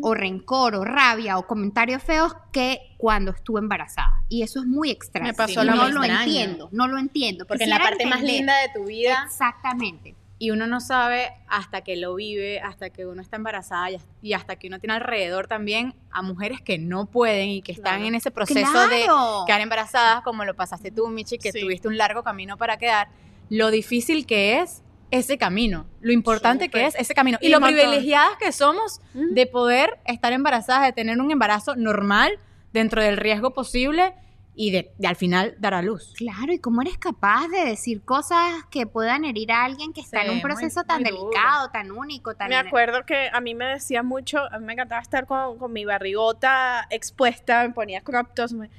o 0.04 0.14
rencor 0.14 0.76
o 0.76 0.84
rabia 0.86 1.40
o 1.40 1.48
comentarios 1.48 2.04
feos 2.04 2.36
que 2.54 2.94
cuando 2.98 3.32
estuve 3.32 3.60
embarazada. 3.62 4.24
Y 4.30 4.44
eso 4.44 4.60
es 4.60 4.68
muy 4.68 4.92
extraño. 4.92 5.28
Me 5.30 5.34
pasó 5.34 5.64
lo 5.64 5.74
no 5.74 5.90
lo 5.90 6.04
Extraño. 6.04 6.22
entiendo, 6.22 6.70
no 6.72 6.88
lo 6.88 7.00
entiendo. 7.00 7.48
Porque 7.48 7.64
en 7.64 7.72
la 7.72 7.80
parte 7.80 8.06
más 8.06 8.22
linda 8.22 8.54
de 8.62 8.70
tu 8.76 8.86
vida 8.86 9.24
Exactamente. 9.26 10.14
y 10.38 10.52
uno 10.52 10.68
no 10.68 10.80
sabe 10.82 11.30
hasta 11.48 11.82
que 11.82 11.96
lo 11.98 12.14
vive, 12.14 12.60
hasta 12.60 12.92
que 12.92 13.08
uno 13.08 13.24
está 13.24 13.38
embarazada 13.38 13.90
y- 14.22 14.34
hasta 14.34 14.56
que 14.58 14.68
uno 14.68 14.78
tiene 14.80 14.94
alrededor 14.94 15.48
también 15.48 15.96
a 16.12 16.22
mujeres 16.22 16.62
que 16.62 16.78
no 16.78 17.08
pueden 17.08 17.50
y 17.50 17.62
que 17.64 17.72
están 17.72 17.96
Claro. 17.96 18.06
en 18.06 18.16
ese 18.16 18.30
proceso 18.30 18.88
de 18.88 19.08
quedar 19.48 19.62
embarazadas, 19.62 20.22
como 20.22 20.46
lo 20.46 20.54
pasaste 20.56 20.92
tú, 20.92 21.08
Michi, 21.08 21.40
que 21.40 21.52
Sí. 21.52 21.60
tuviste 21.60 21.88
un 21.88 21.98
largo 21.98 22.22
camino 22.22 22.56
para 22.56 22.78
quedar, 22.78 23.08
lo 23.50 23.72
difícil 23.72 24.28
que 24.28 24.60
es 24.60 24.84
ese 25.12 25.38
camino, 25.38 25.86
lo 26.02 26.12
importante 26.12 26.69
que 26.69 26.86
es 26.86 26.95
ese 26.95 27.13
camino 27.13 27.38
y, 27.41 27.47
Y 27.47 27.50
lo 27.50 27.60
montón. 27.60 27.78
privilegiadas 27.80 28.38
que 28.38 28.52
somos 28.52 29.02
Ujú. 29.13 29.34
de 29.34 29.45
poder 29.45 30.00
estar 30.06 30.34
embarazadas, 30.34 30.84
de 30.88 30.93
tener 30.93 31.19
un 31.19 31.30
embarazo 31.32 31.76
normal 31.76 32.39
dentro 32.74 33.02
del 33.04 33.17
riesgo 33.17 33.54
posible 33.54 34.13
y 34.54 34.71
de, 34.71 34.91
de 34.97 35.08
al 35.08 35.15
final 35.15 35.56
dar 35.60 35.74
a 35.74 35.82
luz. 35.82 36.13
Claro, 36.17 36.52
y 36.54 36.60
cómo 36.60 36.82
eres 36.82 36.97
capaz 36.97 37.47
de 37.47 37.63
decir 37.65 38.02
cosas 38.04 38.63
que 38.69 38.86
puedan 38.86 39.24
herir 39.24 39.52
a 39.52 39.63
alguien 39.63 39.93
que 39.93 40.02
está 40.02 40.19
Sí, 40.19 40.26
en 40.26 40.32
un 40.32 40.38
muy- 40.38 40.43
proceso 40.43 40.84
tan 40.84 41.02
muy 41.02 41.10
duro. 41.12 41.24
delicado, 41.30 41.69
tan 41.71 41.91
único, 41.91 42.36
tan... 42.36 42.50
Me 42.50 42.58
acuerdo 42.58 43.06
que 43.06 43.30
a 43.32 43.39
mí 43.39 43.56
me 43.56 43.65
decía 43.65 44.04
mucho, 44.04 44.39
a 44.52 44.60
mí 44.60 44.65
me 44.65 44.74
encantaba 44.74 45.02
estar 45.02 45.26
con, 45.26 45.58
con 45.58 45.71
mi 45.71 45.86
barrigota 45.86 46.86
expuesta, 46.89 47.65
me 47.67 47.74
ponía 47.74 48.02
crop 48.02 48.34
tops, 48.34 48.54
me- 48.54 48.69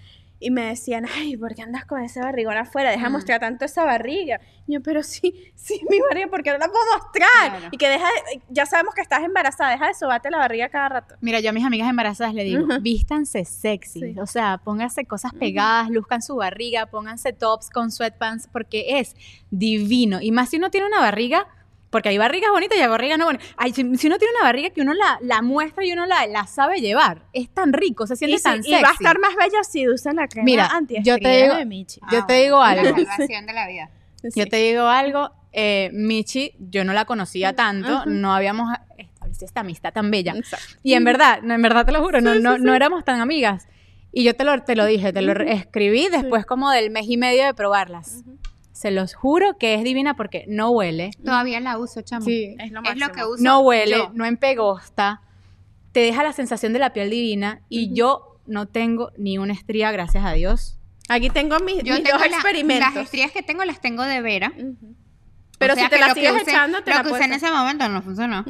y 0.43 0.51
me 0.51 0.67
decían, 0.67 1.07
ay, 1.17 1.37
¿por 1.37 1.55
qué 1.55 1.63
andas 1.63 1.85
con 1.87 2.03
esa 2.03 2.23
barrigona 2.23 2.61
afuera? 2.63 2.91
Deja 2.91 3.09
Mm. 3.09 3.13
mostrar 3.13 3.41
tanto 3.41 3.65
esa 3.65 3.85
barriga. 3.85 4.41
Y 4.67 4.75
yo, 4.75 4.81
pero 4.83 5.03
sí, 5.03 5.53
sí, 5.55 5.81
mi 5.89 6.01
barriga, 6.01 6.29
¿por 6.29 6.43
qué 6.43 6.51
no 6.53 6.59
la 6.59 6.69
puedo 6.69 6.85
mostrar? 6.99 7.51
Claro. 7.51 7.69
Y 7.71 7.77
que 7.79 7.89
deja, 7.89 8.07
de- 8.07 8.43
ya 8.51 8.67
sabemos 8.67 8.95
que 8.95 9.01
estás 9.01 9.23
embarazada, 9.23 9.71
deja 9.71 9.87
de 9.89 9.95
sobarte 9.95 10.31
la 10.31 10.39
barriga 10.39 10.69
cada 10.69 10.89
rato. 10.89 11.15
Mira, 11.21 11.41
yo 11.41 11.51
a 11.51 11.53
mis 11.53 11.65
amigas 11.65 11.89
embarazadas 11.89 12.35
le 12.35 12.45
digo, 12.45 12.67
vístanse 12.81 13.45
sexy, 13.45 14.01
Sí. 14.15 14.19
o 14.19 14.27
sea, 14.27 14.59
pónganse 14.63 15.05
cosas 15.05 15.33
pegadas, 15.35 15.89
luzcan 15.91 16.23
su 16.23 16.37
barriga, 16.37 16.87
pónganse 16.87 17.33
tops 17.33 17.71
con 17.71 17.91
sweatpants, 17.91 18.49
porque 18.49 18.99
es 19.01 19.15
divino. 19.51 20.19
Y 20.21 20.33
más 20.33 20.49
si 20.51 20.57
uno 20.57 20.71
tiene 20.71 20.87
una 20.87 21.01
barriga, 21.01 21.47
porque 21.93 22.09
hay 22.09 22.19
barrigas 22.19 22.51
bonitas 22.51 22.77
y 22.77 22.81
hay 22.81 22.89
barrigas 22.89 23.19
no 23.19 23.27
bonitas. 23.27 23.47
Ay, 23.57 23.73
si, 23.73 23.83
si 23.97 24.07
uno 24.09 24.19
tiene 24.19 24.35
una 24.41 24.49
barriga 24.49 24.71
que 24.71 24.81
uno 24.81 24.95
la, 24.95 25.19
la 25.21 25.43
muestra 25.43 25.85
y 25.85 25.93
uno 25.93 26.07
la, 26.07 26.27
la 26.27 26.47
sabe 26.49 26.81
llevar, 26.81 27.23
es 27.33 27.49
tan 27.51 27.73
rico, 27.73 28.07
se 28.09 28.17
siente 28.17 28.39
Y, 28.39 28.43
tan 28.43 28.59
y 28.61 28.63
sexy. 28.65 28.83
va 28.83 28.89
a 28.89 28.93
estar 28.95 29.19
más 29.21 29.37
bella 29.37 29.63
si 29.63 29.87
usa 29.89 30.13
la 30.15 30.27
crema 30.27 30.45
Mira, 30.45 30.71
yo 31.05 31.19
te 31.19 31.43
digo- 31.43 31.55
de 31.55 31.65
Michi. 31.67 32.01
yo 32.11 32.27
te 32.27 32.33
digo 32.33 32.59
La 32.59 32.69
algo. 32.71 32.97
salvación 32.97 33.47
de 33.47 33.53
la 33.53 33.69
vida. 33.69 33.91
Yo 34.35 34.47
te 34.47 34.57
digo 34.57 34.87
algo, 34.89 35.31
eh, 35.53 35.91
Michi, 35.93 36.55
yo 36.59 36.85
no 36.85 36.93
la 36.95 37.05
conocía 37.05 37.53
tanto, 37.55 37.99
Ujú. 38.01 38.11
no 38.11 38.35
habíamos 38.35 38.69
establecido 38.97 39.47
esta 39.47 39.61
amistad 39.61 39.93
tan 39.93 40.11
bella. 40.11 40.33
Exacto. 40.35 40.67
Y 40.83 40.95
en 40.95 41.05
verdad, 41.05 41.39
en 41.45 41.61
verdad 41.63 41.85
te 41.85 41.93
lo 41.93 42.03
juro, 42.03 42.21
no, 42.21 42.35
no, 42.37 42.57
no 42.59 42.75
éramos 42.75 43.05
tan 43.05 43.21
amigas. 43.21 43.69
Y 44.13 44.25
yo 44.25 44.35
te 44.35 44.45
lo, 44.45 44.63
te 44.63 44.77
lo 44.77 44.85
dije, 44.87 45.13
te 45.13 45.23
lo 45.23 45.33
escribí 45.43 46.09
después 46.09 46.45
como 46.47 46.71
del 46.71 46.91
mes 46.91 47.07
y 47.09 47.17
medio 47.17 47.45
de 47.45 47.55
probarlas. 47.55 48.23
Se 48.83 48.91
los 48.91 49.15
juro 49.15 49.57
que 49.59 49.75
es 49.75 49.85
divina 49.85 50.15
porque 50.17 50.45
no 50.49 50.71
huele, 50.71 51.11
Todavía 51.25 51.61
la 51.61 51.79
uso, 51.79 52.03
chamo. 52.03 52.25
Sí. 52.25 52.57
Es 52.59 52.73
lo 52.73 52.81
Es 52.83 52.97
lo 52.97 53.07
máximo. 53.07 53.13
que 53.13 53.25
uso 53.25 53.43
no 53.45 53.61
huele, 53.61 53.97
yo. 53.97 54.11
no 54.15 54.25
empegosta, 54.25 55.21
te 55.93 56.01
deja 56.01 56.23
la 56.25 56.33
sensación 56.33 56.73
de 56.73 56.79
la 56.81 56.93
piel 56.93 57.09
divina 57.11 57.61
y 57.69 57.95
yo 57.95 58.39
no 58.47 58.67
tengo 58.67 59.13
ni 59.17 59.39
una 59.39 59.53
estría, 59.53 59.93
gracias 59.93 60.25
a 60.25 60.33
Dios. 60.33 60.79
Aquí 61.09 61.31
tengo 61.31 61.59
mis, 61.61 61.83
Yo 61.85 61.95
mis 61.95 62.03
tengo 62.03 62.19
dos 62.19 62.29
la- 62.29 62.37
experimentos. 62.37 62.95
las 62.95 63.05
estrías 63.05 63.31
que 63.31 63.43
tengo 63.43 63.65
las 63.65 63.81
tengo 63.81 64.03
de 64.03 64.21
Vera. 64.21 64.53
Pero 65.59 65.75
O 65.75 65.77
sea 65.77 65.85
si 65.85 65.91
te 65.91 65.99
la 66.01 66.13
sigues 66.15 66.33
usé- 66.33 66.43
echando, 66.51 66.83
te 66.83 66.91
lo 66.91 66.97
la 66.97 67.03
que 67.05 67.13
usé 67.13 67.25
en 67.25 67.33
ese 67.35 67.51
momento 67.53 67.89
no 67.89 68.03
funcionó. 68.03 68.45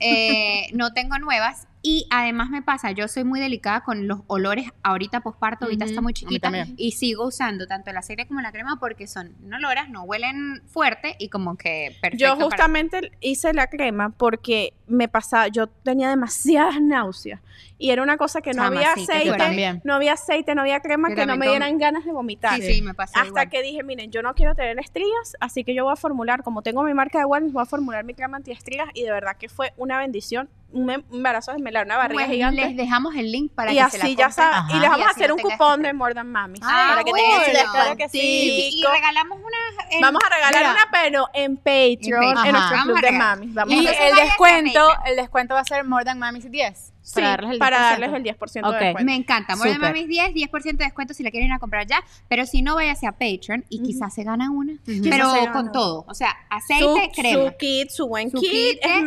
Eh, 0.00 0.68
no 0.72 0.92
tengo 0.94 1.18
nuevas 1.18 1.66
y 1.86 2.06
además 2.10 2.48
me 2.48 2.62
pasa, 2.62 2.92
yo 2.92 3.06
soy 3.08 3.24
muy 3.24 3.38
delicada 3.40 3.82
con 3.82 4.08
los 4.08 4.20
olores 4.26 4.70
ahorita 4.82 5.20
posparto, 5.20 5.66
ahorita 5.66 5.84
está 5.84 6.00
muy 6.00 6.14
chiquita 6.14 6.50
y 6.78 6.92
sigo 6.92 7.26
usando 7.26 7.66
tanto 7.66 7.92
la 7.92 8.00
serie 8.00 8.26
como 8.26 8.40
la 8.40 8.52
crema 8.52 8.78
porque 8.80 9.06
son 9.06 9.34
no 9.42 9.58
oloras, 9.58 9.90
no 9.90 10.02
huelen 10.04 10.62
fuerte 10.66 11.14
y 11.18 11.28
como 11.28 11.56
que 11.58 11.94
perfecto. 12.00 12.16
Yo 12.24 12.32
para- 12.38 12.44
justamente 12.46 13.12
hice 13.20 13.52
la 13.52 13.66
crema 13.66 14.08
porque 14.08 14.72
me 14.86 15.08
pasaba, 15.08 15.48
yo 15.48 15.66
tenía 15.66 16.08
demasiadas 16.08 16.80
náuseas 16.80 17.40
y 17.76 17.90
era 17.90 18.02
una 18.02 18.16
cosa 18.16 18.40
que 18.40 18.50
no 18.52 18.62
Chama, 18.62 18.66
había 18.78 18.92
aceite, 18.92 19.78
no 19.84 19.94
había 19.94 20.12
aceite, 20.14 20.54
no 20.54 20.62
había 20.62 20.80
crema, 20.80 21.10
Yo 21.10 21.16
que 21.16 21.26
no 21.26 21.36
me 21.36 21.44
con- 21.44 21.52
dieran 21.52 21.76
ganas 21.78 22.04
de 22.06 22.12
vomitar. 22.12 22.60
Sí, 22.62 22.74
sí, 22.76 22.82
me 22.82 22.94
pasa 22.94 23.18
Hasta 23.20 23.28
igual. 23.28 23.50
que 23.50 23.62
dije, 23.62 23.82
miren, 23.82 24.10
yo 24.10 24.22
no 24.22 24.34
quiero 24.34 24.54
tener 24.54 24.78
estrías, 24.78 25.36
así 25.38 25.64
que 25.64 25.74
yo 25.74 25.84
voy 25.84 25.92
a 25.92 25.96
formular, 25.96 26.42
como 26.42 26.62
tengo 26.62 26.82
mi 26.82 26.94
marca 26.94 27.18
de 27.18 27.26
wellness, 27.26 27.52
voy 27.52 27.62
a 27.62 27.66
formular 27.66 28.04
mi 28.04 28.14
crema 28.14 28.38
antiestrías 28.38 28.88
y 28.94 29.02
de 29.02 29.10
verdad 29.12 29.36
que 29.36 29.50
fue 29.50 29.72
una 29.76 29.98
bendición, 29.98 30.48
un 30.74 30.90
em- 30.90 31.04
embarazo 31.12 31.52
gemelar, 31.52 31.86
una 31.86 31.96
barriga 31.96 32.24
Pues, 32.24 32.32
gigante. 32.34 32.60
les 32.66 32.76
dejamos 32.76 33.14
el 33.14 33.32
link 33.32 33.52
para 33.54 33.72
y 33.72 33.76
que 33.76 33.80
así 33.80 33.96
se 33.98 34.02
la 34.08 34.10
ya 34.10 34.26
Ajá. 34.26 34.66
y 34.70 34.80
les 34.80 34.90
vamos 34.90 34.98
Y 34.98 35.02
a 35.02 35.06
hacer 35.10 35.32
un 35.32 35.38
tengas 35.38 35.52
cupón 35.58 35.80
que- 35.80 35.86
de 35.86 35.92
More 35.94 36.14
Than 36.14 36.30
Mamis 36.30 36.60
Ah, 36.62 36.86
para 36.90 37.04
que 37.04 37.12
tengan 37.12 37.30
su 37.44 37.50
bueno. 37.52 37.58
descuentico. 37.96 38.16
Y, 38.18 38.80
y 38.80 38.84
regalamos 38.92 39.38
una 39.38 39.56
en- 39.90 40.00
Vamos 40.00 40.22
a 40.24 40.28
regalar 40.34 40.54
Mira. 40.54 40.70
una, 40.72 40.88
pero 40.92 41.28
en 41.34 41.56
Patreon, 41.56 42.22
en, 42.22 42.34
Patreon. 42.34 42.52
nuestro 42.52 42.82
club 42.82 42.94
Vamos 42.94 42.98
a 42.98 43.06
de 43.06 43.12
mamis. 43.12 43.54
Vamos 43.54 43.74
Y 43.74 43.86
a 43.86 43.90
el 44.08 44.16
descuento, 44.16 44.88
el 45.06 45.16
descuento 45.16 45.54
va 45.54 45.60
a 45.60 45.64
ser 45.64 45.84
More 45.84 46.04
Than 46.04 46.18
Mamis 46.18 46.50
10. 46.50 46.90
Sí, 47.02 47.12
para 47.16 47.28
darles 47.36 47.50
el 47.50 47.58
10%. 47.58 47.58
para 47.58 47.80
darles 47.80 48.12
el 48.14 48.22
10% 48.22 48.66
Ok. 48.66 48.74
de 48.78 48.84
descuento. 48.86 49.04
Me 49.04 49.14
encanta. 49.14 49.56
More 49.56 49.70
than. 49.72 49.80
Mamis 49.82 50.08
10, 50.08 50.32
10% 50.32 50.78
de 50.78 50.84
descuento 50.86 51.12
si 51.12 51.22
la 51.22 51.30
quieren 51.30 51.48
ir 51.50 51.54
a 51.54 51.58
comprar 51.58 51.86
ya. 51.86 52.02
Pero 52.28 52.46
si 52.46 52.62
no, 52.62 52.74
váyase 52.76 53.06
a 53.06 53.12
Patreon 53.12 53.64
y 53.68 53.82
quizás 53.82 54.14
se 54.14 54.24
gana 54.24 54.50
una. 54.50 54.72
Pero 54.86 55.30
con 55.52 55.70
todo. 55.70 56.04
O 56.08 56.14
sea, 56.14 56.34
aceite, 56.48 56.82
su, 57.14 57.20
crema. 57.20 57.50
su 57.50 57.56
kit, 57.58 57.90
su 57.90 58.06
buen 58.08 58.30
Su 58.30 58.38
kit. 58.40 58.50
kit, 58.50 58.78
es-. 58.82 59.04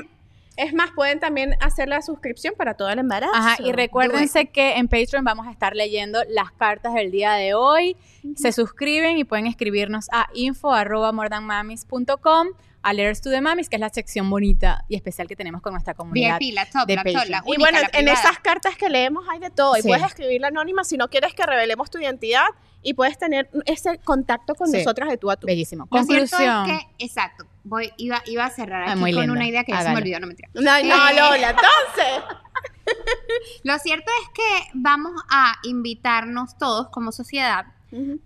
Es 0.57 0.73
más, 0.73 0.89
pueden 0.91 1.19
también 1.19 1.55
hacer 1.61 1.87
la 1.87 2.01
suscripción 2.01 2.55
para 2.57 2.73
todo 2.73 2.89
el 2.89 2.97
embarazo. 2.99 3.33
Ajá, 3.35 3.55
y 3.63 3.71
recuérdense 3.71 4.47
que 4.47 4.77
en 4.77 4.87
Patreon 4.87 5.23
vamos 5.23 5.45
a 5.47 5.51
estar 5.51 5.75
leyendo 5.75 6.19
las 6.29 6.51
cartas 6.51 6.93
del 6.95 7.11
día 7.11 7.33
de 7.33 7.53
hoy. 7.53 7.95
Se 8.35 8.51
suscriben 8.51 9.17
y 9.17 9.23
pueden 9.23 9.45
escribirnos 9.47 10.07
a 10.11 10.27
info@morethanmamis.com 10.33 12.47
a 12.83 12.93
Letters 12.93 13.21
to 13.21 13.29
the 13.31 13.41
Mamis, 13.41 13.67
que 13.69 13.75
es 13.75 13.79
la 13.81 13.89
sección 13.89 14.29
bonita 14.29 14.85
y 14.87 14.95
especial 14.95 15.27
que 15.27 15.35
tenemos 15.35 15.61
con 15.61 15.73
nuestra 15.73 15.93
comunidad. 15.93 16.37
VIP, 16.39 16.53
la 16.53 16.65
top, 16.65 16.87
de 16.87 16.95
la 16.95 17.03
top, 17.03 17.13
Patreon. 17.13 17.31
la 17.31 17.37
Y 17.45 17.49
única, 17.49 17.59
bueno, 17.59 17.79
la 17.81 17.89
en 17.99 18.07
esas 18.07 18.39
cartas 18.39 18.77
que 18.77 18.87
leemos 18.89 19.25
hay 19.29 19.39
de 19.39 19.49
todo. 19.49 19.75
Y 19.77 19.81
Sí. 19.81 19.87
puedes 19.89 20.05
escribirla 20.05 20.47
anónima 20.47 20.83
si 20.85 20.95
no 20.95 21.09
quieres 21.09 21.33
que 21.33 21.43
revelemos 21.45 21.89
tu 21.91 21.97
identidad 21.99 22.45
y 22.83 22.93
puedes 22.93 23.17
tener 23.17 23.49
ese 23.65 23.97
contacto 23.99 24.55
con 24.55 24.67
Sí. 24.69 24.77
nosotras 24.77 25.09
de 25.09 25.17
tú 25.17 25.29
a 25.29 25.35
tú. 25.35 25.47
Bellísimo. 25.47 25.83
Lo 25.83 25.89
Conclusión. 25.89 26.69
es 26.69 26.79
que, 26.79 26.87
exacto, 27.05 27.45
voy, 27.67 27.91
iba, 27.97 28.21
iba 28.25 28.45
a 28.45 28.49
cerrar 28.49 28.83
Ah, 28.87 28.91
aquí 28.93 28.99
con 28.99 29.09
linda. 29.11 29.31
una 29.33 29.47
idea 29.47 29.63
que 29.63 29.71
ya 29.71 29.81
se 29.83 29.89
me 29.89 29.97
olvidó, 29.97 30.19
no 30.19 30.27
mentira. 30.27 30.49
No, 30.53 30.61
no, 30.61 30.77
Eh. 30.77 30.83
Lola, 31.15 31.49
entonces. 31.49 32.37
Lo 33.63 33.77
cierto 33.79 34.09
es 34.23 34.29
que 34.33 34.69
vamos 34.73 35.21
a 35.29 35.55
invitarnos 35.63 36.57
todos 36.57 36.89
como 36.89 37.11
sociedad 37.11 37.65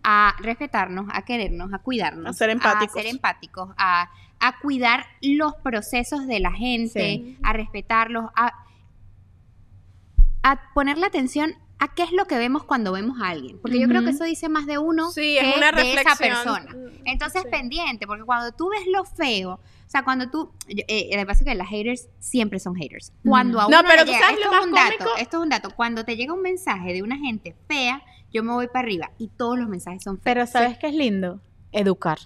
a 0.04 0.36
respetarnos, 0.40 1.06
a 1.14 1.22
querernos, 1.24 1.72
a 1.74 1.80
cuidarnos, 1.80 2.28
A 2.28 2.34
ser 2.34 2.50
empáticos. 2.50 2.96
a 2.96 3.00
ser 3.02 3.06
empáticos, 3.08 3.70
a, 3.78 4.10
a 4.40 4.60
cuidar 4.60 5.06
los 5.22 5.54
procesos 5.56 6.26
de 6.28 6.40
la 6.40 6.52
gente, 6.52 7.00
Sí. 7.00 7.38
a 7.44 7.54
respetarlos, 7.54 8.32
a, 8.36 8.54
a 10.44 10.74
ponerle 10.74 11.06
atención 11.06 11.54
a 11.82 11.88
qué 11.96 12.04
es 12.04 12.12
lo 12.12 12.26
que 12.26 12.38
vemos 12.38 12.64
cuando 12.64 12.92
vemos 12.92 13.20
a 13.22 13.30
alguien, 13.30 13.58
porque 13.60 13.80
yo 13.80 13.88
creo 13.88 14.04
que 14.04 14.12
eso 14.12 14.24
dice 14.24 14.48
más 14.50 14.68
de 14.68 14.78
uno 14.78 15.10
Sí, 15.12 15.36
que 15.40 15.50
es 15.52 15.58
una 15.58 15.72
de 15.72 15.94
esa 15.96 16.16
persona. 16.16 16.72
Mm, 16.74 17.02
Entonces 17.06 17.42
sí. 17.42 17.48
pendiente, 17.50 18.06
porque 18.06 18.24
cuando 18.24 18.52
tú 18.56 18.70
ves 18.70 18.84
lo 18.86 19.04
feo, 19.04 19.54
o 19.54 19.60
sea, 19.90 20.04
cuando 20.04 20.30
tú, 20.30 20.52
yo- 20.70 20.84
eh, 20.88 21.10
lo 21.12 21.18
que 21.22 21.26
pasa 21.26 21.44
es 21.44 21.50
que 21.50 21.56
las 21.56 21.68
haters 21.68 22.08
siempre 22.20 22.60
son 22.60 22.76
haters. 22.76 23.12
Cuando 23.26 23.60
a 23.60 23.64
No, 23.64 23.80
uno 23.80 23.88
pero 23.90 24.02
le 24.02 24.06
tú 24.06 24.12
llega, 24.12 24.20
sabes 24.28 24.38
esto 24.40 24.52
lo 24.52 24.60
es 24.60 24.66
un 24.68 24.72
dato, 24.74 24.98
cómico. 25.00 25.18
esto 25.18 25.38
es 25.38 25.44
un 25.44 25.50
dato, 25.50 25.70
cuando 25.76 26.06
te 26.06 26.16
llega 26.16 26.34
un 26.34 26.42
mensaje 26.44 26.94
de 26.94 27.02
una 27.02 27.18
gente 27.18 27.56
fea, 27.68 28.04
yo 28.32 28.44
me 28.44 28.54
voy 28.54 28.68
para 28.68 28.82
arriba 28.82 29.12
y 29.18 29.28
todos 29.30 29.58
los 29.58 29.68
mensajes 29.68 30.04
son 30.04 30.18
feos. 30.18 30.24
Pero 30.24 30.46
¿sabes 30.46 30.78
qué 30.78 30.88
es 30.88 30.94
lindo? 30.94 31.42
Educar. 31.72 32.20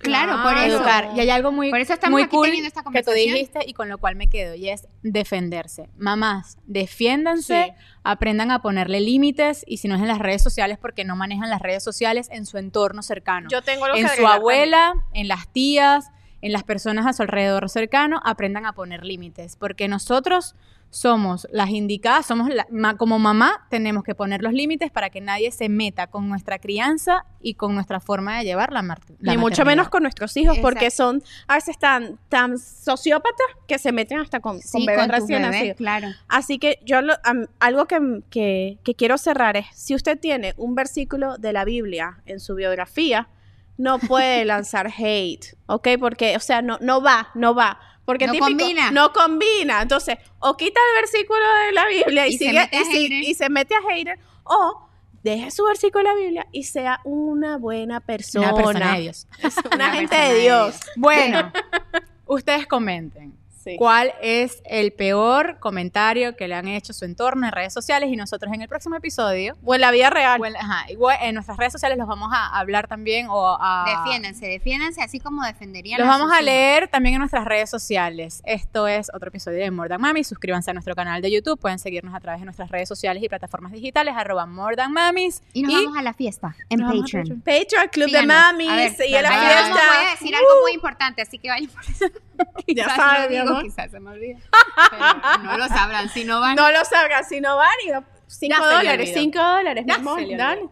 Claro, 0.00 0.42
por 0.42 0.56
eso. 0.58 0.76
Educar. 0.76 1.10
Y 1.16 1.20
hay 1.20 1.30
algo 1.30 1.50
muy, 1.50 1.70
Por 1.70 1.80
eso 1.80 1.94
estamos 1.94 2.12
muy 2.16 2.22
aquí 2.24 2.36
cool 2.36 2.46
teniendo 2.46 2.68
esta 2.68 2.82
que 2.82 3.02
tú 3.02 3.10
dijiste 3.12 3.60
y 3.66 3.72
con 3.72 3.88
lo 3.88 3.98
cual 3.98 4.16
me 4.16 4.28
quedo, 4.28 4.54
y 4.54 4.68
es 4.68 4.86
defenderse. 5.02 5.88
Mamás, 5.96 6.58
defiéndanse, 6.66 7.74
Sí. 7.76 7.84
aprendan 8.04 8.50
a 8.50 8.60
ponerle 8.60 9.00
límites, 9.00 9.64
y 9.66 9.78
si 9.78 9.88
no 9.88 9.94
es 9.96 10.02
en 10.02 10.08
las 10.08 10.18
redes 10.18 10.42
sociales, 10.42 10.78
porque 10.78 11.04
no 11.04 11.16
manejan 11.16 11.48
las 11.50 11.62
redes 11.62 11.82
sociales 11.82 12.28
en 12.30 12.44
su 12.46 12.58
entorno 12.58 13.02
cercano. 13.02 13.48
Yo 13.50 13.62
tengo 13.62 13.86
que 13.92 14.00
en 14.00 14.08
su 14.08 14.26
abuela, 14.26 14.94
en 15.14 15.28
las 15.28 15.48
tías, 15.52 16.10
en 16.40 16.52
las 16.52 16.64
personas 16.64 17.06
a 17.06 17.12
su 17.12 17.22
alrededor 17.22 17.68
cercano, 17.68 18.20
aprendan 18.24 18.66
a 18.66 18.72
poner 18.74 19.04
límites, 19.04 19.56
porque 19.56 19.88
nosotros 19.88 20.54
somos 20.90 21.46
las 21.52 21.68
indicadas, 21.70 22.24
somos 22.26 22.48
la- 22.48 22.66
ma- 22.70 22.96
como 22.96 23.18
mamá, 23.18 23.66
tenemos 23.68 24.02
que 24.04 24.14
poner 24.14 24.42
los 24.42 24.52
límites 24.54 24.90
para 24.90 25.10
que 25.10 25.20
nadie 25.20 25.50
se 25.52 25.68
meta 25.68 26.06
con 26.06 26.28
nuestra 26.28 26.58
crianza 26.58 27.26
y 27.40 27.54
con 27.54 27.74
nuestra 27.74 28.00
forma 28.00 28.38
de 28.38 28.44
llevar 28.44 28.72
la, 28.72 28.80
mar- 28.82 29.00
la 29.20 29.32
Ni 29.32 29.38
mucho 29.38 29.64
menos 29.66 29.90
con 29.90 30.02
nuestros 30.02 30.36
hijos, 30.38 30.56
porque 30.58 30.90
son 30.90 31.22
a 31.46 31.56
veces 31.56 31.78
tan, 31.78 32.18
tan 32.30 32.58
sociópatas 32.58 33.46
que 33.66 33.78
se 33.78 33.92
meten 33.92 34.18
hasta 34.20 34.40
con, 34.40 34.54
con 34.54 34.62
Sí, 34.62 34.86
bebés 34.86 35.02
con 35.02 35.10
recién 35.10 35.42
bebés, 35.42 35.56
nacidos. 35.56 35.76
claro. 35.76 36.08
Así 36.28 36.58
que 36.58 36.78
yo 36.84 37.02
lo- 37.02 37.14
algo 37.60 37.84
que, 37.86 38.22
que- 38.30 38.78
que 38.82 38.94
quiero 38.94 39.18
cerrar 39.18 39.56
es, 39.58 39.66
si 39.74 39.94
usted 39.94 40.18
tiene 40.18 40.54
un 40.56 40.74
versículo 40.74 41.36
de 41.36 41.52
la 41.52 41.64
Biblia 41.64 42.18
en 42.24 42.40
su 42.40 42.54
biografía, 42.54 43.28
no 43.76 43.98
puede 43.98 44.44
lanzar 44.46 44.90
hate, 44.96 45.54
¿ok? 45.66 45.88
Porque, 46.00 46.34
o 46.36 46.40
sea, 46.40 46.62
no, 46.62 46.78
no 46.80 47.02
va, 47.02 47.28
no 47.34 47.54
va. 47.54 47.78
Porque 48.08 48.24
No 48.26 48.32
típico, 48.32 48.46
combina. 48.48 48.90
No 48.90 49.12
combina. 49.12 49.82
Entonces, 49.82 50.16
o 50.38 50.56
quita 50.56 50.80
el 50.94 51.02
versículo 51.02 51.40
de 51.66 51.72
la 51.72 51.86
Biblia 51.88 52.26
y, 52.26 52.30
Y 52.30 52.38
se 52.38 52.44
sigue, 52.46 52.60
mete 52.60 52.76
a 52.78 52.80
y, 52.80 52.84
si- 52.86 53.02
hater. 53.02 53.22
y 53.22 53.34
se 53.34 53.50
mete 53.50 53.74
a 53.74 53.82
hater, 53.82 54.18
o 54.44 54.88
deje 55.22 55.50
su 55.50 55.64
versículo 55.64 56.04
de 56.04 56.08
la 56.08 56.14
Biblia 56.18 56.46
y 56.50 56.64
sea 56.64 57.00
una 57.04 57.58
buena 57.58 58.00
persona. 58.00 58.54
Una 58.54 58.56
persona 58.56 58.94
de 58.94 59.00
Dios. 59.02 59.26
Una, 59.42 59.74
Una 59.74 59.90
gente 59.92 60.16
de 60.16 60.40
Dios. 60.40 60.80
Bueno, 60.96 61.52
ustedes 62.26 62.66
comenten. 62.66 63.37
Sí. 63.72 63.76
¿Cuál 63.76 64.12
es 64.22 64.62
el 64.64 64.92
peor 64.92 65.58
comentario 65.60 66.36
que 66.36 66.48
le 66.48 66.54
han 66.54 66.68
hecho 66.68 66.92
a 66.92 66.94
su 66.94 67.04
entorno 67.04 67.46
en 67.46 67.52
redes 67.52 67.72
sociales? 67.72 68.10
Y 68.12 68.16
nosotros 68.16 68.52
en 68.54 68.62
el 68.62 68.68
próximo 68.68 68.96
episodio, 68.96 69.56
O 69.64 69.74
en 69.74 69.80
la 69.80 69.90
vida 69.90 70.10
real. 70.10 70.40
o 70.40 70.46
en, 70.46 70.56
ajá, 70.56 70.90
igual 70.90 71.16
en 71.22 71.34
nuestras 71.34 71.56
redes 71.58 71.72
sociales 71.72 71.98
los 71.98 72.06
vamos 72.08 72.30
a 72.32 72.58
hablar 72.58 72.88
también 72.88 73.26
o 73.28 73.56
a... 73.60 73.84
Defiéndanse, 74.04 74.46
defiéndanse 74.46 75.02
así 75.02 75.20
como 75.20 75.42
defenderían 75.44 75.98
Los 76.00 76.08
a 76.08 76.10
vamos 76.18 76.32
a 76.32 76.40
leer 76.40 76.88
también 76.88 77.14
en 77.16 77.20
nuestras 77.20 77.44
redes 77.44 77.68
sociales. 77.70 78.42
Esto 78.44 78.86
es 78.88 79.10
otro 79.14 79.28
episodio 79.28 79.58
de 79.58 79.70
More 79.70 79.88
Than 79.88 80.00
Mami. 80.00 80.24
Suscríbanse 80.24 80.70
a 80.70 80.74
nuestro 80.74 80.94
canal 80.94 81.20
de 81.22 81.30
YouTube. 81.30 81.58
Pueden 81.60 81.78
seguirnos 81.78 82.14
a 82.14 82.20
través 82.20 82.40
de 82.40 82.44
nuestras 82.46 82.70
redes 82.70 82.88
sociales 82.88 83.22
y 83.22 83.28
plataformas 83.28 83.72
digitales, 83.72 84.14
arroba 84.16 84.46
More 84.46 84.76
Than 84.76 84.92
Mamis. 84.92 85.42
Y 85.52 85.62
nos 85.62 85.74
vamos 85.74 85.96
a 85.98 86.02
la 86.02 86.14
fiesta 86.14 86.54
en 86.70 86.82
a 86.82 86.90
Patreon. 86.92 87.40
Patreon, 87.42 87.88
Club 87.92 88.06
Síganos. 88.08 88.12
de 88.12 88.26
Mami, 88.26 88.68
A 88.68 88.76
ver, 88.76 88.92
y 89.08 89.14
en 89.14 89.22
la 89.22 89.28
fiesta. 89.30 89.68
vamos, 89.74 89.96
voy 89.96 90.06
a 90.06 90.10
decir 90.12 90.34
algo 90.34 90.48
muy 90.62 90.72
importante, 90.72 91.22
así 91.22 91.38
que 91.38 91.48
vayan 91.48 91.70
por 91.70 91.82
eso. 91.90 92.06
Ya 92.68 92.88
saben, 92.94 93.32
mi 93.62 93.68
quizás 93.68 93.90
se 93.90 94.00
me 94.00 94.10
olvida. 94.10 94.38
Pero 94.90 95.42
no 95.42 95.58
lo 95.58 95.68
sabrán 95.68 96.08
si 96.08 96.24
no 96.24 96.40
van. 96.40 96.56
No 96.56 96.70
lo 96.70 96.84
salgan, 96.84 97.24
si 97.24 97.40
no 97.40 97.56
van 97.56 97.70
y 97.84 97.90
5 98.28 98.54
Ya 98.54 98.56
se 98.56 98.68
le 98.68 98.74
dólares, 98.76 99.08
olvidó. 99.10 99.20
5 99.20 99.38
dólares, 99.38 99.84
mi 99.84 99.90
Ya 99.92 99.96
amor, 99.96 100.20
dale. 100.36 100.68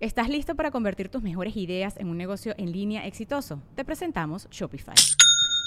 ¿Estás 0.00 0.28
listo 0.28 0.54
para 0.54 0.70
convertir 0.70 1.08
tus 1.08 1.22
mejores 1.22 1.56
ideas 1.56 1.96
en 1.96 2.08
un 2.08 2.18
negocio 2.18 2.54
en 2.58 2.72
línea 2.72 3.06
exitoso? 3.06 3.62
Te 3.74 3.86
presentamos 3.86 4.46
Shopify. 4.50 4.94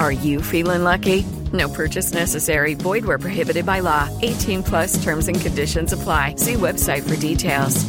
Are 0.00 0.12
you 0.12 0.40
feeling 0.40 0.82
lucky? 0.82 1.26
No 1.52 1.68
purchase 1.68 2.14
necessary. 2.14 2.74
Void 2.74 3.04
where 3.04 3.18
prohibited 3.18 3.66
by 3.66 3.82
law. 3.82 4.08
18 4.22 4.62
plus 4.62 5.02
terms 5.04 5.28
and 5.28 5.38
conditions 5.38 5.92
apply. 5.92 6.36
See 6.36 6.54
website 6.54 7.02
for 7.02 7.16
details. 7.16 7.84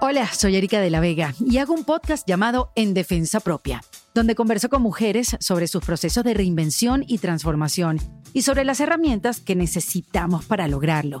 Hola, 0.00 0.26
soy 0.32 0.56
Erika 0.56 0.80
de 0.80 0.90
la 0.90 0.98
Vega 0.98 1.34
y 1.38 1.58
hago 1.58 1.74
un 1.74 1.84
podcast 1.84 2.26
llamado 2.26 2.72
En 2.74 2.92
Defensa 2.92 3.38
Propia, 3.38 3.82
donde 4.14 4.34
converso 4.34 4.68
con 4.68 4.82
mujeres 4.82 5.36
sobre 5.38 5.68
sus 5.68 5.84
procesos 5.84 6.24
de 6.24 6.34
reinvención 6.34 7.04
y 7.06 7.18
transformación 7.18 8.00
y 8.32 8.42
sobre 8.42 8.64
las 8.64 8.80
herramientas 8.80 9.38
que 9.38 9.54
necesitamos 9.54 10.44
para 10.46 10.66
lograrlo. 10.66 11.20